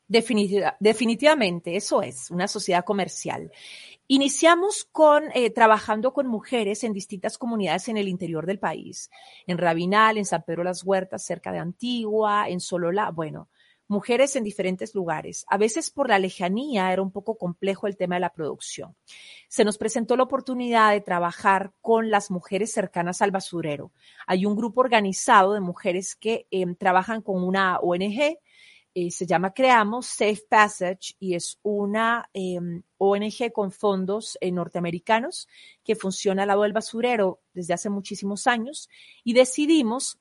definitivamente, 0.08 1.76
eso 1.76 2.04
es, 2.04 2.30
una 2.30 2.48
sociedad 2.48 2.86
comercial. 2.86 3.52
Iniciamos 4.08 4.88
con 4.92 5.24
eh, 5.34 5.50
trabajando 5.50 6.14
con 6.14 6.28
mujeres 6.28 6.84
en 6.84 6.94
distintas 6.94 7.40
comunidades 7.40 7.88
en 7.88 7.98
el 7.98 8.08
interior 8.08 8.46
del 8.46 8.60
país, 8.60 9.10
en 9.48 9.58
Rabinal, 9.58 10.20
en 10.20 10.26
San 10.26 10.44
Pedro 10.44 10.64
las 10.64 10.84
Huertas, 10.84 11.24
cerca 11.24 11.52
de 11.52 11.58
Antigua, 11.58 12.48
en 12.48 12.60
Solola, 12.60 13.10
bueno, 13.10 13.50
mujeres 13.88 14.36
en 14.36 14.44
diferentes 14.44 14.96
lugares. 14.96 15.46
A 15.48 15.58
veces 15.58 15.92
por 15.92 16.10
la 16.10 16.20
lejanía 16.20 16.92
era 16.92 17.02
un 17.02 17.12
poco 17.12 17.38
complejo 17.38 17.88
el 17.88 17.98
tema 17.98 18.16
de 18.16 18.22
la 18.22 18.34
producción. 18.34 18.96
Se 19.48 19.64
nos 19.64 19.78
presentó 19.78 20.16
la 20.16 20.24
oportunidad 20.24 20.92
de 20.92 21.02
trabajar 21.02 21.74
con 21.82 22.10
las 22.10 22.32
mujeres 22.32 22.72
cercanas 22.72 23.22
al 23.22 23.32
basurero. 23.32 23.92
Hay 24.28 24.46
un 24.46 24.56
grupo 24.56 24.82
organizado 24.82 25.54
de 25.54 25.62
mujeres 25.62 26.16
que 26.16 26.48
em, 26.52 26.76
trabajan 26.76 27.22
con 27.22 27.44
una 27.44 27.80
ONG, 27.80 28.40
eh, 28.98 29.12
se 29.12 29.26
llama 29.26 29.54
Creamos 29.54 30.06
Safe 30.08 30.42
Passage 30.50 31.16
y 31.20 31.36
es 31.36 31.60
una 31.64 32.30
em, 32.34 32.82
ONG 32.98 33.52
con 33.54 33.72
fondos 33.72 34.38
eh, 34.40 34.52
norteamericanos 34.52 35.50
que 35.84 35.96
funciona 35.96 36.44
al 36.44 36.48
lado 36.48 36.64
del 36.64 36.72
basurero 36.72 37.42
desde 37.54 37.74
hace 37.74 37.90
muchísimos 37.90 38.48
años 38.48 38.90
y 39.24 39.34
decidimos 39.34 40.18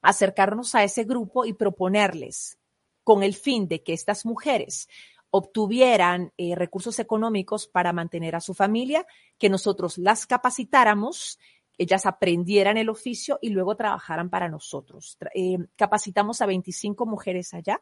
acercarnos 0.00 0.74
a 0.74 0.82
ese 0.82 1.04
grupo 1.04 1.44
y 1.44 1.52
proponerles 1.52 2.58
con 3.06 3.22
el 3.22 3.34
fin 3.34 3.68
de 3.68 3.84
que 3.84 3.92
estas 3.92 4.26
mujeres 4.26 4.88
obtuvieran 5.30 6.32
eh, 6.36 6.56
recursos 6.56 6.98
económicos 6.98 7.68
para 7.68 7.92
mantener 7.92 8.34
a 8.34 8.40
su 8.40 8.52
familia, 8.52 9.06
que 9.38 9.48
nosotros 9.48 9.96
las 9.96 10.26
capacitáramos, 10.26 11.38
ellas 11.78 12.04
aprendieran 12.04 12.78
el 12.78 12.88
oficio 12.88 13.38
y 13.40 13.50
luego 13.50 13.76
trabajaran 13.76 14.28
para 14.28 14.48
nosotros. 14.48 15.18
Eh, 15.36 15.56
capacitamos 15.76 16.42
a 16.42 16.46
25 16.46 17.06
mujeres 17.06 17.54
allá 17.54 17.80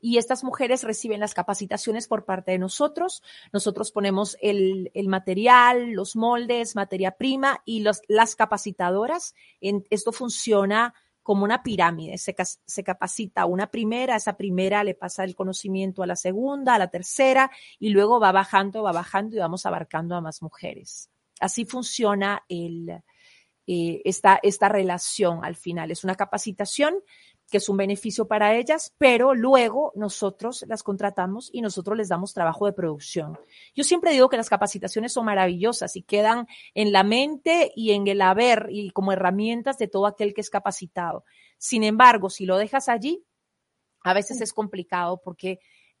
y 0.00 0.18
estas 0.18 0.42
mujeres 0.42 0.82
reciben 0.82 1.20
las 1.20 1.32
capacitaciones 1.32 2.08
por 2.08 2.24
parte 2.24 2.50
de 2.50 2.58
nosotros. 2.58 3.22
Nosotros 3.52 3.92
ponemos 3.92 4.36
el, 4.42 4.90
material, 5.06 5.92
los 5.92 6.16
moldes, 6.16 6.74
materia 6.74 7.12
prima 7.12 7.62
y 7.64 7.84
las 8.08 8.34
capacitadoras. 8.34 9.36
Esto 9.60 10.10
funciona 10.10 10.94
como 11.30 11.44
una 11.44 11.62
pirámide. 11.62 12.18
Se, 12.18 12.34
se 12.66 12.82
capacita 12.82 13.46
una 13.46 13.70
primera, 13.70 14.16
esa 14.16 14.36
primera 14.36 14.82
le 14.82 14.96
pasa 14.96 15.22
el 15.22 15.36
conocimiento 15.36 16.02
a 16.02 16.06
la 16.08 16.16
segunda, 16.16 16.74
a 16.74 16.78
la 16.80 16.90
tercera, 16.90 17.52
y 17.78 17.90
luego 17.90 18.18
va 18.18 18.32
bajando, 18.32 18.82
va 18.82 18.90
bajando 18.90 19.36
y 19.36 19.38
vamos 19.38 19.64
abarcando 19.64 20.16
a 20.16 20.20
más 20.20 20.42
mujeres. 20.42 21.08
Así 21.38 21.66
funciona 21.66 22.42
el, 22.48 23.00
eh, 23.64 24.02
esta, 24.04 24.40
esta 24.42 24.68
relación 24.68 25.44
al 25.44 25.54
final. 25.54 25.92
Es 25.92 26.02
una 26.02 26.16
capacitación 26.16 26.96
que 27.50 27.58
es 27.58 27.68
un 27.68 27.76
beneficio 27.76 28.26
para 28.26 28.54
ellas, 28.54 28.94
pero 28.96 29.34
luego 29.34 29.92
nosotros 29.96 30.64
las 30.68 30.82
contratamos 30.82 31.50
y 31.52 31.60
nosotros 31.60 31.96
les 31.98 32.08
damos 32.08 32.32
trabajo 32.32 32.66
de 32.66 32.72
producción. 32.72 33.38
Yo 33.74 33.84
siempre 33.84 34.12
digo 34.12 34.28
que 34.28 34.36
las 34.36 34.48
capacitaciones 34.48 35.12
son 35.12 35.26
maravillosas 35.26 35.96
y 35.96 36.02
quedan 36.02 36.46
en 36.74 36.92
la 36.92 37.02
mente 37.02 37.72
y 37.74 37.90
en 37.90 38.06
el 38.06 38.22
haber 38.22 38.68
y 38.70 38.90
como 38.90 39.12
herramientas 39.12 39.78
de 39.78 39.88
todo 39.88 40.06
aquel 40.06 40.32
que 40.32 40.40
es 40.40 40.50
capacitado. 40.50 41.24
Sin 41.58 41.82
embargo, 41.82 42.30
si 42.30 42.46
lo 42.46 42.56
dejas 42.56 42.88
allí, 42.88 43.24
a 44.02 44.14
veces 44.14 44.40
es 44.40 44.52
complicado 44.52 45.20
porque 45.22 45.58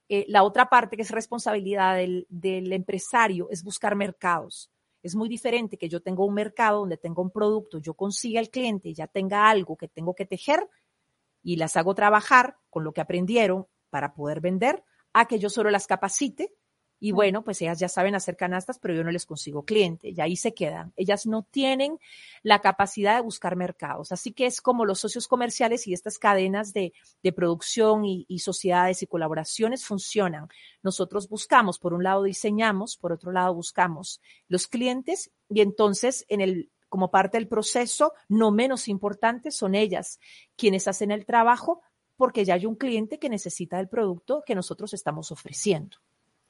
eh, 0.08 0.24
la 0.28 0.44
otra 0.44 0.68
parte 0.68 0.96
que 0.96 1.02
es 1.02 1.10
responsabilidad 1.10 1.96
del, 1.96 2.26
del 2.28 2.72
empresario 2.72 3.48
es 3.50 3.62
buscar 3.64 3.96
mercados. 3.96 4.70
Es 5.02 5.14
muy 5.14 5.28
diferente 5.28 5.78
que 5.78 5.88
yo 5.88 6.00
tenga 6.00 6.24
un 6.24 6.34
mercado 6.34 6.80
donde 6.80 6.96
tengo 6.96 7.22
un 7.22 7.30
producto, 7.30 7.78
yo 7.78 7.94
consiga 7.94 8.40
el 8.40 8.50
cliente, 8.50 8.92
ya 8.92 9.06
tenga 9.06 9.48
algo 9.48 9.76
que 9.76 9.88
tengo 9.88 10.14
que 10.14 10.26
tejer, 10.26 10.68
y 11.42 11.56
las 11.56 11.76
hago 11.76 11.94
trabajar 11.94 12.56
con 12.68 12.84
lo 12.84 12.92
que 12.92 13.00
aprendieron 13.00 13.66
para 13.90 14.14
poder 14.14 14.40
vender, 14.40 14.84
a 15.12 15.26
que 15.26 15.38
yo 15.38 15.50
solo 15.50 15.70
las 15.70 15.86
capacite 15.86 16.54
y 17.02 17.12
bueno, 17.12 17.42
pues 17.42 17.62
ellas 17.62 17.78
ya 17.78 17.88
saben 17.88 18.14
hacer 18.14 18.36
canastas, 18.36 18.78
pero 18.78 18.92
yo 18.92 19.02
no 19.02 19.10
les 19.10 19.24
consigo 19.24 19.64
cliente 19.64 20.10
y 20.10 20.20
ahí 20.20 20.36
se 20.36 20.52
quedan. 20.52 20.92
Ellas 20.96 21.24
no 21.24 21.42
tienen 21.50 21.98
la 22.42 22.60
capacidad 22.60 23.16
de 23.16 23.22
buscar 23.22 23.56
mercados. 23.56 24.12
Así 24.12 24.32
que 24.32 24.44
es 24.44 24.60
como 24.60 24.84
los 24.84 25.00
socios 25.00 25.26
comerciales 25.26 25.86
y 25.86 25.94
estas 25.94 26.18
cadenas 26.18 26.74
de, 26.74 26.92
producción 27.34 28.04
y, 28.04 28.26
y, 28.28 28.40
sociedades 28.40 29.02
y 29.02 29.06
colaboraciones 29.06 29.86
funcionan. 29.86 30.48
Nosotros 30.82 31.30
buscamos, 31.30 31.78
por 31.78 31.94
un 31.94 32.04
lado 32.04 32.22
diseñamos, 32.22 32.98
por 32.98 33.12
otro 33.12 33.32
lado 33.32 33.54
buscamos 33.54 34.20
los 34.48 34.66
clientes 34.66 35.30
y 35.48 35.62
entonces 35.62 36.26
en 36.28 36.42
el 36.42 36.70
como 36.90 37.10
parte 37.10 37.38
del 37.38 37.48
proceso, 37.48 38.12
no 38.28 38.50
menos 38.50 38.88
importante, 38.88 39.50
son 39.50 39.74
ellas 39.74 40.20
quienes 40.56 40.86
hacen 40.86 41.10
el 41.10 41.24
trabajo 41.24 41.80
porque 42.20 42.44
ya 42.44 42.52
hay 42.52 42.66
un 42.66 42.74
cliente 42.74 43.18
que 43.18 43.30
necesita 43.30 43.80
el 43.80 43.88
producto 43.88 44.42
que 44.44 44.54
nosotros 44.54 44.92
estamos 44.92 45.32
ofreciendo. 45.32 45.96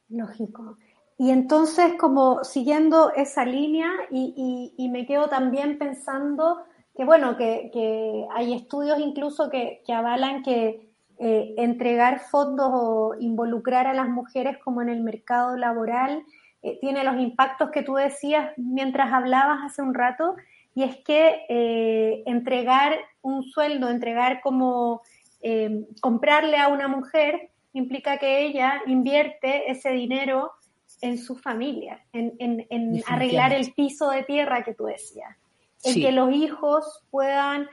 Lógico. 0.08 0.76
Y 1.16 1.30
entonces, 1.30 1.92
como 1.96 2.42
siguiendo 2.42 3.12
esa 3.12 3.44
línea, 3.44 3.88
y, 4.10 4.88
me 4.90 5.06
quedo 5.06 5.28
también 5.28 5.78
pensando 5.78 6.58
que, 6.96 7.04
bueno, 7.04 7.36
que, 7.36 8.26
hay 8.34 8.52
estudios 8.54 8.98
incluso 8.98 9.48
que, 9.48 9.82
avalan 9.94 10.42
que 10.42 10.90
eh, 11.18 11.54
entregar 11.58 12.18
fondos 12.18 12.68
o 12.72 13.14
involucrar 13.20 13.86
a 13.86 13.94
las 13.94 14.08
mujeres 14.08 14.58
como 14.64 14.82
en 14.82 14.88
el 14.88 15.02
mercado 15.02 15.56
laboral 15.56 16.24
eh, 16.62 16.78
tiene 16.78 17.04
los 17.04 17.18
impactos 17.18 17.70
que 17.70 17.82
tú 17.82 17.94
decías 17.94 18.52
mientras 18.58 19.12
hablabas 19.12 19.60
hace 19.64 19.80
un 19.80 19.94
rato, 19.94 20.36
y 20.74 20.82
es 20.82 20.96
que 20.98 21.46
eh, 21.48 22.22
entregar 22.26 22.96
un 23.22 23.42
sueldo, 23.44 23.88
entregar 23.88 24.40
como 24.42 25.00
eh, 25.40 25.86
comprarle 26.00 26.58
a 26.58 26.68
una 26.68 26.86
mujer, 26.86 27.50
implica 27.72 28.18
que 28.18 28.44
ella 28.44 28.82
invierte 28.86 29.70
ese 29.70 29.90
dinero 29.90 30.52
en 31.00 31.16
su 31.16 31.36
familia, 31.36 32.04
en, 32.12 33.02
arreglar 33.06 33.54
el 33.54 33.72
piso 33.72 34.10
de 34.10 34.22
tierra 34.24 34.62
que 34.62 34.74
tú 34.74 34.84
decías, 34.84 35.34
en 35.82 35.94
que 35.94 36.12
los 36.12 36.30
hijos 36.32 37.04
puedan 37.10 37.68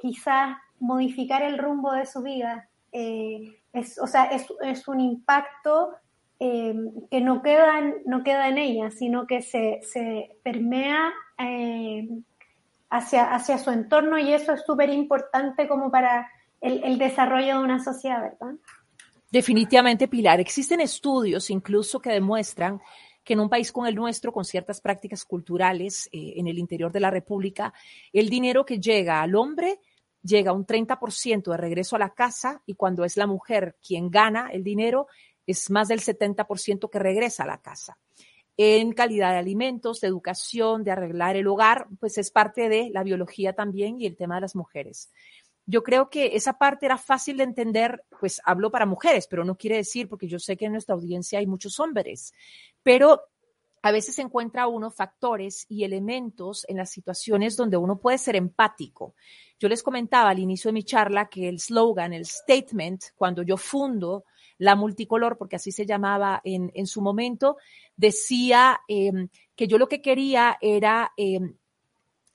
quizás 0.00 0.56
modificar 0.78 1.42
el 1.42 1.58
rumbo 1.58 1.92
de 1.92 2.06
su 2.06 2.22
vida. 2.22 2.68
es, 2.92 3.98
o 3.98 4.06
sea, 4.06 4.26
es, 4.26 4.46
es 4.62 4.86
un 4.86 5.00
impacto 5.00 5.96
eh, 6.44 6.74
que 7.08 7.20
no 7.20 7.40
queda, 7.40 7.80
no 8.04 8.24
queda 8.24 8.48
en 8.48 8.58
ella, 8.58 8.90
sino 8.90 9.28
que 9.28 9.42
se, 9.42 9.78
se 9.82 10.36
permea 10.42 11.12
eh, 11.38 12.08
hacia, 12.90 13.32
hacia 13.32 13.58
su 13.58 13.70
entorno 13.70 14.18
y 14.18 14.32
eso 14.32 14.52
es 14.52 14.64
súper 14.66 14.90
importante 14.90 15.68
como 15.68 15.92
para 15.92 16.28
el, 16.60 16.82
el, 16.82 16.98
desarrollo 16.98 17.58
de 17.58 17.64
una 17.64 17.78
sociedad, 17.78 18.22
¿verdad? 18.22 18.56
Definitivamente, 19.30 20.08
Pilar. 20.08 20.40
Existen 20.40 20.80
estudios 20.80 21.48
incluso 21.48 22.00
que 22.00 22.10
demuestran 22.10 22.80
que 23.22 23.34
en 23.34 23.40
un 23.40 23.48
país 23.48 23.70
como 23.70 23.86
el 23.86 23.94
nuestro, 23.94 24.32
con 24.32 24.44
ciertas 24.44 24.80
prácticas 24.80 25.24
culturales 25.24 26.08
eh, 26.10 26.34
en 26.38 26.48
el 26.48 26.58
interior 26.58 26.90
de 26.90 26.98
la 26.98 27.10
República, 27.12 27.72
el 28.12 28.28
dinero 28.28 28.66
que 28.66 28.80
llega 28.80 29.22
al 29.22 29.36
hombre 29.36 29.78
llega 30.24 30.52
un 30.52 30.66
30% 30.66 31.50
de 31.50 31.56
regreso 31.56 31.96
a 31.96 32.00
la 32.00 32.10
casa 32.10 32.62
y 32.66 32.74
cuando 32.74 33.04
es 33.04 33.16
la 33.16 33.26
mujer 33.28 33.76
quien 33.86 34.10
gana 34.10 34.50
el 34.52 34.64
dinero, 34.64 35.06
es 35.46 35.70
más 35.70 35.88
del 35.88 36.00
70% 36.00 36.90
que 36.90 36.98
regresa 36.98 37.44
a 37.44 37.46
la 37.46 37.60
casa. 37.60 37.98
En 38.56 38.92
calidad 38.92 39.32
de 39.32 39.38
alimentos, 39.38 40.00
de 40.00 40.08
educación, 40.08 40.84
de 40.84 40.90
arreglar 40.90 41.36
el 41.36 41.46
hogar, 41.46 41.86
pues 41.98 42.18
es 42.18 42.30
parte 42.30 42.68
de 42.68 42.90
la 42.92 43.02
biología 43.02 43.54
también 43.54 44.00
y 44.00 44.06
el 44.06 44.16
tema 44.16 44.36
de 44.36 44.42
las 44.42 44.54
mujeres. 44.54 45.10
Yo 45.64 45.82
creo 45.82 46.10
que 46.10 46.36
esa 46.36 46.58
parte 46.58 46.86
era 46.86 46.98
fácil 46.98 47.36
de 47.38 47.44
entender, 47.44 48.04
pues 48.20 48.40
hablo 48.44 48.70
para 48.70 48.84
mujeres, 48.84 49.26
pero 49.28 49.44
no 49.44 49.56
quiere 49.56 49.76
decir, 49.76 50.08
porque 50.08 50.26
yo 50.26 50.38
sé 50.38 50.56
que 50.56 50.66
en 50.66 50.72
nuestra 50.72 50.94
audiencia 50.94 51.38
hay 51.38 51.46
muchos 51.46 51.78
hombres, 51.80 52.34
pero 52.82 53.22
a 53.82 53.90
veces 53.90 54.18
encuentra 54.18 54.68
uno 54.68 54.90
factores 54.90 55.66
y 55.68 55.84
elementos 55.84 56.64
en 56.68 56.76
las 56.76 56.90
situaciones 56.90 57.56
donde 57.56 57.76
uno 57.76 57.98
puede 57.98 58.18
ser 58.18 58.36
empático. 58.36 59.14
Yo 59.58 59.68
les 59.68 59.82
comentaba 59.82 60.30
al 60.30 60.38
inicio 60.38 60.68
de 60.68 60.74
mi 60.74 60.84
charla 60.84 61.28
que 61.28 61.48
el 61.48 61.58
slogan, 61.58 62.12
el 62.12 62.26
statement, 62.26 63.02
cuando 63.16 63.42
yo 63.42 63.56
fundo 63.56 64.24
la 64.58 64.76
multicolor, 64.76 65.38
porque 65.38 65.56
así 65.56 65.72
se 65.72 65.86
llamaba 65.86 66.40
en, 66.44 66.70
en 66.74 66.86
su 66.86 67.00
momento, 67.00 67.56
decía 67.96 68.80
em, 68.88 69.28
que 69.54 69.66
yo 69.66 69.78
lo 69.78 69.88
que 69.88 70.02
quería 70.02 70.58
era 70.60 71.12
em, 71.16 71.56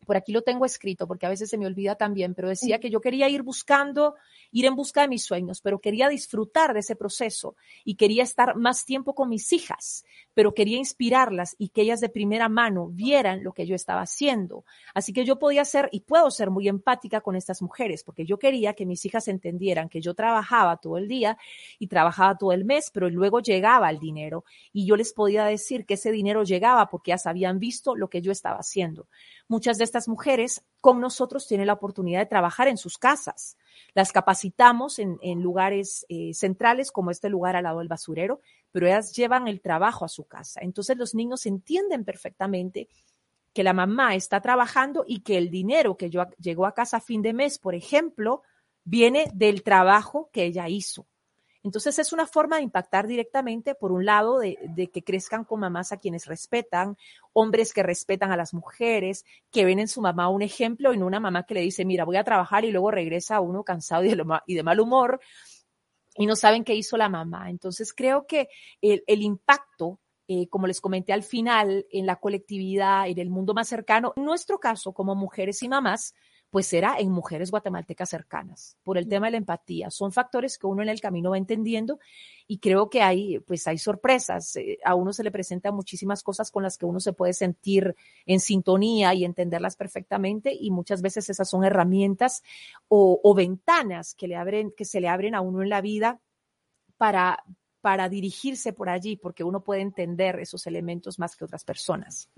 por 0.08 0.16
aquí 0.16 0.32
lo 0.32 0.42
tengo 0.42 0.66
escrito 0.66 1.06
porque 1.06 1.26
a 1.26 1.30
veces 1.30 1.50
se 1.50 1.58
me 1.58 1.68
olvida 1.68 1.96
también, 1.96 2.34
pero 2.34 2.48
decía 2.48 2.80
que 2.80 2.90
yo 2.90 3.02
quería 3.02 3.28
ir 3.28 3.44
buscando, 3.44 4.16
ir 4.52 4.66
en 4.66 4.76
busca 4.76 5.02
de 5.02 5.10
mis 5.10 5.26
sueños, 5.26 5.60
pero 5.62 5.80
quería 5.80 6.08
disfrutar 6.08 6.74
de 6.74 6.80
ese 6.80 6.96
proceso 6.96 7.58
y 7.84 7.96
quería 7.96 8.24
estar 8.24 8.56
más 8.56 8.86
tiempo 8.86 9.14
con 9.14 9.28
mis 9.28 9.52
hijas, 9.52 10.06
pero 10.34 10.54
quería 10.54 10.78
inspirarlas 10.78 11.56
y 11.60 11.70
que 11.70 11.82
ellas 11.82 12.00
de 12.00 12.08
primera 12.08 12.48
mano 12.48 12.88
vieran 12.88 13.44
lo 13.44 13.52
que 13.52 13.68
yo 13.68 13.76
estaba 13.76 14.02
haciendo. 14.02 14.64
Así 14.94 15.12
que 15.12 15.26
yo 15.26 15.40
podía 15.40 15.66
ser 15.66 15.90
y 15.92 16.00
puedo 16.00 16.32
ser 16.32 16.52
muy 16.52 16.70
empática 16.70 17.20
con 17.20 17.36
estas 17.36 17.62
mujeres 17.62 18.06
porque 18.06 18.26
yo 18.26 18.40
quería 18.40 18.74
que 18.74 18.86
mis 18.86 19.06
hijas 19.06 19.28
entendieran 19.28 19.90
que 19.90 20.00
yo 20.00 20.14
trabajaba 20.14 20.78
todo 20.78 20.98
el 20.98 21.10
día 21.10 21.38
y 21.80 21.88
trabajaba 21.88 22.38
todo 22.38 22.54
el 22.54 22.64
mes, 22.64 22.92
pero 22.94 23.10
luego 23.10 23.42
llegaba 23.42 23.90
el 23.90 24.00
dinero 24.00 24.46
y 24.72 24.86
yo 24.86 24.96
les 24.96 25.12
podía 25.12 25.44
decir 25.44 25.86
que 25.86 25.96
ese 25.96 26.12
dinero 26.12 26.44
llegaba 26.44 26.90
porque 26.90 27.12
ya 27.12 27.30
habían 27.30 27.60
visto 27.60 27.96
lo 27.96 28.10
que 28.10 28.22
yo 28.22 28.32
estaba 28.32 28.58
haciendo. 28.58 29.08
Muchas 29.48 29.78
de 29.78 29.84
estas 29.84 29.97
mujeres 30.06 30.64
con 30.82 31.00
nosotros 31.00 31.48
tienen 31.48 31.68
la 31.68 31.74
oportunidad 31.74 32.20
de 32.20 32.26
trabajar 32.26 32.68
en 32.68 32.78
sus 32.78 32.98
casas. 32.98 33.58
Las 33.94 34.12
capacitamos 34.12 35.00
en, 35.00 35.42
lugares 35.42 36.06
eh, 36.10 36.34
centrales 36.34 36.92
como 36.92 37.10
este 37.10 37.30
lugar 37.30 37.56
al 37.56 37.64
lado 37.64 37.80
del 37.80 37.88
basurero, 37.88 38.42
pero 38.72 38.88
ellas 38.88 39.16
llevan 39.16 39.48
el 39.48 39.62
trabajo 39.62 40.04
a 40.04 40.10
su 40.10 40.26
casa. 40.26 40.60
Entonces 40.62 40.98
los 40.98 41.16
niños 41.16 41.46
entienden 41.46 42.04
perfectamente 42.04 42.90
que 43.54 43.64
la 43.64 43.74
mamá 43.74 44.14
está 44.14 44.42
trabajando 44.42 45.04
y 45.08 45.22
que 45.22 45.38
el 45.38 45.50
dinero 45.50 45.98
que 45.98 46.10
yo 46.10 46.26
llegó 46.38 46.66
a 46.66 46.74
casa 46.74 46.98
a 46.98 47.02
fin 47.02 47.22
de 47.22 47.34
mes, 47.34 47.58
por 47.58 47.74
ejemplo, 47.74 48.44
viene 48.84 49.32
del 49.34 49.64
trabajo 49.64 50.30
que 50.32 50.44
ella 50.44 50.70
hizo. 50.70 51.08
Entonces 51.64 52.00
es 52.00 52.14
una 52.14 52.26
forma 52.26 52.58
de 52.58 52.64
impactar 52.64 53.08
directamente, 53.08 53.76
por 53.76 53.92
un 53.92 54.06
lado, 54.06 54.40
de, 54.40 54.90
que 54.94 55.04
crezcan 55.04 55.44
con 55.44 55.60
mamás 55.60 55.92
a 55.92 55.98
quienes 55.98 56.26
respetan, 56.26 56.98
hombres 57.34 57.74
que 57.74 57.84
respetan 57.84 58.32
a 58.32 58.38
las 58.38 58.54
mujeres, 58.54 59.26
que 59.52 59.66
ven 59.66 59.80
en 59.80 59.88
su 59.88 60.02
mamá 60.02 60.30
un 60.30 60.42
ejemplo 60.42 60.94
y 60.94 60.98
no 60.98 61.06
una 61.06 61.20
mamá 61.20 61.44
que 61.44 61.56
le 61.56 61.62
dice, 61.62 61.86
mira, 61.86 62.06
voy 62.06 62.18
a 62.18 62.24
trabajar 62.24 62.66
y 62.66 62.72
luego 62.72 62.92
regresa 62.92 63.42
uno 63.42 63.64
cansado 63.64 64.04
y 64.04 64.10
de, 64.10 64.24
y 64.46 64.56
de 64.56 64.64
mal 64.64 64.80
humor 64.80 65.20
y 66.18 66.26
no 66.26 66.36
saben 66.36 66.64
qué 66.64 66.76
hizo 66.76 66.98
la 66.98 67.10
mamá. 67.10 67.50
Entonces 67.50 67.94
creo 67.94 68.26
que 68.26 68.50
el, 68.82 69.22
impacto 69.22 70.00
eh, 70.28 70.48
como 70.50 70.68
les 70.68 70.82
comenté 70.82 71.14
al 71.14 71.24
final, 71.24 71.86
en 71.92 72.06
la 72.06 72.18
colectividad, 72.18 73.08
en 73.08 73.20
el 73.20 73.30
mundo 73.30 73.54
más 73.54 73.70
cercano, 73.70 74.14
en 74.18 74.26
nuestro 74.26 74.60
caso 74.60 74.92
como 74.94 75.16
mujeres 75.16 75.64
y 75.64 75.70
mamás, 75.70 76.14
pues 76.50 76.72
era 76.72 76.96
en 76.98 77.12
mujeres 77.12 77.52
guatemaltecas 77.52 78.10
cercanas, 78.10 78.78
por 78.84 78.98
el 78.98 79.08
tema 79.08 79.28
de 79.28 79.32
la 79.32 79.38
empatía. 79.38 79.92
Son 79.92 80.12
factores 80.12 80.58
que 80.58 80.68
uno 80.68 80.82
en 80.82 80.90
el 80.90 81.02
camino 81.02 81.32
va 81.32 81.38
entendiendo 81.38 82.00
y 82.48 82.60
creo 82.60 82.90
que 82.90 83.02
hay, 83.02 83.40
pues 83.40 83.68
hay 83.68 83.78
sorpresas. 83.78 84.56
Eh, 84.56 84.80
a 84.86 84.96
uno 84.96 85.12
se 85.12 85.24
le 85.24 85.32
presentan 85.32 85.76
muchísimas 85.76 86.24
cosas 86.24 86.50
con 86.50 86.64
las 86.64 86.78
que 86.78 86.86
uno 86.86 87.00
se 87.02 87.12
puede 87.12 87.34
sentir 87.34 87.96
en 88.26 88.40
sintonía 88.40 89.14
y 89.14 89.26
entenderlas 89.26 89.76
perfectamente 89.76 90.56
y 90.58 90.72
muchas 90.72 91.02
veces 91.02 91.30
esas 91.30 91.50
son 91.50 91.66
herramientas 91.66 92.44
o, 92.88 93.34
ventanas 93.36 94.16
que, 94.16 94.28
le 94.28 94.36
abren, 94.38 94.72
que 94.72 94.86
se 94.86 95.02
le 95.02 95.10
abren 95.10 95.36
a 95.36 95.42
uno 95.42 95.62
en 95.62 95.70
la 95.70 95.82
vida 95.82 96.22
para, 96.98 97.44
para 97.82 98.08
dirigirse 98.08 98.72
por 98.72 98.90
allí, 98.90 99.18
porque 99.18 99.44
uno 99.44 99.64
puede 99.64 99.82
entender 99.82 100.40
esos 100.40 100.66
elementos 100.66 101.20
más 101.20 101.36
que 101.36 101.44
otras 101.44 101.64
personas. 101.66 102.30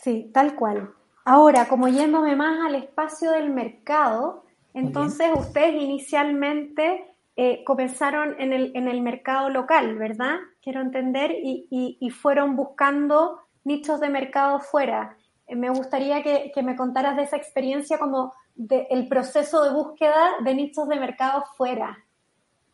Sí, 0.00 0.30
tal 0.32 0.56
cual. 0.56 0.92
Ahora, 1.30 1.68
como 1.68 1.88
yéndome 1.88 2.34
más 2.36 2.58
al 2.64 2.74
espacio 2.74 3.32
del 3.32 3.50
mercado, 3.50 4.46
entonces 4.72 5.28
ustedes 5.36 5.74
inicialmente 5.74 7.04
eh, 7.36 7.62
comenzaron 7.64 8.34
en 8.40 8.54
el, 8.54 8.72
en 8.74 8.88
el 8.88 9.02
mercado 9.02 9.50
local, 9.50 9.98
¿verdad? 9.98 10.36
Quiero 10.62 10.80
entender, 10.80 11.32
y, 11.32 11.66
y, 12.00 12.08
fueron 12.08 12.56
buscando 12.56 13.40
nichos 13.64 14.00
de 14.00 14.08
mercado 14.08 14.60
fuera. 14.60 15.18
Eh, 15.46 15.54
me 15.54 15.68
gustaría 15.68 16.22
que, 16.22 16.50
que, 16.54 16.62
me 16.62 16.74
contaras 16.74 17.14
de 17.18 17.24
esa 17.24 17.36
experiencia 17.36 17.98
como 17.98 18.32
del 18.54 19.06
proceso 19.06 19.62
de 19.64 19.74
búsqueda 19.74 20.30
de 20.42 20.54
nichos 20.54 20.88
de 20.88 20.98
mercado 20.98 21.44
fuera. 21.58 22.06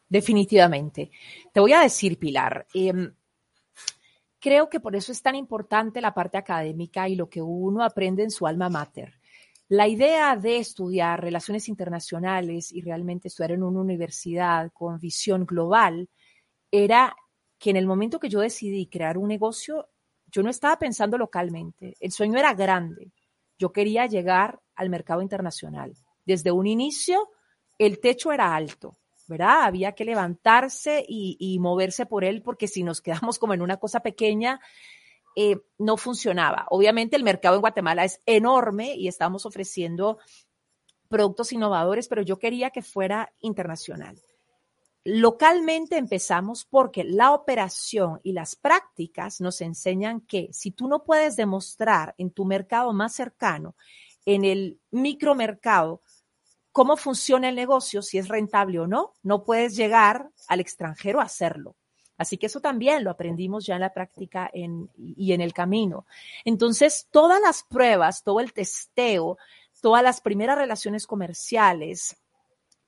Definitivamente. 0.09 1.11
Te 1.53 1.59
voy 1.59 1.73
a 1.73 1.81
decir, 1.81 2.21
Pilar, 2.21 2.67
em, 2.73 3.13
Creo 4.45 4.69
que 4.69 4.79
por 4.79 4.95
eso 4.95 5.11
es 5.11 5.23
tan 5.23 5.37
importante 5.37 6.03
la 6.03 6.13
parte 6.13 6.37
académica 6.37 7.09
y 7.09 7.15
lo 7.15 7.31
que 7.31 7.41
uno 7.41 7.83
aprende 7.83 8.23
en 8.25 8.31
su 8.31 8.47
alma 8.47 8.69
mater. 8.69 9.19
La 9.69 9.89
idea 9.89 10.37
de 10.37 10.59
estudiar 10.59 11.23
relaciones 11.23 11.67
internacionales 11.67 12.71
y 12.71 12.83
realmente 12.83 13.29
estudiar 13.29 13.53
en 13.53 13.63
una 13.63 13.81
universidad 13.81 14.71
con 14.75 14.99
visión 14.99 15.47
global 15.47 16.11
era 16.71 17.17
que 17.59 17.71
en 17.71 17.77
el 17.77 17.87
momento 17.87 18.21
que 18.21 18.29
yo 18.29 18.41
decidí 18.41 18.87
crear 18.87 19.17
un 19.17 19.29
negocio, 19.29 19.89
yo 20.27 20.43
no 20.43 20.51
estaba 20.51 20.79
pensando 20.79 21.17
localmente. 21.17 21.97
El 21.99 22.13
sueño 22.13 22.39
era 22.39 22.53
grande. 22.53 23.13
Yo 23.59 23.73
quería 23.73 24.05
llegar 24.05 24.61
al 24.75 24.91
mercado 24.91 25.23
internacional. 25.23 25.95
Desde 26.27 26.53
un 26.53 26.67
inicio, 26.67 27.31
el 27.79 27.99
techo 27.99 28.31
era 28.31 28.55
alto. 28.55 28.99
¿Verdad? 29.27 29.63
Había 29.63 29.93
que 29.93 30.05
levantarse 30.05 31.05
y, 31.07 31.59
moverse 31.61 32.07
por 32.07 32.25
él 32.25 32.43
porque 32.43 32.69
si 32.69 32.83
nos 32.83 33.01
quedamos 33.01 33.39
como 33.39 33.55
en 33.55 33.63
una 33.63 33.79
cosa 33.79 34.01
pequeña, 34.01 34.61
eh, 35.37 35.59
no 35.79 35.97
funcionaba. 35.97 36.67
Obviamente 36.71 37.17
el 37.17 37.25
mercado 37.25 37.57
en 37.57 37.61
Guatemala 37.61 38.05
es 38.05 38.21
enorme 38.27 38.95
y 38.95 39.09
estamos 39.09 39.47
ofreciendo 39.47 40.19
productos 41.09 41.53
innovadores, 41.53 42.09
pero 42.09 42.23
yo 42.23 42.39
quería 42.39 42.71
que 42.71 42.83
fuera 42.83 43.33
internacional. 43.41 44.21
Localmente 45.07 45.99
empezamos 45.99 46.65
porque 46.65 47.05
la 47.05 47.33
operación 47.33 48.21
y 48.23 48.33
las 48.33 48.57
prácticas 48.57 49.41
nos 49.41 49.61
enseñan 49.61 50.23
que 50.23 50.49
si 50.53 50.71
tú 50.71 50.89
no 50.89 51.05
puedes 51.05 51.37
demostrar 51.37 52.15
en 52.17 52.31
tu 52.31 52.47
mercado 52.47 52.93
más 52.95 53.15
cercano, 53.15 53.77
en 54.25 54.45
el 54.47 54.81
micromercado, 54.91 56.01
cómo 56.75 56.97
funciona 56.97 57.49
el 57.49 57.55
negocio, 57.55 58.03
si 58.03 58.19
es 58.19 58.27
rentable 58.27 58.81
o 58.81 58.89
no, 58.89 59.13
no 59.23 59.45
puedes 59.45 59.77
llegar 59.77 60.31
al 60.49 60.59
extranjero 60.59 61.21
a 61.21 61.25
hacerlo. 61.25 61.77
Así 62.19 62.37
que 62.37 62.47
eso 62.47 62.61
también 62.61 63.05
lo 63.05 63.13
aprendimos 63.13 63.65
ya 63.65 63.75
en 63.77 63.81
la 63.81 63.93
práctica 63.93 64.51
y 64.53 65.33
en 65.33 65.41
el 65.41 65.53
camino. 65.55 66.05
Entonces, 66.45 67.07
todas 67.13 67.41
las 67.41 67.63
pruebas, 67.63 68.25
todo 68.25 68.41
el 68.41 68.53
testeo, 68.53 69.39
todas 69.81 70.03
las 70.03 70.21
primeras 70.21 70.59
relaciones 70.59 71.07
comerciales 71.07 72.17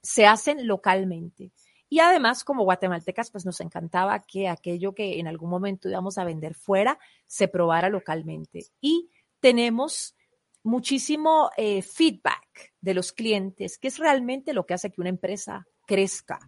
se 0.03 0.27
hacen 0.27 0.67
localmente. 0.67 1.53
Y 1.89 2.01
además, 2.01 2.43
como 2.43 2.65
guatemaltecas, 2.65 3.31
pues 3.31 3.47
nos 3.47 3.61
encantaba 3.61 4.19
que 4.19 4.49
aquello 4.49 4.97
que 4.97 5.21
en 5.21 5.29
algún 5.29 5.49
momento 5.49 5.89
íbamos 5.89 6.19
a 6.19 6.25
vender 6.25 6.55
fuera 6.55 6.99
se 7.29 7.47
probara 7.47 7.89
localmente. 7.89 8.67
Y 8.81 9.11
tenemos 9.39 10.16
muchísimo 10.67 11.51
eh, 11.57 11.81
feedback 11.81 12.75
de 12.81 12.93
los 12.93 13.13
clientes, 13.13 13.79
que 13.79 13.87
es 13.87 13.99
realmente 13.99 14.53
lo 14.53 14.67
que 14.67 14.75
hace 14.75 14.91
que 14.91 15.01
una 15.01 15.11
empresa 15.11 15.65
crezca. 15.87 16.41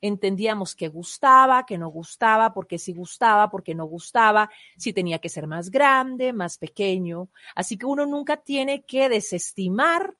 Entendíamos 0.00 0.76
que 0.76 0.86
gustaba, 0.86 1.66
que 1.66 1.76
no 1.76 1.88
gustaba, 1.88 2.54
porque 2.54 2.78
si 2.78 2.92
gustaba, 2.92 3.50
porque 3.50 3.74
no 3.74 3.86
gustaba, 3.86 4.48
si 4.78 4.92
tenía 4.92 5.18
que 5.18 5.28
ser 5.28 5.48
más 5.48 5.70
grande, 5.70 6.32
más 6.32 6.56
pequeño. 6.56 7.30
Así 7.56 7.76
que 7.76 7.86
uno 7.86 8.06
nunca 8.06 8.36
tiene 8.36 8.84
que 8.84 9.08
desestimar 9.08 10.14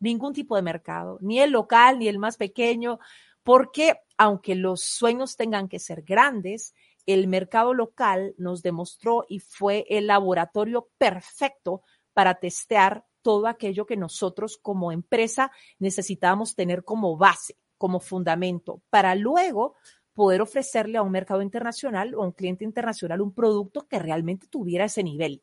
ningún 0.00 0.32
tipo 0.32 0.56
de 0.56 0.62
mercado, 0.62 1.18
ni 1.20 1.38
el 1.38 1.52
local, 1.52 2.00
ni 2.00 2.08
el 2.08 2.18
más 2.18 2.36
pequeño, 2.36 2.98
porque 3.44 4.00
aunque 4.18 4.56
los 4.56 4.82
sueños 4.82 5.36
tengan 5.36 5.68
que 5.68 5.78
ser 5.78 6.02
grandes, 6.02 6.74
el 7.06 7.28
mercado 7.28 7.72
local 7.72 8.34
nos 8.36 8.62
demostró 8.62 9.24
y 9.28 9.38
fue 9.38 9.86
el 9.88 10.08
laboratorio 10.08 10.88
perfecto 10.98 11.82
para 12.16 12.36
testear 12.36 13.04
todo 13.20 13.46
aquello 13.46 13.84
que 13.84 13.98
nosotros 13.98 14.56
como 14.56 14.90
empresa 14.90 15.52
necesitábamos 15.78 16.54
tener 16.54 16.82
como 16.82 17.18
base, 17.18 17.58
como 17.76 18.00
fundamento, 18.00 18.80
para 18.88 19.14
luego 19.14 19.74
poder 20.14 20.40
ofrecerle 20.40 20.96
a 20.96 21.02
un 21.02 21.12
mercado 21.12 21.42
internacional 21.42 22.14
o 22.14 22.22
a 22.22 22.26
un 22.26 22.32
cliente 22.32 22.64
internacional 22.64 23.20
un 23.20 23.34
producto 23.34 23.86
que 23.86 23.98
realmente 23.98 24.46
tuviera 24.46 24.86
ese 24.86 25.02
nivel. 25.02 25.42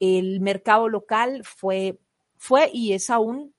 El 0.00 0.40
mercado 0.40 0.88
local 0.88 1.42
fue, 1.44 2.00
fue 2.38 2.70
y 2.72 2.94
es 2.94 3.10
aún 3.10 3.52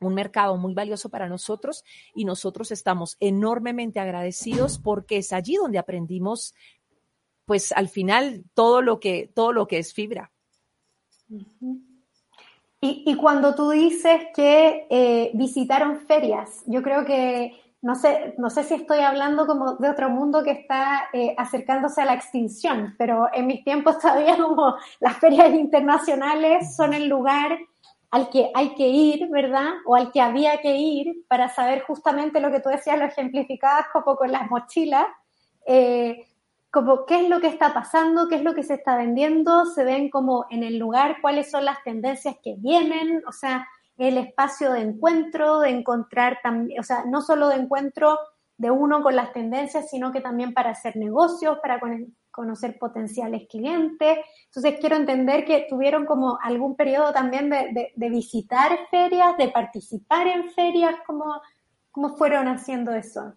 un 0.00 0.14
mercado 0.14 0.56
muy 0.56 0.74
valioso 0.74 1.08
para 1.08 1.28
nosotros 1.28 1.84
y 2.16 2.24
nosotros 2.24 2.72
estamos 2.72 3.16
enormemente 3.20 4.00
agradecidos 4.00 4.80
porque 4.80 5.18
es 5.18 5.32
allí 5.32 5.54
donde 5.54 5.78
aprendimos, 5.78 6.52
pues 7.44 7.70
al 7.70 7.88
final, 7.88 8.42
todo 8.54 8.82
lo 8.82 8.98
que, 8.98 9.30
todo 9.32 9.52
lo 9.52 9.68
que 9.68 9.78
es 9.78 9.94
fibra. 9.94 10.32
Y, 12.84 13.14
cuando 13.14 13.54
tú 13.54 13.70
dices 13.70 14.22
que 14.34 14.88
eh, 14.90 15.30
visitaron 15.34 16.00
ferias, 16.00 16.64
yo 16.66 16.82
creo 16.82 17.04
que, 17.04 17.52
no 17.80 17.94
sé, 17.94 18.34
no 18.38 18.50
sé 18.50 18.64
si 18.64 18.74
estoy 18.74 18.98
hablando 18.98 19.46
como 19.46 19.76
de 19.76 19.88
otro 19.88 20.10
mundo 20.10 20.42
que 20.42 20.50
está 20.50 21.04
eh, 21.12 21.32
acercándose 21.38 22.02
a 22.02 22.06
la 22.06 22.14
extinción, 22.14 22.96
pero 22.98 23.28
en 23.32 23.46
mis 23.46 23.62
tiempos 23.62 23.98
todavía 24.00 24.36
como 24.36 24.74
las 24.98 25.16
ferias 25.18 25.54
internacionales 25.54 26.74
son 26.74 26.92
el 26.92 27.06
lugar 27.06 27.56
al 28.10 28.28
que 28.30 28.50
hay 28.52 28.74
que 28.74 28.88
ir, 28.88 29.28
¿verdad? 29.30 29.68
O 29.86 29.94
al 29.94 30.10
que 30.10 30.20
había 30.20 30.58
que 30.58 30.74
ir 30.76 31.24
para 31.28 31.48
saber 31.50 31.82
justamente 31.82 32.40
lo 32.40 32.50
que 32.50 32.58
tú 32.58 32.68
decías, 32.68 32.98
lo 32.98 33.04
ejemplificabas 33.04 33.86
como 33.92 34.16
con 34.16 34.32
las 34.32 34.50
mochilas. 34.50 35.06
Eh, 35.66 36.26
como 36.72 37.04
qué 37.04 37.20
es 37.20 37.28
lo 37.28 37.40
que 37.40 37.48
está 37.48 37.74
pasando, 37.74 38.28
qué 38.28 38.36
es 38.36 38.42
lo 38.42 38.54
que 38.54 38.62
se 38.62 38.74
está 38.74 38.96
vendiendo, 38.96 39.66
se 39.66 39.84
ven 39.84 40.08
como 40.08 40.46
en 40.50 40.62
el 40.62 40.78
lugar 40.78 41.18
cuáles 41.20 41.50
son 41.50 41.66
las 41.66 41.82
tendencias 41.84 42.36
que 42.42 42.54
vienen, 42.58 43.22
o 43.28 43.32
sea, 43.32 43.68
el 43.98 44.16
espacio 44.16 44.72
de 44.72 44.80
encuentro, 44.80 45.60
de 45.60 45.68
encontrar 45.68 46.38
también, 46.42 46.80
o 46.80 46.82
sea, 46.82 47.04
no 47.04 47.20
solo 47.20 47.48
de 47.48 47.56
encuentro 47.56 48.18
de 48.56 48.70
uno 48.70 49.02
con 49.02 49.14
las 49.14 49.34
tendencias, 49.34 49.90
sino 49.90 50.12
que 50.12 50.22
también 50.22 50.54
para 50.54 50.70
hacer 50.70 50.96
negocios, 50.96 51.58
para 51.60 51.78
conocer 52.30 52.78
potenciales 52.78 53.46
clientes. 53.50 54.18
Entonces 54.46 54.80
quiero 54.80 54.96
entender 54.96 55.44
que 55.44 55.66
tuvieron 55.68 56.06
como 56.06 56.38
algún 56.42 56.74
periodo 56.74 57.12
también 57.12 57.50
de, 57.50 57.92
de 57.94 58.08
visitar 58.08 58.78
ferias, 58.90 59.36
de 59.36 59.48
participar 59.48 60.26
en 60.26 60.50
ferias, 60.50 60.94
¿cómo, 61.06 61.38
cómo 61.90 62.16
fueron 62.16 62.48
haciendo 62.48 62.92
eso? 62.92 63.34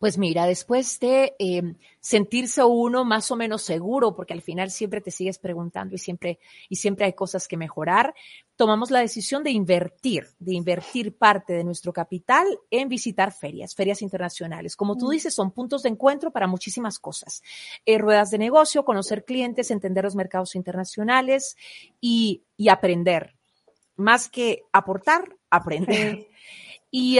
Pues 0.00 0.16
mira, 0.16 0.46
después 0.46 0.98
de 0.98 1.36
em, 1.38 1.76
sentirse 2.00 2.64
uno 2.64 3.04
más 3.04 3.30
o 3.30 3.36
menos 3.36 3.60
seguro, 3.60 4.16
porque 4.16 4.32
al 4.32 4.40
final 4.40 4.70
siempre 4.70 5.02
te 5.02 5.10
sigues 5.10 5.38
preguntando 5.38 5.94
y 5.94 5.98
siempre, 5.98 6.38
y 6.70 6.76
siempre 6.76 7.04
hay 7.04 7.12
cosas 7.12 7.46
que 7.46 7.58
mejorar, 7.58 8.14
tomamos 8.56 8.90
la 8.90 9.00
decisión 9.00 9.44
de 9.44 9.50
invertir, 9.50 10.26
de 10.38 10.54
invertir 10.54 11.18
parte 11.18 11.52
de 11.52 11.64
nuestro 11.64 11.92
capital 11.92 12.46
en 12.70 12.88
visitar 12.88 13.30
ferias, 13.30 13.74
ferias 13.74 14.00
internacionales. 14.00 14.74
Como 14.74 14.96
tú 14.96 15.08
mm. 15.08 15.10
dices, 15.10 15.34
son 15.34 15.50
puntos 15.50 15.82
de 15.82 15.90
encuentro 15.90 16.30
para 16.30 16.46
muchísimas 16.46 16.98
cosas. 16.98 17.42
Eh, 17.84 17.98
ruedas 17.98 18.30
de 18.30 18.38
negocio, 18.38 18.86
conocer 18.86 19.26
clientes, 19.26 19.70
entender 19.70 20.04
los 20.04 20.16
mercados 20.16 20.54
internacionales 20.54 21.58
y, 22.00 22.42
aprender. 22.70 23.34
Más 23.96 24.30
que 24.30 24.62
aportar, 24.72 25.36
aprender. 25.50 26.26
Y 26.90 27.18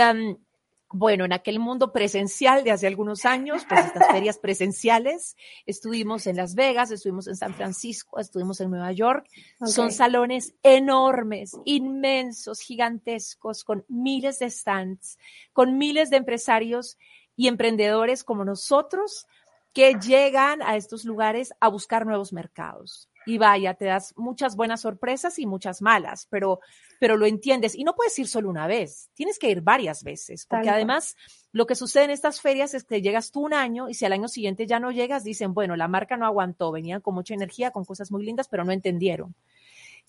bueno, 0.92 1.24
en 1.24 1.32
aquel 1.32 1.60
mundo 1.60 1.92
presencial 1.92 2.64
de 2.64 2.72
hace 2.72 2.86
algunos 2.86 3.24
años, 3.24 3.64
pues 3.68 3.86
estas 3.86 4.08
ferias 4.10 4.38
presenciales, 4.38 5.36
estuvimos 5.66 6.26
en 6.26 6.36
Las 6.36 6.54
Vegas, 6.54 6.90
estuvimos 6.90 7.28
en 7.28 7.36
San 7.36 7.54
Francisco, 7.54 8.18
estuvimos 8.18 8.60
en 8.60 8.70
Nueva 8.70 8.90
York. 8.92 9.26
Son 9.64 9.92
salones 9.92 10.54
enormes, 10.62 11.56
inmensos, 11.64 12.60
gigantescos, 12.60 13.62
con 13.62 13.84
miles 13.88 14.40
de 14.40 14.50
stands, 14.50 15.18
con 15.52 15.78
miles 15.78 16.10
de 16.10 16.16
empresarios 16.16 16.98
y 17.36 17.48
emprendedores 17.48 18.24
como 18.24 18.44
nosotros 18.44 19.26
que 19.72 19.94
llegan 19.94 20.62
a 20.62 20.76
estos 20.76 21.04
lugares 21.04 21.52
a 21.60 21.68
buscar 21.68 22.04
nuevos 22.04 22.32
mercados 22.32 23.09
y 23.30 23.38
vaya, 23.38 23.74
te 23.74 23.84
das 23.84 24.12
muchas 24.16 24.56
buenas 24.56 24.80
sorpresas 24.80 25.38
y 25.38 25.46
muchas 25.46 25.82
malas, 25.82 26.26
pero, 26.30 26.60
pero 26.98 27.16
lo 27.16 27.26
entiendes. 27.26 27.76
Y 27.76 27.84
no 27.84 27.94
puedes 27.94 28.18
ir 28.18 28.26
solo 28.26 28.50
una 28.50 28.66
vez, 28.66 29.10
tienes 29.14 29.38
que 29.38 29.50
ir 29.50 29.60
varias 29.60 30.02
veces, 30.02 30.46
porque 30.46 30.68
además 30.68 31.16
lo 31.52 31.66
que 31.66 31.74
sucede 31.76 32.04
en 32.04 32.10
estas 32.10 32.40
ferias 32.40 32.74
es 32.74 32.84
que 32.84 33.02
llegas 33.02 33.30
tú 33.30 33.40
un 33.40 33.54
año 33.54 33.88
y 33.88 33.94
si 33.94 34.04
al 34.04 34.12
año 34.12 34.26
siguiente 34.26 34.66
ya 34.66 34.80
no 34.80 34.90
llegas, 34.90 35.22
dicen, 35.22 35.54
bueno, 35.54 35.76
la 35.76 35.88
marca 35.88 36.16
no 36.16 36.26
aguantó, 36.26 36.72
venían 36.72 37.00
con 37.00 37.14
mucha 37.14 37.34
energía, 37.34 37.70
con 37.70 37.84
cosas 37.84 38.10
muy 38.10 38.24
lindas, 38.24 38.48
pero 38.48 38.64
no 38.64 38.72
entendieron. 38.72 39.34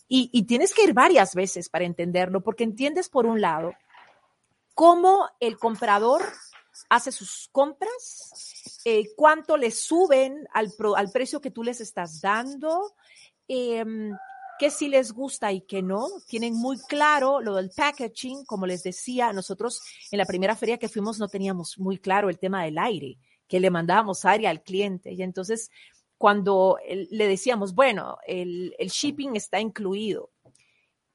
Y, 0.08 0.30
y 0.34 0.44
tienes 0.44 0.74
que 0.74 0.84
ir 0.84 0.94
varias 0.94 1.36
veces 1.36 1.70
para 1.70 1.86
entenderlo, 1.86 2.42
porque 2.42 2.64
entiendes 2.64 3.08
por 3.08 3.28
un 3.28 3.40
lado 3.40 3.74
cómo 4.74 5.30
el 5.40 5.58
comprador 5.58 6.24
hace 6.92 7.14
sus 7.14 7.48
compras, 7.54 8.82
eh, 8.84 9.16
cuánto 9.16 9.56
le 9.56 9.72
suben 9.72 10.46
al, 10.54 10.74
al, 10.98 11.10
precio 11.10 11.40
que 11.40 11.50
tú 11.50 11.64
les 11.64 11.80
estás 11.80 12.20
dando, 12.20 12.96
eh, 13.48 13.86
qué 14.60 14.70
sí 14.70 14.90
les 14.90 15.14
gusta 15.14 15.54
y 15.54 15.62
qué 15.62 15.82
no. 15.82 16.10
Tienen 16.28 16.54
muy 16.54 16.78
claro 16.90 17.40
lo 17.40 17.56
del 17.56 17.72
packaging, 17.74 18.44
como 18.44 18.66
les 18.66 18.84
decía, 18.84 19.32
nosotros 19.32 19.82
en 20.12 20.18
la 20.18 20.26
primera 20.26 20.54
feria 20.54 20.78
que 20.78 20.90
fuimos 20.90 21.18
no 21.18 21.30
teníamos 21.30 21.80
muy 21.80 21.98
claro 21.98 22.30
el 22.30 22.38
tema 22.38 22.66
del 22.66 22.78
aire, 22.78 23.18
que 23.48 23.62
le 23.62 23.72
mandábamos 23.72 24.26
aire 24.26 24.50
al 24.50 24.62
cliente. 24.62 25.14
Y 25.14 25.24
entonces, 25.24 25.72
cuando 26.18 26.78
le 26.86 27.28
decíamos, 27.28 27.74
bueno, 27.74 28.18
el, 28.28 28.76
el 28.78 28.90
shipping 28.90 29.38
está 29.38 29.62
incluido, 29.62 30.31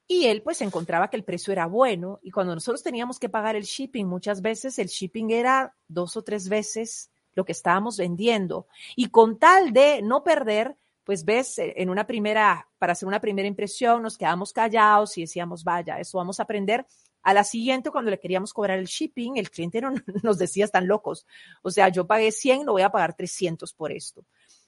y 0.07 0.27
él 0.27 0.41
pues 0.41 0.61
encontraba 0.61 1.09
que 1.09 1.17
el 1.17 1.23
precio 1.23 1.51
era 1.51 1.65
bueno 1.65 2.19
y 2.23 2.31
cuando 2.31 2.55
nosotros 2.55 2.81
teníamos 2.81 3.19
que 3.19 3.27
pagar 3.27 3.55
el 3.55 3.63
shipping, 3.63 4.05
muchas 4.05 4.41
veces 4.41 4.79
el 4.79 4.87
shipping 4.87 5.31
era 5.31 5.75
dos 5.87 6.15
o 6.15 6.23
tres 6.23 6.47
veces 6.47 7.09
lo 7.35 7.45
que 7.45 7.51
estábamos 7.51 7.97
vendiendo. 7.97 8.67
Y 8.95 9.09
con 9.09 9.37
tal 9.37 9.73
de 9.73 10.01
no 10.01 10.23
perder, 10.23 10.75
pues 11.03 11.23
ves, 11.23 11.59
eh, 11.59 11.73
en 11.77 11.89
una 11.89 12.07
primera, 12.07 12.67
para 12.79 12.93
hacer 12.93 13.07
una 13.07 13.21
primera 13.21 13.47
impresión, 13.47 14.01
nos 14.01 14.17
quedamos 14.17 14.53
callados 14.53 15.17
y 15.17 15.21
decíamos, 15.21 15.63
vaya, 15.63 15.99
eso 15.99 16.17
vamos 16.17 16.39
a 16.39 16.43
aprender. 16.43 16.85
A 17.21 17.33
la 17.33 17.43
siguiente, 17.43 17.91
cuando 17.91 18.09
le 18.09 18.19
queríamos 18.19 18.53
cobrar 18.53 18.79
el 18.79 18.87
shipping, 18.87 19.37
el 19.37 19.51
cliente 19.51 19.81
no, 19.81 19.93
nos 20.23 20.37
decía, 20.37 20.65
están 20.65 20.87
locos. 20.87 21.27
O 21.61 21.69
sea, 21.69 21.89
yo 21.89 22.07
pagué 22.07 22.31
100, 22.31 22.65
lo 22.65 22.71
voy 22.71 22.81
a 22.81 22.89
pagar 22.89 23.13
300 23.13 23.73
por 23.73 23.91
esto. 23.91 24.25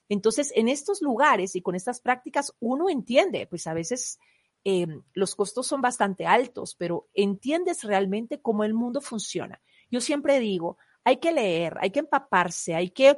Entonces, 0.10 0.52
en 0.56 0.68
estos 0.68 1.02
lugares 1.02 1.56
y 1.56 1.62
con 1.62 1.76
estas 1.76 2.02
prácticas, 2.02 2.54
uno 2.60 2.90
entiende, 2.90 3.48
pues 3.48 3.68
a 3.68 3.74
veces 3.74 4.20
Em, 4.64 5.02
los 5.14 5.36
costos 5.36 5.68
son 5.68 5.82
bastante 5.82 6.26
altos, 6.26 6.76
pero 6.76 7.08
entiendes 7.14 7.84
realmente 7.84 8.42
cómo 8.42 8.64
el 8.64 8.74
mundo 8.74 9.02
funciona. 9.02 9.62
Yo 9.90 10.02
siempre 10.02 10.40
digo, 10.40 10.78
hay 11.04 11.18
que 11.18 11.32
leer, 11.32 11.78
hay 11.80 11.92
que 11.92 12.00
empaparse, 12.00 12.76
hay 12.76 12.90
que 12.90 13.18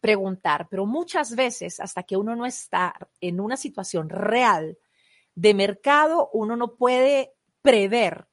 preguntar, 0.00 0.68
pero 0.70 0.86
muchas 0.86 1.34
veces 1.34 1.80
hasta 1.80 2.02
que 2.02 2.16
uno 2.16 2.36
no 2.36 2.46
está 2.46 2.94
en 3.20 3.40
una 3.40 3.56
situación 3.56 4.08
real 4.08 4.78
de 5.34 5.54
mercado, 5.54 6.30
uno 6.32 6.56
no 6.56 6.76
puede 6.76 7.32
prever 7.62 8.28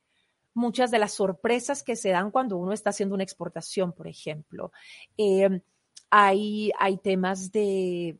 muchas 0.53 0.91
de 0.91 0.99
las 0.99 1.13
sorpresas 1.13 1.83
que 1.83 1.95
se 1.95 2.09
dan 2.09 2.31
cuando 2.31 2.57
uno 2.57 2.73
está 2.73 2.91
haciendo 2.91 3.15
una 3.15 3.23
exportación, 3.23 3.93
por 3.93 4.07
ejemplo. 4.07 4.71
Em, 5.17 5.61
hay, 6.09 6.71
hay 6.79 6.97
temas 6.97 7.51
de 7.51 8.17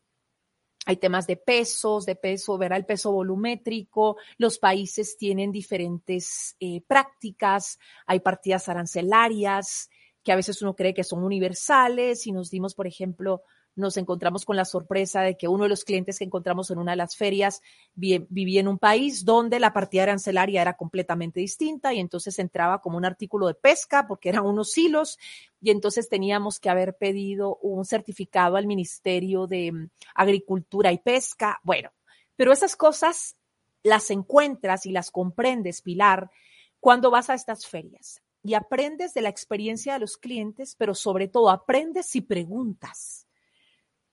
hay 0.86 0.98
temas 0.98 1.28
de 1.28 1.36
pesos, 1.36 2.06
de 2.06 2.16
peso, 2.16 2.58
verá 2.58 2.78
el 2.78 2.86
peso 2.86 3.12
volumétrico, 3.12 4.18
los 4.38 4.60
países 4.60 5.18
tienen 5.18 5.52
diferentes 5.52 6.56
eh, 6.60 6.82
prácticas, 6.88 7.80
hay 8.06 8.20
partidas 8.20 8.70
arancelarias 8.70 9.90
que 10.24 10.32
a 10.32 10.36
veces 10.36 10.62
uno 10.62 10.76
cree 10.76 10.94
que 10.94 11.04
son 11.04 11.24
universales 11.24 12.26
y 12.26 12.32
nos 12.32 12.50
dimos, 12.50 12.74
por 12.74 12.88
ejemplo, 12.88 13.44
nos 13.76 13.98
encontramos 13.98 14.46
con 14.46 14.56
la 14.56 14.66
sorpresa 14.66 15.22
de 15.22 15.38
que 15.38 15.48
uno 15.48 15.64
de 15.64 15.70
los 15.70 15.84
clientes 15.84 16.18
que 16.18 16.26
encontramos 16.26 16.72
en 16.72 16.78
una 16.78 16.92
de 16.92 16.98
las 16.98 17.16
ferias 17.16 17.62
vivía 17.94 18.62
en 18.62 18.68
un 18.68 18.80
país 18.80 19.26
donde 19.26 19.60
la 19.60 19.74
partida 19.74 20.04
arancelaria 20.04 20.62
era 20.62 20.78
completamente 20.78 21.42
distinta 21.42 21.94
y 21.94 22.00
entonces 22.00 22.40
entraba 22.40 22.80
como 22.80 22.98
un 22.98 23.06
artículo 23.06 23.48
de 23.48 23.54
pesca 23.54 24.08
porque 24.08 24.30
eran 24.30 24.46
unos 24.46 24.78
hilos 24.78 25.20
y 25.62 25.72
entonces 25.72 26.08
teníamos 26.08 26.60
que 26.60 26.70
haber 26.70 26.96
pedido 26.96 27.58
un 27.58 27.86
certificado 27.86 28.56
al 28.56 28.66
Ministerio 28.66 29.46
de 29.48 29.72
mm, 29.72 29.90
Agricultura 30.16 30.92
y 30.92 31.00
Pesca. 31.00 31.60
Bueno, 31.64 31.92
pero 32.36 32.54
esas 32.54 32.76
cosas 32.76 33.36
las 33.84 34.10
encuentras 34.10 34.86
y 34.86 34.92
las 34.92 35.12
comprendes, 35.12 35.82
Pilar, 35.82 36.32
cuando 36.80 37.12
vas 37.12 37.30
a 37.30 37.34
estas 37.34 37.68
ferias 37.68 38.22
y 38.42 38.54
aprendes 38.54 39.14
de 39.14 39.22
la 39.22 39.30
experiencia 39.30 39.94
de 39.94 40.00
los 40.00 40.18
clientes, 40.18 40.76
pero 40.78 40.96
sobre 40.96 41.28
todo 41.28 41.50
aprendes 41.50 42.16
y 42.16 42.22
preguntas 42.22 43.25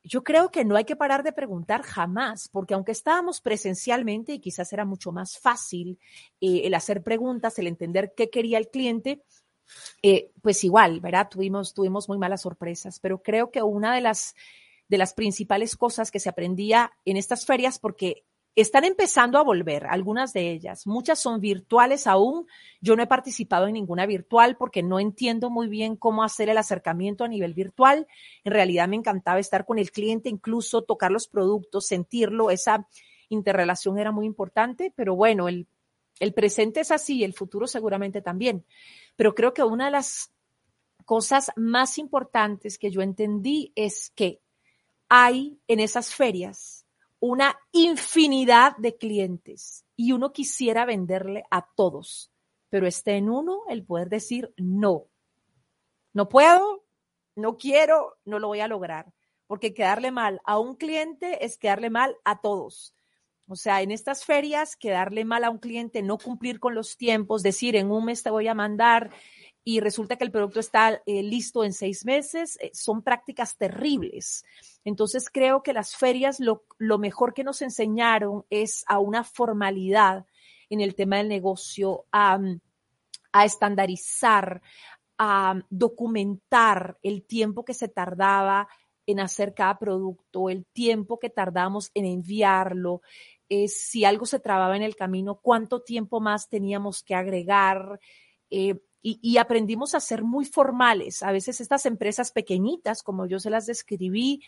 yo 0.05 0.25
creo 0.25 0.51
que 0.51 0.65
no 0.65 0.77
hay 0.77 0.85
que 0.85 0.97
parar 0.97 1.23
de 1.23 1.33
preguntar 1.33 1.83
jamás, 1.83 2.49
porque 2.49 2.75
aunque 2.75 2.93
estábamos 2.93 3.41
presencialmente 3.41 4.33
y 4.33 4.41
quizás 4.41 4.73
era 4.73 4.85
mucho 4.85 5.13
más 5.13 5.39
fácil 5.39 5.99
eh, 6.41 6.63
el 6.65 6.75
hacer 6.75 7.03
preguntas, 7.03 7.59
el 7.59 7.67
entender 7.67 8.13
qué 8.17 8.29
quería 8.29 8.59
el 8.59 8.69
cliente, 8.69 9.23
eh, 10.03 10.31
pues 10.43 10.65
igual, 10.65 11.01
¿verdad? 11.01 11.29
Tuvimos, 11.31 11.73
tuvimos 11.73 12.09
muy 12.09 12.19
malas 12.19 12.43
sorpresas, 12.43 12.99
pero 13.01 13.23
creo 13.23 13.51
que 13.51 13.63
una 13.63 13.95
de 13.95 14.01
las, 14.01 14.35
de 14.89 14.99
las 14.99 15.15
principales 15.15 15.77
cosas 15.77 16.11
que 16.11 16.21
se 16.21 16.29
aprendía 16.29 16.93
en 17.05 17.17
estas 17.17 17.47
ferias, 17.47 17.79
porque 17.79 18.25
están 18.55 18.85
empezando 18.85 19.39
a 19.39 19.43
volver, 19.43 19.87
algunas 19.87 20.33
de 20.33 20.51
ellas. 20.51 20.87
Muchas 20.87 21.19
son 21.19 21.41
virtuales 21.41 22.07
aún. 22.07 22.47
Yo 22.81 22.97
no 22.97 23.03
he 23.03 23.07
participado 23.07 23.67
en 23.67 23.73
ninguna 23.75 24.05
virtual 24.05 24.57
porque 24.57 24.83
no 24.83 25.01
entiendo 25.01 25.49
muy 25.49 25.69
bien 25.69 25.97
cómo 25.97 26.23
hacer 26.23 26.51
el 26.51 26.59
acercamiento 26.59 27.25
a 27.25 27.29
nivel 27.29 27.55
virtual. 27.55 28.07
En 28.45 28.53
realidad 28.53 28.89
me 28.89 28.97
encantaba 28.97 29.41
estar 29.41 29.65
con 29.65 29.79
el 29.79 29.91
cliente, 29.91 30.29
incluso 30.29 30.83
tocar 30.83 31.11
los 31.11 31.29
productos, 31.29 31.87
sentirlo. 31.87 32.51
Esa 32.51 32.87
interrelación 33.31 33.99
era 33.99 34.13
muy 34.13 34.27
importante, 34.27 34.93
pero 34.95 35.17
bueno, 35.17 35.49
el, 35.49 35.67
el 36.21 36.35
presente 36.35 36.81
es 36.81 36.91
así, 36.91 37.25
el 37.25 37.33
futuro 37.33 37.67
seguramente 37.67 38.21
también. 38.21 38.67
Pero 39.17 39.35
creo 39.35 39.55
que 39.55 39.63
una 39.63 39.87
de 39.87 39.93
las 39.93 40.31
cosas 41.07 41.51
más 41.57 41.97
importantes 41.97 42.77
que 42.77 42.91
yo 42.91 43.01
entendí 43.01 43.73
es 43.77 44.11
que 44.15 44.41
hay 45.09 45.59
en 45.69 45.81
esas 45.81 46.15
ferias 46.15 46.82
una 47.23 47.57
infinidad 47.71 48.77
de 48.79 48.97
clientes 48.97 49.85
y 49.95 50.11
uno 50.11 50.33
quisiera 50.33 50.85
venderle 50.85 51.45
a 51.53 51.65
todos, 51.77 52.33
pero 52.69 52.89
está 52.89 53.13
en 53.13 53.31
uno 53.31 53.61
el 53.69 53.85
poder 53.85 54.09
decir 54.09 54.53
no. 54.57 55.07
No 56.13 56.29
puedo, 56.29 56.85
no 57.37 57.57
quiero, 57.57 58.19
no 58.25 58.41
lo 58.41 58.49
voy 58.49 58.59
a 58.59 58.67
lograr, 58.67 59.13
porque 59.47 59.73
quedarle 59.73 60.11
mal 60.11 60.41
a 60.45 60.59
un 60.59 60.75
cliente 60.75 61.45
es 61.45 61.59
quedarle 61.59 61.91
mal 61.91 62.17
a 62.25 62.41
todos. 62.41 62.93
O 63.47 63.55
sea, 63.55 63.83
en 63.83 63.93
estas 63.93 64.25
ferias, 64.25 64.75
quedarle 64.75 65.25
mal 65.25 65.45
a 65.45 65.51
un 65.51 65.59
cliente, 65.59 66.03
no 66.03 66.19
cumplir 66.19 66.59
con 66.59 66.75
los 66.75 66.97
tiempos, 66.97 67.45
decir 67.45 67.77
en 67.77 67.93
un 67.93 68.05
mes 68.05 68.25
te 68.25 68.31
voy 68.31 68.49
a 68.49 68.55
mandar 68.55 69.13
y 69.65 69.81
resulta 69.81 70.17
que 70.17 70.25
el 70.25 70.33
producto 70.33 70.61
está 70.61 71.03
eh, 71.07 71.23
listo 71.23 71.65
en 71.65 71.73
seis 71.73 72.05
meses, 72.05 72.59
eh, 72.61 72.71
son 72.75 73.03
prácticas 73.03 73.57
terribles. 73.57 74.45
Entonces 74.85 75.31
creo 75.31 75.63
que 75.63 75.73
las 75.73 75.95
ferias 75.97 76.41
lo, 76.41 76.65
mejor 76.99 77.33
que 77.33 77.45
nos 77.45 77.63
enseñaron 77.63 78.45
es 78.51 78.85
a 78.89 78.99
una 78.99 79.23
formalidad 79.23 80.27
en 80.69 80.81
el 80.81 80.95
tema 80.95 81.19
del 81.19 81.29
negocio, 81.29 82.07
a, 82.11 82.41
a 83.33 83.45
estandarizar, 83.45 84.63
a 85.19 85.61
documentar 85.71 86.99
el 87.03 87.23
tiempo 87.25 87.65
que 87.65 87.75
se 87.75 87.89
tardaba 87.89 88.69
en 89.07 89.21
hacer 89.21 89.55
cada 89.55 89.79
producto, 89.79 90.49
el 90.49 90.65
tiempo 90.67 91.19
que 91.19 91.31
tardamos 91.31 91.91
en 91.95 92.07
enviarlo, 92.07 93.03
eh, 93.49 93.69
si 93.69 94.05
algo 94.05 94.27
se 94.27 94.41
trababa 94.41 94.77
en 94.77 94.83
el 94.83 94.97
camino, 94.97 95.39
cuánto 95.41 95.83
tiempo 95.83 96.21
más 96.21 96.49
teníamos 96.49 97.03
que 97.03 97.15
agregar. 97.15 98.01
Y, 99.03 99.37
aprendimos 99.39 99.95
a 99.95 100.01
ser 100.01 100.23
muy 100.23 100.45
formales. 100.45 101.25
A 101.25 101.33
veces 101.33 101.61
estas 101.61 101.87
empresas 101.87 102.31
pequeñitas, 102.31 103.03
como 103.03 103.27
yo 103.27 103.41
se 103.41 103.51
las 103.51 103.67
describí, 103.67 104.43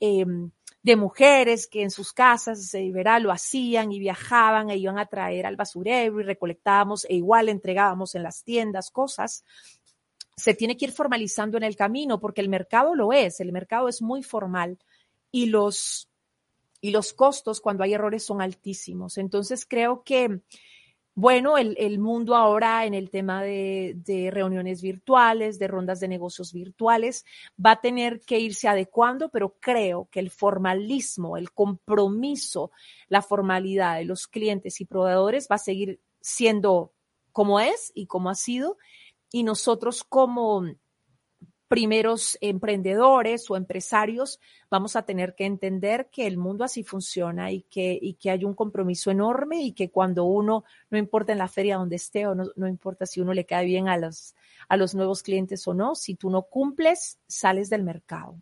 em, 0.00 0.50
de 0.82 0.96
mujeres 0.96 1.66
que 1.66 1.82
en 1.82 1.90
sus 1.90 2.12
casas 2.14 2.72
eh, 2.72 2.90
verá, 2.92 3.18
lo 3.18 3.30
hacían 3.30 3.92
y 3.92 3.98
viajaban 3.98 4.70
e 4.70 4.78
iban 4.78 4.98
a 4.98 5.06
traer 5.06 5.44
al 5.44 5.56
basurero 5.56 6.20
y 6.20 6.22
recolectábamos 6.22 7.04
e 7.04 7.16
igual 7.16 7.50
entregábamos 7.50 8.14
en 8.14 8.22
las 8.22 8.44
tiendas 8.44 8.90
cosas. 8.90 9.44
Se 10.36 10.54
tiene 10.54 10.76
que 10.76 10.86
ir 10.86 10.92
formalizando 10.92 11.58
en 11.58 11.64
el 11.64 11.76
camino 11.76 12.18
porque 12.18 12.40
el 12.40 12.48
mercado 12.48 12.94
lo 12.94 13.12
es, 13.12 13.40
el 13.40 13.52
mercado 13.52 13.88
es 13.88 14.00
muy 14.00 14.22
formal 14.22 14.78
y 15.30 15.46
los, 15.46 16.08
y 16.80 16.92
los 16.92 17.12
costos 17.12 17.60
cuando 17.60 17.84
hay 17.84 17.92
errores 17.92 18.24
son 18.24 18.40
altísimos. 18.40 19.18
Entonces 19.18 19.66
creo 19.66 20.02
que 20.04 20.40
bueno, 21.20 21.58
el, 21.58 21.98
mundo 21.98 22.36
ahora 22.36 22.86
en 22.86 22.94
el 22.94 23.10
tema 23.10 23.42
de, 23.42 23.96
de, 24.04 24.30
reuniones 24.30 24.80
virtuales, 24.80 25.58
de 25.58 25.66
rondas 25.66 25.98
de 25.98 26.06
negocios 26.06 26.52
virtuales, 26.52 27.26
va 27.58 27.72
a 27.72 27.80
tener 27.80 28.20
que 28.20 28.38
irse 28.38 28.68
adecuando, 28.68 29.28
pero 29.28 29.56
creo 29.58 30.06
que 30.12 30.20
el 30.20 30.30
formalismo, 30.30 31.36
el 31.36 31.50
compromiso, 31.50 32.70
la 33.08 33.20
formalidad 33.20 33.96
de 33.96 34.04
los 34.04 34.28
clientes 34.28 34.80
y 34.80 34.84
proveedores 34.84 35.48
va 35.50 35.56
a 35.56 35.58
seguir 35.58 35.98
siendo 36.20 36.92
como 37.32 37.58
es 37.58 37.90
y 37.96 38.06
como 38.06 38.30
ha 38.30 38.36
sido. 38.36 38.78
Y 39.32 39.42
nosotros 39.42 40.04
como 40.04 40.66
primeros 41.68 42.38
emprendedores 42.40 43.50
o 43.50 43.56
empresarios, 43.56 44.40
vamos 44.70 44.96
a 44.96 45.02
tener 45.02 45.34
que 45.34 45.44
entender 45.44 46.08
que 46.10 46.26
el 46.26 46.38
mundo 46.38 46.64
así 46.64 46.82
funciona 46.82 47.52
y 47.52 47.62
que, 47.62 47.98
y 48.00 48.14
que 48.14 48.30
hay 48.30 48.44
un 48.44 48.54
compromiso 48.54 49.10
enorme 49.10 49.62
y 49.62 49.72
que 49.72 49.90
cuando 49.90 50.24
uno, 50.24 50.64
no 50.90 50.98
importa 50.98 51.32
en 51.32 51.38
la 51.38 51.48
feria 51.48 51.76
donde 51.76 51.96
esté 51.96 52.26
o 52.26 52.34
no, 52.34 52.44
no 52.56 52.66
importa 52.66 53.06
si 53.06 53.20
uno 53.20 53.34
le 53.34 53.44
cae 53.44 53.66
bien 53.66 53.88
a 53.88 53.98
los, 53.98 54.34
a 54.68 54.76
los 54.76 54.94
nuevos 54.94 55.22
clientes 55.22 55.68
o 55.68 55.74
no, 55.74 55.94
si 55.94 56.14
tú 56.14 56.30
no 56.30 56.42
cumples, 56.42 57.18
sales 57.26 57.68
del 57.70 57.84
mercado. 57.84 58.36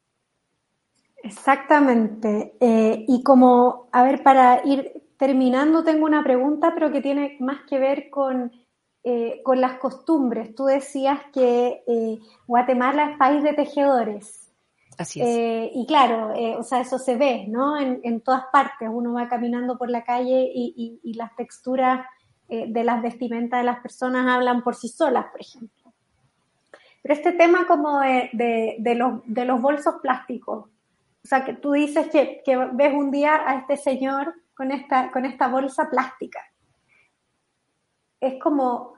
Exactamente. 1.22 2.55
Eh, 2.61 3.05
y 3.09 3.22
como, 3.24 3.89
a 3.91 4.05
ver, 4.05 4.22
para 4.22 4.62
ir 4.64 5.03
terminando, 5.16 5.83
tengo 5.83 6.05
una 6.05 6.22
pregunta, 6.22 6.72
pero 6.74 6.93
que 6.93 7.01
tiene 7.01 7.37
más 7.41 7.62
que 7.68 7.79
ver 7.79 8.11
con 8.11 8.53
eh, 9.09 9.40
con 9.44 9.61
las 9.61 9.74
costumbres. 9.74 10.52
Tú 10.57 10.64
decías 10.64 11.20
que 11.32 11.84
eh, 11.86 12.18
Guatemala 12.44 13.12
es 13.12 13.16
país 13.16 13.40
de 13.40 13.52
tejedores. 13.52 14.52
Así 14.98 15.20
es. 15.20 15.28
Eh, 15.28 15.70
y 15.72 15.86
claro, 15.86 16.34
o 16.59 16.62
sea, 16.64 16.80
eso 16.80 16.98
se 16.98 17.14
ve, 17.14 17.46
¿no? 17.46 17.78
En, 17.78 18.20
todas 18.20 18.46
partes. 18.52 18.88
Uno 18.90 19.12
va 19.12 19.28
caminando 19.28 19.78
por 19.78 19.90
la 19.90 20.02
calle 20.02 20.50
y, 20.52 21.12
las 21.14 21.36
texturas 21.36 22.04
de 22.48 22.82
las 22.82 23.00
vestimentas 23.00 23.61
de 23.61 23.66
las 23.66 23.78
personas 23.78 24.26
hablan 24.26 24.64
por 24.64 24.74
sí 24.74 24.88
solas, 24.88 25.26
por 25.30 25.40
ejemplo. 25.40 25.92
Pero 27.00 27.14
este 27.14 27.30
tema 27.30 27.64
como 27.68 28.00
de, 28.00 28.96
los, 28.96 29.20
de 29.24 29.44
los 29.44 29.62
bolsos 29.62 29.94
plásticos, 30.02 30.64
o 30.64 31.28
sea, 31.28 31.44
que 31.44 31.52
tú 31.52 31.70
dices 31.70 32.09
que, 32.09 32.42
que 32.44 32.57
ves 32.72 32.92
un 32.92 33.12
día 33.12 33.40
a 33.46 33.54
este 33.54 33.76
señor 33.76 34.34
con 34.52 34.72
esta, 34.72 35.12
con 35.12 35.24
esta 35.24 35.46
bolsa 35.46 35.88
plástica. 35.90 36.40
Es 38.18 38.42
como, 38.42 38.95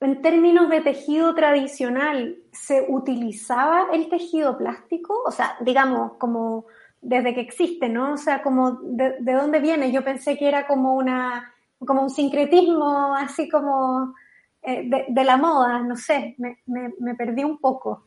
en 0.00 0.22
términos 0.22 0.70
de 0.70 0.80
tejido 0.80 1.34
tradicional, 1.34 2.38
¿se 2.52 2.86
utilizaba 2.88 3.88
el 3.92 4.08
tejido 4.08 4.56
plástico? 4.56 5.22
O 5.26 5.30
sea, 5.30 5.56
digamos, 5.60 6.14
como 6.14 6.66
desde 7.02 7.34
que 7.34 7.40
existe, 7.40 7.88
¿no? 7.88 8.14
O 8.14 8.16
sea, 8.16 8.42
como 8.42 8.72
de, 8.82 9.20
dónde 9.20 9.60
viene. 9.60 9.92
Yo 9.92 10.02
pensé 10.02 10.36
que 10.38 10.48
era 10.48 10.66
como 10.66 10.94
una, 10.94 11.52
como 11.78 12.02
un 12.02 12.10
sincretismo 12.10 13.14
así 13.14 13.48
como 13.48 14.14
eh, 14.62 14.90
de, 15.08 15.24
la 15.24 15.36
moda, 15.36 15.80
no 15.80 15.96
sé, 15.96 16.34
me, 16.38 17.14
perdí 17.14 17.44
un 17.44 17.58
poco. 17.58 18.04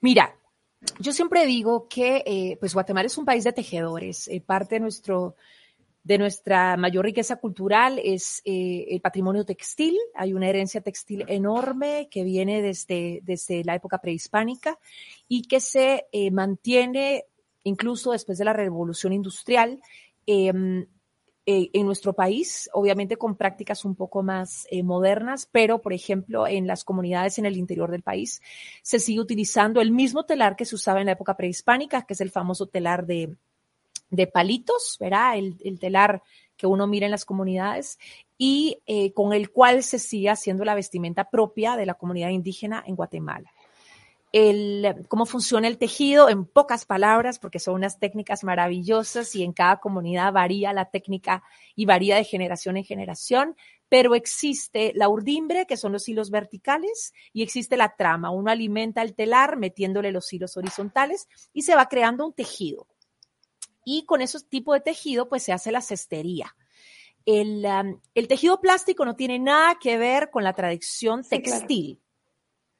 Mira, 0.00 0.34
yo 0.98 1.12
siempre 1.12 1.46
digo 1.46 1.88
que 1.88 2.22
eh, 2.26 2.56
pues 2.58 2.74
Guatemala 2.74 3.06
es 3.06 3.18
un 3.18 3.24
país 3.24 3.44
de 3.44 3.52
tejedores. 3.52 4.28
Eh, 4.28 4.40
parte 4.40 4.76
de 4.76 4.80
nuestro 4.80 5.36
de 6.04 6.18
nuestra 6.18 6.76
mayor 6.76 7.06
riqueza 7.06 7.36
cultural 7.36 7.98
es 8.04 8.42
eh, 8.44 8.86
el 8.90 9.00
patrimonio 9.00 9.46
textil. 9.46 9.96
Hay 10.14 10.34
una 10.34 10.48
herencia 10.48 10.82
textil 10.82 11.24
enorme 11.28 12.08
que 12.10 12.24
viene 12.24 12.60
desde, 12.60 13.20
desde 13.22 13.64
la 13.64 13.74
época 13.74 13.98
prehispánica 13.98 14.78
y 15.28 15.42
que 15.42 15.60
se 15.60 16.06
eh, 16.12 16.30
mantiene 16.30 17.24
incluso 17.64 18.12
después 18.12 18.36
de 18.36 18.44
la 18.44 18.52
revolución 18.52 19.14
industrial 19.14 19.80
em, 20.26 20.86
eh, 21.46 21.70
en 21.72 21.86
nuestro 21.86 22.12
país, 22.12 22.68
obviamente 22.74 23.16
con 23.16 23.36
prácticas 23.36 23.86
un 23.86 23.94
poco 23.94 24.22
más 24.22 24.66
modernas, 24.82 25.48
pero 25.50 25.80
por 25.80 25.94
ejemplo 25.94 26.46
en 26.46 26.66
las 26.66 26.84
comunidades 26.84 27.38
en 27.38 27.46
el 27.46 27.56
interior 27.56 27.90
del 27.90 28.02
país 28.02 28.42
se 28.82 28.98
sigue 28.98 29.20
utilizando 29.20 29.80
el 29.80 29.90
mismo 29.90 30.26
telar 30.26 30.56
que 30.56 30.66
se 30.66 30.74
usaba 30.74 31.00
en 31.00 31.06
la 31.06 31.12
época 31.12 31.36
prehispánica, 31.36 32.02
que 32.02 32.12
es 32.12 32.20
el 32.20 32.30
famoso 32.30 32.66
telar 32.66 33.06
de, 33.06 33.36
de 34.10 34.26
palitos, 34.26 34.96
¿verdad? 35.00 35.36
El, 35.38 35.78
telar 35.78 36.22
que 36.56 36.66
uno 36.66 36.86
mira 36.86 37.06
en 37.06 37.12
las 37.12 37.24
comunidades 37.24 37.98
y 38.38 38.78
eh, 38.86 39.12
con 39.12 39.32
el 39.32 39.50
cual 39.50 39.82
se 39.82 39.98
sigue 39.98 40.30
haciendo 40.30 40.64
la 40.64 40.74
vestimenta 40.74 41.30
propia 41.30 41.76
de 41.76 41.86
la 41.86 41.94
comunidad 41.94 42.30
indígena 42.30 42.82
en 42.86 42.96
Guatemala. 42.96 43.52
El, 44.32 45.06
cómo 45.06 45.26
funciona 45.26 45.68
el 45.68 45.78
tejido, 45.78 46.28
en 46.28 46.44
pocas 46.44 46.86
palabras, 46.86 47.38
porque 47.38 47.60
son 47.60 47.74
unas 47.74 48.00
técnicas 48.00 48.42
maravillosas 48.42 49.32
y 49.36 49.44
en 49.44 49.52
cada 49.52 49.76
comunidad 49.78 50.32
varía 50.32 50.72
la 50.72 50.86
técnica 50.86 51.44
y 51.76 51.84
varía 51.84 52.16
de 52.16 52.24
generación 52.24 52.76
en 52.76 52.82
generación, 52.82 53.56
pero 53.88 54.16
existe 54.16 54.90
la 54.96 55.08
urdimbre, 55.08 55.66
que 55.66 55.76
son 55.76 55.92
los 55.92 56.08
hilos 56.08 56.30
verticales, 56.30 57.12
y 57.32 57.44
existe 57.44 57.76
la 57.76 57.94
trama. 57.94 58.30
Uno 58.30 58.50
alimenta 58.50 59.02
el 59.02 59.14
telar 59.14 59.56
metiéndole 59.56 60.10
los 60.10 60.32
hilos 60.32 60.56
horizontales 60.56 61.28
y 61.52 61.62
se 61.62 61.76
va 61.76 61.88
creando 61.88 62.26
un 62.26 62.32
tejido 62.32 62.88
y 63.84 64.04
con 64.06 64.20
esos 64.20 64.48
tipos 64.48 64.74
de 64.74 64.80
tejido 64.80 65.28
pues 65.28 65.42
se 65.42 65.52
hace 65.52 65.72
la 65.72 65.80
cestería. 65.80 66.56
El, 67.26 67.66
tejido 68.28 68.60
plástico 68.60 69.04
no 69.04 69.16
tiene 69.16 69.38
nada 69.38 69.78
que 69.80 69.96
ver 69.96 70.30
con 70.30 70.44
la 70.44 70.52
tradición 70.52 71.22
textil. 71.22 72.00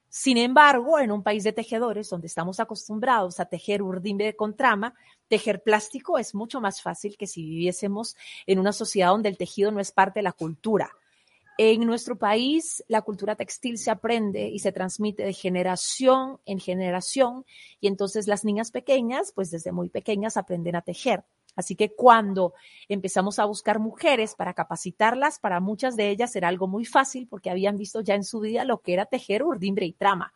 Sin 0.08 0.36
embargo, 0.36 1.00
en 1.00 1.10
un 1.10 1.24
país 1.24 1.42
de 1.42 1.52
tejedores 1.52 2.08
donde 2.08 2.28
estamos 2.28 2.60
acostumbrados 2.60 3.40
a 3.40 3.46
tejer 3.46 3.82
urdimbre 3.82 4.36
con 4.36 4.54
trama, 4.54 4.94
tejer 5.26 5.62
plástico 5.62 6.18
es 6.18 6.36
mucho 6.36 6.60
más 6.60 6.82
fácil 6.82 7.16
que 7.16 7.26
si 7.26 7.42
viviésemos 7.42 8.16
en 8.46 8.60
una 8.60 8.72
sociedad 8.72 9.08
donde 9.08 9.28
el 9.28 9.36
tejido 9.36 9.72
no 9.72 9.80
es 9.80 9.90
parte 9.90 10.20
de 10.20 10.24
la 10.24 10.32
cultura. 10.32 10.92
En 11.56 11.86
nuestro 11.86 12.18
país, 12.18 12.82
la 12.88 13.02
cultura 13.02 13.36
textil 13.36 13.78
se 13.78 13.90
aprende 13.90 14.48
y 14.48 14.58
se 14.58 14.72
transmite 14.72 15.24
de 15.24 15.32
generación 15.32 16.40
en 16.46 16.58
generación 16.58 17.44
y 17.80 17.86
entonces 17.86 18.26
las 18.26 18.44
niñas 18.44 18.72
pequeñas, 18.72 19.32
pues 19.32 19.50
desde 19.50 19.70
muy 19.70 19.88
pequeñas 19.88 20.36
aprenden 20.36 20.74
a 20.74 20.82
tejer. 20.82 21.24
Así 21.54 21.76
que 21.76 21.94
cuando 21.94 22.54
empezamos 22.88 23.38
a 23.38 23.44
buscar 23.44 23.78
mujeres 23.78 24.34
para 24.34 24.54
capacitarlas, 24.54 25.38
para 25.38 25.60
muchas 25.60 25.94
de 25.94 26.10
ellas 26.10 26.34
era 26.34 26.48
algo 26.48 26.66
muy 26.66 26.84
fácil 26.84 27.28
porque 27.28 27.50
habían 27.50 27.76
visto 27.76 28.00
ya 28.00 28.16
en 28.16 28.24
su 28.24 28.40
vida 28.40 28.64
lo 28.64 28.80
que 28.80 28.94
era 28.94 29.06
tejer 29.06 29.44
urdimbre 29.44 29.86
y 29.86 29.92
trama, 29.92 30.34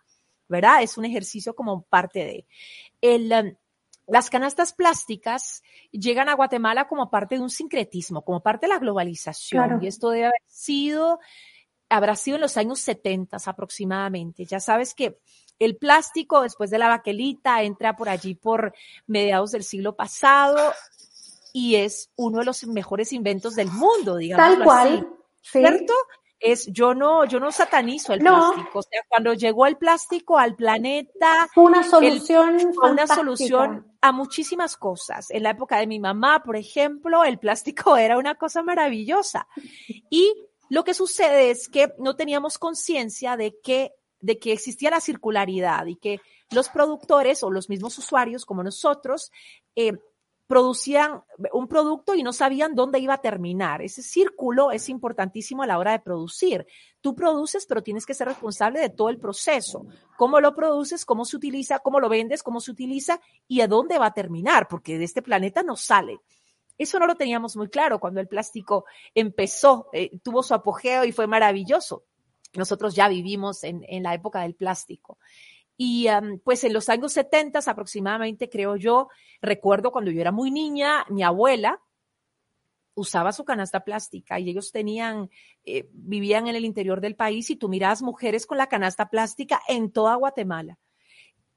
¿verdad? 0.48 0.82
Es 0.82 0.96
un 0.96 1.04
ejercicio 1.04 1.56
como 1.56 1.82
parte 1.82 2.20
de. 2.20 2.46
El, 3.00 3.32
um, 3.32 3.54
las 4.09 4.30
canastas 4.30 4.72
plásticas 4.72 5.62
llegan 5.90 6.28
a 6.28 6.34
Guatemala 6.34 6.88
como 6.88 7.11
parte 7.11 7.36
de 7.36 7.42
un 7.42 7.50
sincretismo, 7.50 8.24
como 8.24 8.42
parte 8.42 8.66
de 8.66 8.72
la 8.72 8.78
globalización. 8.78 9.82
Y 9.82 9.86
esto 9.86 10.11
debe 10.11 10.26
haber 10.26 10.42
sido, 10.46 11.20
habrá 11.90 12.16
sido 12.16 12.36
en 12.36 12.40
los 12.40 12.56
años 12.56 12.80
70 12.80 13.36
aproximadamente. 13.44 14.46
Ya 14.46 14.61
sabes 14.61 14.94
que 14.94 15.18
el 15.59 15.76
plástico, 15.76 16.42
después 16.42 16.70
de 16.70 16.78
la 16.78 16.88
baquelita, 16.88 17.62
entra 17.62 17.96
por 17.96 18.09
allí 18.09 18.34
por 18.34 18.72
mediados 19.06 19.52
del 19.52 19.62
siglo 19.62 19.94
pasado 19.94 20.72
y 21.52 21.76
es 21.76 22.11
uno 22.16 22.38
de 22.38 22.44
los 22.46 22.66
mejores 22.66 23.12
inventos 23.12 23.56
del 23.56 23.70
mundo, 23.70 24.16
digamos. 24.16 24.56
Tal 24.56 24.64
cual. 24.64 25.09
¿Cierto? 25.42 25.92
Es 26.41 26.66
yo 26.72 26.95
no 26.95 27.24
yo 27.24 27.41
no 27.41 27.51
satanizo 27.51 28.12
el 28.12 28.20
plástico, 28.20 28.78
o 28.78 28.82
sea, 28.82 29.01
cuando 29.09 29.34
llegó 29.34 29.66
el 29.66 29.76
plástico 29.76 30.39
al 30.39 30.55
planeta 30.55 31.49
fue 31.53 31.64
una 31.64 31.82
solución 31.82 32.72
fue 32.74 32.91
una 32.91 33.07
solución 33.07 33.86
a 34.01 34.12
muchísimas 34.12 34.76
cosas. 34.76 35.30
En 35.30 35.43
la 35.43 35.51
época 35.51 35.78
de 35.78 35.86
mi 35.86 35.99
mamá, 35.99 36.43
por 36.45 36.57
ejemplo, 36.57 37.24
el 37.24 37.39
plástico 37.39 37.97
era 37.97 38.16
una 38.18 38.36
cosa 38.36 38.62
maravillosa. 38.62 39.49
Y 40.11 40.32
lo 40.68 40.84
que 40.84 40.95
sucede 40.95 41.51
es 41.51 41.68
que 41.68 41.95
no 41.99 42.14
teníamos 42.14 42.59
conciencia 42.59 43.36
de 43.36 43.59
que 43.62 43.93
de 44.20 44.39
que 44.39 44.53
existía 44.53 44.91
la 44.91 45.01
circularidad 45.01 45.86
y 45.86 45.95
que 45.95 46.20
los 46.51 46.68
productores 46.70 47.45
o 47.45 47.51
los 47.51 47.68
mismos 47.68 47.97
usuarios 47.99 48.45
como 48.45 48.64
nosotros 48.64 49.30
eh, 49.76 49.93
producían 50.49 51.22
un 51.53 51.68
producto 51.68 52.14
y 52.14 52.22
no 52.22 52.32
sabían 52.32 52.74
dónde 52.74 52.99
iba 52.99 53.14
a 53.14 53.20
terminar. 53.20 53.82
Ese 53.82 54.03
círculo 54.03 54.72
es 54.72 54.88
importantísimo 54.88 55.62
a 55.62 55.66
la 55.66 55.78
hora 55.78 55.92
de 55.92 56.01
producir. 56.01 56.66
Tú 57.03 57.14
produces, 57.14 57.66
pero 57.66 57.82
tienes 57.82 58.07
que 58.07 58.14
ser 58.14 58.28
responsable 58.28 58.80
de 58.80 58.88
todo 58.88 59.11
el 59.11 59.18
proceso. 59.18 59.84
Cómo 60.16 60.40
lo 60.40 60.55
produces, 60.55 61.05
cómo 61.05 61.26
se 61.26 61.36
utiliza, 61.36 61.80
cómo 61.80 62.01
lo 62.01 62.09
vendes, 62.09 62.42
cómo 62.42 62.61
se 62.61 62.70
utiliza 62.70 63.20
y 63.46 63.61
a 63.61 63.68
dónde 63.68 63.99
va 63.99 64.07
a 64.07 64.14
terminar, 64.14 64.68
porque 64.68 64.96
de 64.96 65.05
este 65.05 65.20
planeta 65.20 65.62
no 65.62 65.76
sale. 65.76 66.18
Eso 66.78 66.99
no 66.99 67.07
lo 67.07 67.16
teníamos 67.16 67.55
muy 67.55 67.68
claro 67.68 67.99
cuando 67.99 68.20
el 68.20 68.26
plástico 68.26 68.86
empezó, 69.14 69.90
eh, 69.92 70.18
tuvo 70.22 70.42
su 70.42 70.55
apogeo 70.55 71.05
y 71.05 71.12
fue 71.12 71.26
maravilloso. 71.26 72.05
Nosotros 72.55 72.94
ya 72.94 73.07
vivimos 73.09 73.64
en, 73.64 73.84
en 73.86 74.03
la 74.03 74.14
época 74.14 74.40
del 74.40 74.55
plástico. 74.55 75.18
Y 75.80 76.08
pues 76.42 76.64
en 76.64 76.72
los 76.72 76.88
años 76.88 77.12
70 77.12 77.60
aproximadamente, 77.64 78.50
creo 78.50 78.74
yo, 78.74 79.08
recuerdo 79.40 79.92
cuando 79.92 80.10
yo 80.10 80.20
era 80.20 80.32
muy 80.32 80.50
niña, 80.50 81.06
mi 81.08 81.22
abuela 81.22 81.80
usaba 82.94 83.30
su 83.30 83.44
canasta 83.44 83.84
plástica 83.84 84.40
y 84.40 84.50
ellos 84.50 84.72
tenían, 84.72 85.30
eh, 85.64 85.88
vivían 85.92 86.48
en 86.48 86.56
el 86.56 86.64
interior 86.64 87.00
del 87.00 87.14
país 87.14 87.48
y 87.50 87.56
tú 87.56 87.68
mirabas 87.68 88.02
mujeres 88.02 88.44
con 88.44 88.58
la 88.58 88.66
canasta 88.66 89.08
plástica 89.08 89.62
en 89.68 89.92
toda 89.92 90.16
Guatemala. 90.16 90.78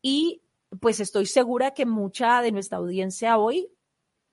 Y 0.03 0.43
pues 0.79 0.99
estoy 0.99 1.25
segura 1.25 1.73
que 1.73 1.87
mucha 1.87 2.43
de 2.43 2.51
nuestra 2.51 2.77
audiencia 2.77 3.39
hoy 3.39 3.69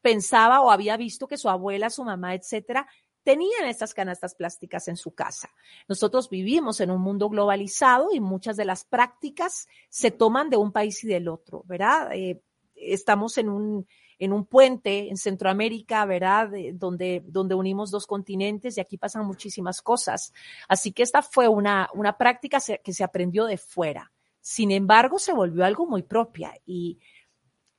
pensaba 0.02 0.60
o 0.60 0.70
había 0.70 0.98
visto 0.98 1.26
que 1.26 1.38
su 1.38 1.48
abuela, 1.48 1.88
su 1.88 2.04
mamá, 2.04 2.34
etcétera, 2.34 2.86
tenían 3.28 3.66
estas 3.66 3.92
canastas 3.92 4.34
plásticas 4.34 4.88
en 4.88 4.96
su 4.96 5.14
casa. 5.14 5.50
Nosotros 5.86 6.30
vivimos 6.30 6.80
en 6.80 6.90
un 6.90 7.02
mundo 7.02 7.28
globalizado 7.28 8.08
y 8.14 8.20
muchas 8.20 8.56
de 8.56 8.64
las 8.64 8.86
prácticas 8.86 9.68
se 9.90 10.10
toman 10.10 10.48
de 10.48 10.56
un 10.56 10.72
país 10.72 11.04
y 11.04 11.08
del 11.08 11.28
otro, 11.28 11.62
¿verdad? 11.66 12.10
Eh, 12.14 12.40
estamos 12.74 13.36
en 13.36 13.50
un, 13.50 13.86
en 14.18 14.32
un 14.32 14.46
puente 14.46 15.10
en 15.10 15.18
Centroamérica, 15.18 16.06
¿verdad? 16.06 16.48
donde, 16.72 17.22
donde 17.26 17.54
unimos 17.54 17.90
dos 17.90 18.06
continentes 18.06 18.78
y 18.78 18.80
aquí 18.80 18.96
pasan 18.96 19.26
muchísimas 19.26 19.82
cosas. 19.82 20.32
Así 20.66 20.92
que 20.92 21.02
esta 21.02 21.20
fue 21.20 21.48
una, 21.48 21.90
una 21.92 22.16
práctica 22.16 22.60
que 22.82 22.94
se 22.94 23.04
aprendió 23.04 23.44
de 23.44 23.58
fuera. 23.58 24.10
Sin 24.40 24.70
embargo, 24.70 25.18
se 25.18 25.34
volvió 25.34 25.66
algo 25.66 25.84
muy 25.86 26.02
propia 26.02 26.54
y 26.64 26.98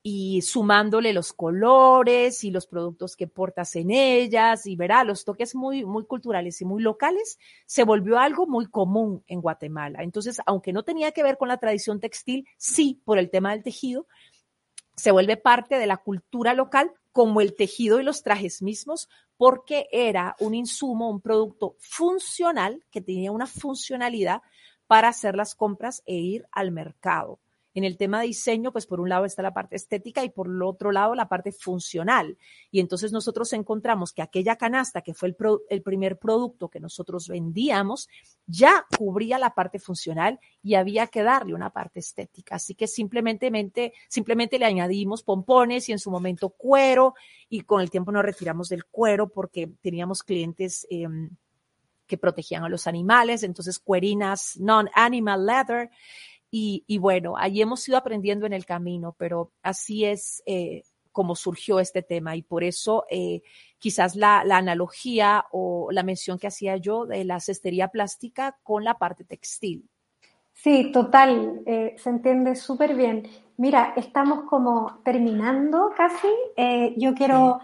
y 0.02 0.42
sumándole 0.42 1.12
los 1.12 1.34
colores 1.34 2.44
y 2.44 2.52
los 2.52 2.68
productos 2.68 3.16
que 3.16 3.28
portas 3.28 3.76
en 3.76 3.92
ellas 3.92 4.66
y 4.66 4.76
verá 4.76 5.04
los 5.04 5.26
toques 5.26 5.56
muy, 5.56 5.84
muy 5.84 6.06
culturales 6.06 6.62
y 6.62 6.66
muy 6.66 6.82
locales, 6.82 7.38
se 7.66 7.84
volvió 7.84 8.18
algo 8.18 8.48
muy 8.48 8.68
común 8.68 9.24
en 9.28 9.42
Guatemala. 9.42 10.04
Entonces, 10.04 10.40
aunque 10.46 10.72
no 10.72 10.84
tenía 10.84 11.12
que 11.12 11.24
ver 11.24 11.38
con 11.38 11.50
la 11.50 11.58
tradición 11.58 12.00
textil, 12.00 12.48
sí 12.58 13.02
por 13.04 13.20
el 13.20 13.30
tema 13.30 13.52
del 13.52 13.64
tejido, 13.64 14.08
se 14.96 15.12
vuelve 15.12 15.38
parte 15.38 15.78
de 15.78 15.88
la 15.88 15.98
cultura 15.98 16.54
local 16.54 16.94
como 17.12 17.42
el 17.42 17.56
tejido 17.56 18.00
y 18.00 18.04
los 18.04 18.24
trajes 18.24 18.62
mismos, 18.62 19.10
porque 19.38 19.88
era 19.92 20.36
un 20.40 20.54
insumo, 20.54 21.10
un 21.10 21.22
producto 21.22 21.76
funcional 21.80 22.86
que 22.92 23.02
tenía 23.02 23.32
una 23.32 23.48
funcionalidad 23.48 24.42
para 24.88 25.10
hacer 25.10 25.36
las 25.36 25.56
compras 25.56 26.04
e 26.06 26.16
ir 26.16 26.46
al 26.52 26.72
mercado. 26.72 27.40
En 27.80 27.86
el 27.86 27.96
tema 27.96 28.20
de 28.20 28.28
diseño, 28.28 28.74
pues 28.74 28.86
por 28.86 29.00
un 29.00 29.08
lado 29.08 29.24
está 29.24 29.42
la 29.42 29.54
parte 29.54 29.78
estética 29.78 30.22
y 30.26 30.30
por 30.30 30.48
el 30.48 30.62
otro 30.64 30.92
lado 30.92 31.16
la 31.16 31.30
parte 31.30 31.54
funcional. 31.54 32.38
Y 32.72 32.82
entonces 32.82 33.14
nosotros 33.14 33.54
encontramos 33.54 34.12
que 34.12 34.22
aquella 34.22 34.58
canasta, 34.58 35.02
que 35.02 35.14
fue 35.14 35.34
el, 35.70 35.82
primer 35.82 36.20
producto 36.20 36.68
que 36.68 36.82
nosotros 36.82 37.30
vendíamos, 37.30 38.10
ya 38.46 38.86
cubría 38.98 39.40
la 39.40 39.56
parte 39.56 39.80
funcional 39.80 40.42
y 40.62 40.76
había 40.76 41.08
que 41.08 41.24
darle 41.24 41.54
una 41.54 41.70
parte 41.70 42.02
estética. 42.02 42.56
Así 42.56 42.76
que 42.76 42.86
simplemente, 42.86 43.94
simplemente 44.10 44.60
le 44.60 44.66
añadimos 44.66 45.24
pompones 45.24 45.88
y 45.88 45.94
en 45.94 46.00
su 46.00 46.12
momento 46.12 46.50
cuero 46.50 47.14
y 47.48 47.62
con 47.62 47.80
el 47.80 47.90
tiempo 47.90 48.12
nos 48.12 48.26
retiramos 48.26 48.68
del 48.68 48.84
cuero 48.84 49.30
porque 49.30 49.72
teníamos 49.82 50.22
clientes. 50.22 50.86
Em, 50.90 51.30
que 52.08 52.18
protegían 52.18 52.64
a 52.64 52.70
los 52.70 52.88
animales, 52.88 53.44
entonces 53.44 53.78
cuerinas 53.78 54.58
non-animal 54.58 55.46
leather, 55.46 55.92
y, 56.52 56.98
bueno, 56.98 57.36
ahí 57.38 57.62
hemos 57.62 57.88
ido 57.88 57.98
aprendiendo 57.98 58.46
en 58.46 58.54
el 58.54 58.66
camino, 58.66 59.16
pero 59.18 59.52
así 59.62 60.06
es 60.06 60.42
eh, 60.46 60.84
como 61.12 61.36
surgió 61.36 61.80
este 61.80 62.02
tema 62.02 62.36
y 62.36 62.42
por 62.42 62.64
eso 62.64 63.06
eh, 63.10 63.42
quizás 63.78 64.16
la, 64.16 64.40
analogía 64.40 65.46
o 65.52 65.90
la 65.92 66.04
mención 66.04 66.40
que 66.40 66.48
hacía 66.48 66.78
yo 66.78 67.06
de 67.06 67.24
la 67.26 67.40
cestería 67.40 67.90
plástica 67.90 68.58
con 68.64 68.84
la 68.84 68.98
parte 68.98 69.24
textil. 69.24 69.88
Sí, 70.54 70.92
total, 70.92 71.62
eh, 71.66 71.96
se 71.98 72.10
entiende 72.10 72.56
súper 72.56 72.96
bien. 72.96 73.28
Mira, 73.58 73.94
estamos 73.96 74.50
como 74.50 75.00
terminando 75.04 75.92
casi. 75.96 76.28
yo 76.98 77.14
quiero 77.14 77.60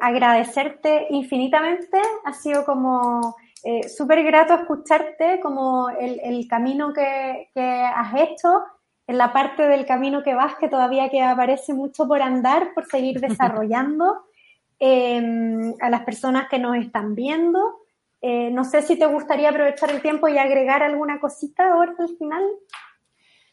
agradecerte 0.00 1.06
infinitamente. 1.10 1.98
Ha 2.24 2.32
sido 2.32 2.64
como 2.64 3.36
eh, 3.64 3.88
súper 3.88 4.24
grato 4.24 4.54
escucharte 4.54 5.38
como 5.40 5.88
el, 5.88 6.46
camino 6.48 6.92
que, 6.92 7.48
has 7.54 8.14
hecho, 8.20 8.64
en 9.06 9.18
la 9.18 9.32
parte 9.32 9.68
del 9.68 9.86
camino 9.86 10.22
que 10.22 10.34
vas, 10.34 10.56
que 10.56 10.68
todavía 10.68 11.08
que 11.10 11.22
aparece 11.22 11.72
mucho 11.72 12.08
por 12.08 12.20
andar, 12.22 12.74
por 12.74 12.86
seguir 12.86 13.20
desarrollando, 13.20 14.24
em, 14.80 15.74
a 15.80 15.90
las 15.90 16.02
personas 16.02 16.48
que 16.48 16.58
nos 16.58 16.76
están 16.76 17.14
viendo. 17.14 17.82
Eh, 18.20 18.50
no 18.50 18.64
sé 18.64 18.82
si 18.82 18.98
te 18.98 19.06
gustaría 19.06 19.50
aprovechar 19.50 19.90
el 19.90 20.02
tiempo 20.02 20.28
y 20.28 20.38
agregar 20.38 20.82
alguna 20.82 21.20
cosita 21.20 21.72
ahora 21.72 21.94
al 21.98 22.16
final. 22.16 22.44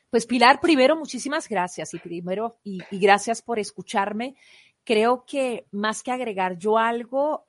Pues 0.09 0.25
Pilar, 0.25 0.59
primero 0.59 0.95
muchísimas 0.95 1.47
gracias 1.47 1.93
y 1.93 1.99
primero 1.99 2.57
y 2.63 2.79
gracias 2.91 3.43
por 3.43 3.59
escucharme. 3.59 4.35
Creo 4.83 5.23
que 5.23 5.67
más 5.71 6.01
que 6.01 6.11
agregar 6.11 6.57
yo 6.57 6.79
algo, 6.79 7.45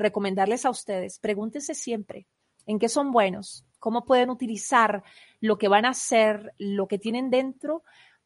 recomendarles 0.00 0.64
a 0.64 0.70
ustedes, 0.70 1.18
pregúntense 1.18 1.74
siempre 1.74 2.26
en 2.66 2.78
qué 2.78 2.88
son 2.88 3.10
buenos, 3.12 3.64
cómo 3.78 4.04
pueden 4.04 4.30
utilizar 4.30 5.02
lo 5.40 5.58
que 5.58 5.68
van 5.68 5.84
a 5.84 5.90
hacer, 5.90 6.52
lo 6.58 6.86
que 6.88 6.98
tienen 6.98 7.30
dentro 7.30 7.82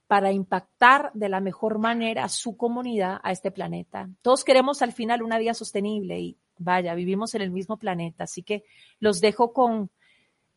para 0.07 0.33
impactar 0.33 1.11
de 1.15 1.29
la 1.29 1.41
mejor 1.41 1.79
manera 1.79 2.29
su 2.29 2.57
comunidad, 2.57 3.21
a 3.23 3.33
este 3.33 3.51
planeta. 3.51 4.09
Todos 4.23 4.45
queremos 4.45 4.83
al 4.83 4.93
final 4.93 5.23
una 5.23 5.39
vida 5.39 5.55
sostenible 5.55 6.21
y 6.21 6.39
vaya, 6.59 6.95
vivimos 6.95 7.35
en 7.35 7.43
el 7.43 7.51
mismo 7.51 7.79
planeta, 7.79 8.25
así 8.25 8.43
que 8.43 8.65
los 9.01 9.21
dejo 9.21 9.53
con, 9.53 9.91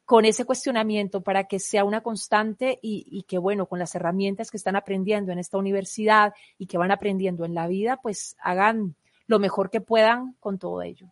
con 0.06 0.26
ese 0.26 0.46
cuestionamiento 0.46 1.22
para 1.22 1.46
que 1.46 1.60
sea 1.60 1.86
una 1.86 2.02
constante 2.02 2.80
y, 2.82 3.24
que, 3.28 3.38
bueno, 3.38 3.68
con 3.68 3.80
las 3.80 3.96
herramientas 3.96 4.52
que 4.52 4.58
están 4.58 4.76
aprendiendo 4.76 5.32
en 5.32 5.40
esta 5.40 5.58
universidad 5.58 6.34
y 6.58 6.68
que 6.68 6.78
van 6.78 6.92
aprendiendo 6.92 7.46
en 7.46 7.54
la 7.54 7.68
vida, 7.68 8.00
pues 8.02 8.36
hagan 8.40 8.96
lo 9.28 9.40
mejor 9.40 9.70
que 9.70 9.82
puedan 9.82 10.36
con 10.40 10.58
todo 10.58 10.82
ello. 10.82 11.08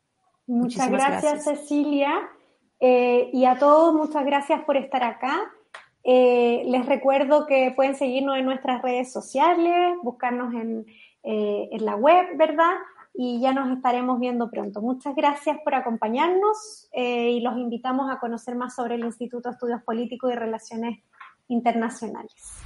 Muchas 0.48 0.90
gracias, 0.90 1.44
Cecilia. 1.44 2.30
Eh, 2.80 3.30
y 3.34 3.46
a 3.46 3.58
todos, 3.58 3.94
muchas 3.94 4.26
gracias 4.26 4.64
por 4.64 4.78
estar 4.78 5.04
acá. 5.04 5.42
Eh, 6.04 6.64
les 6.68 6.86
recuerdo 6.86 7.46
que 7.48 7.74
pueden 7.76 7.96
seguirnos 7.96 8.38
en 8.38 8.46
nuestras 8.46 8.82
redes 8.82 9.12
sociales, 9.12 9.98
buscarnos 10.04 10.54
en, 10.54 10.86
eh, 11.24 11.70
en 11.72 11.86
la 11.86 11.96
web, 11.96 12.38
¿verdad? 12.38 12.74
Y 13.14 13.40
ya 13.40 13.54
nos 13.54 13.76
estaremos 13.76 14.20
viendo 14.20 14.50
pronto. 14.52 14.82
Muchas 14.82 15.16
gracias 15.16 15.58
por 15.64 15.74
acompañarnos 15.74 16.90
y 16.94 17.40
los 17.40 17.56
invitamos 17.58 18.12
a 18.12 18.20
conocer 18.20 18.56
más 18.56 18.76
sobre 18.76 18.96
el 18.96 19.06
Instituto 19.06 19.48
de 19.48 19.54
Estudios 19.54 19.82
Políticos 19.84 20.34
y 20.34 20.36
Relaciones 20.36 21.00
Internacionales. 21.48 22.65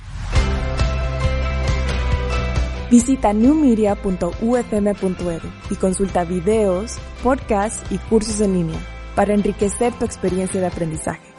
Visita 2.89 3.33
newmedia.ufm.edu 3.33 5.49
y 5.69 5.75
consulta 5.75 6.23
videos, 6.23 6.97
podcasts 7.23 7.83
y 7.91 7.99
cursos 7.99 8.41
en 8.41 8.53
línea 8.53 8.79
para 9.15 9.35
enriquecer 9.35 9.93
tu 9.93 10.05
experiencia 10.05 10.59
de 10.59 10.67
aprendizaje. 10.67 11.29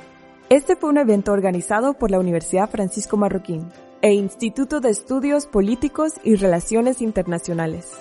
Este 0.49 0.77
fue 0.77 0.91
un 0.91 0.99
evento 0.99 1.33
organizado 1.33 1.95
por 1.95 2.13
la 2.13 2.21
Universidad 2.21 2.71
Francisco 2.71 3.17
Marroquín 3.17 3.67
e 4.01 4.13
Instituto 4.13 4.81
de 4.81 4.91
Estudios 4.91 5.47
Políticos 5.47 6.13
y 6.23 6.37
Relaciones 6.37 7.03
Internacionales. 7.03 7.99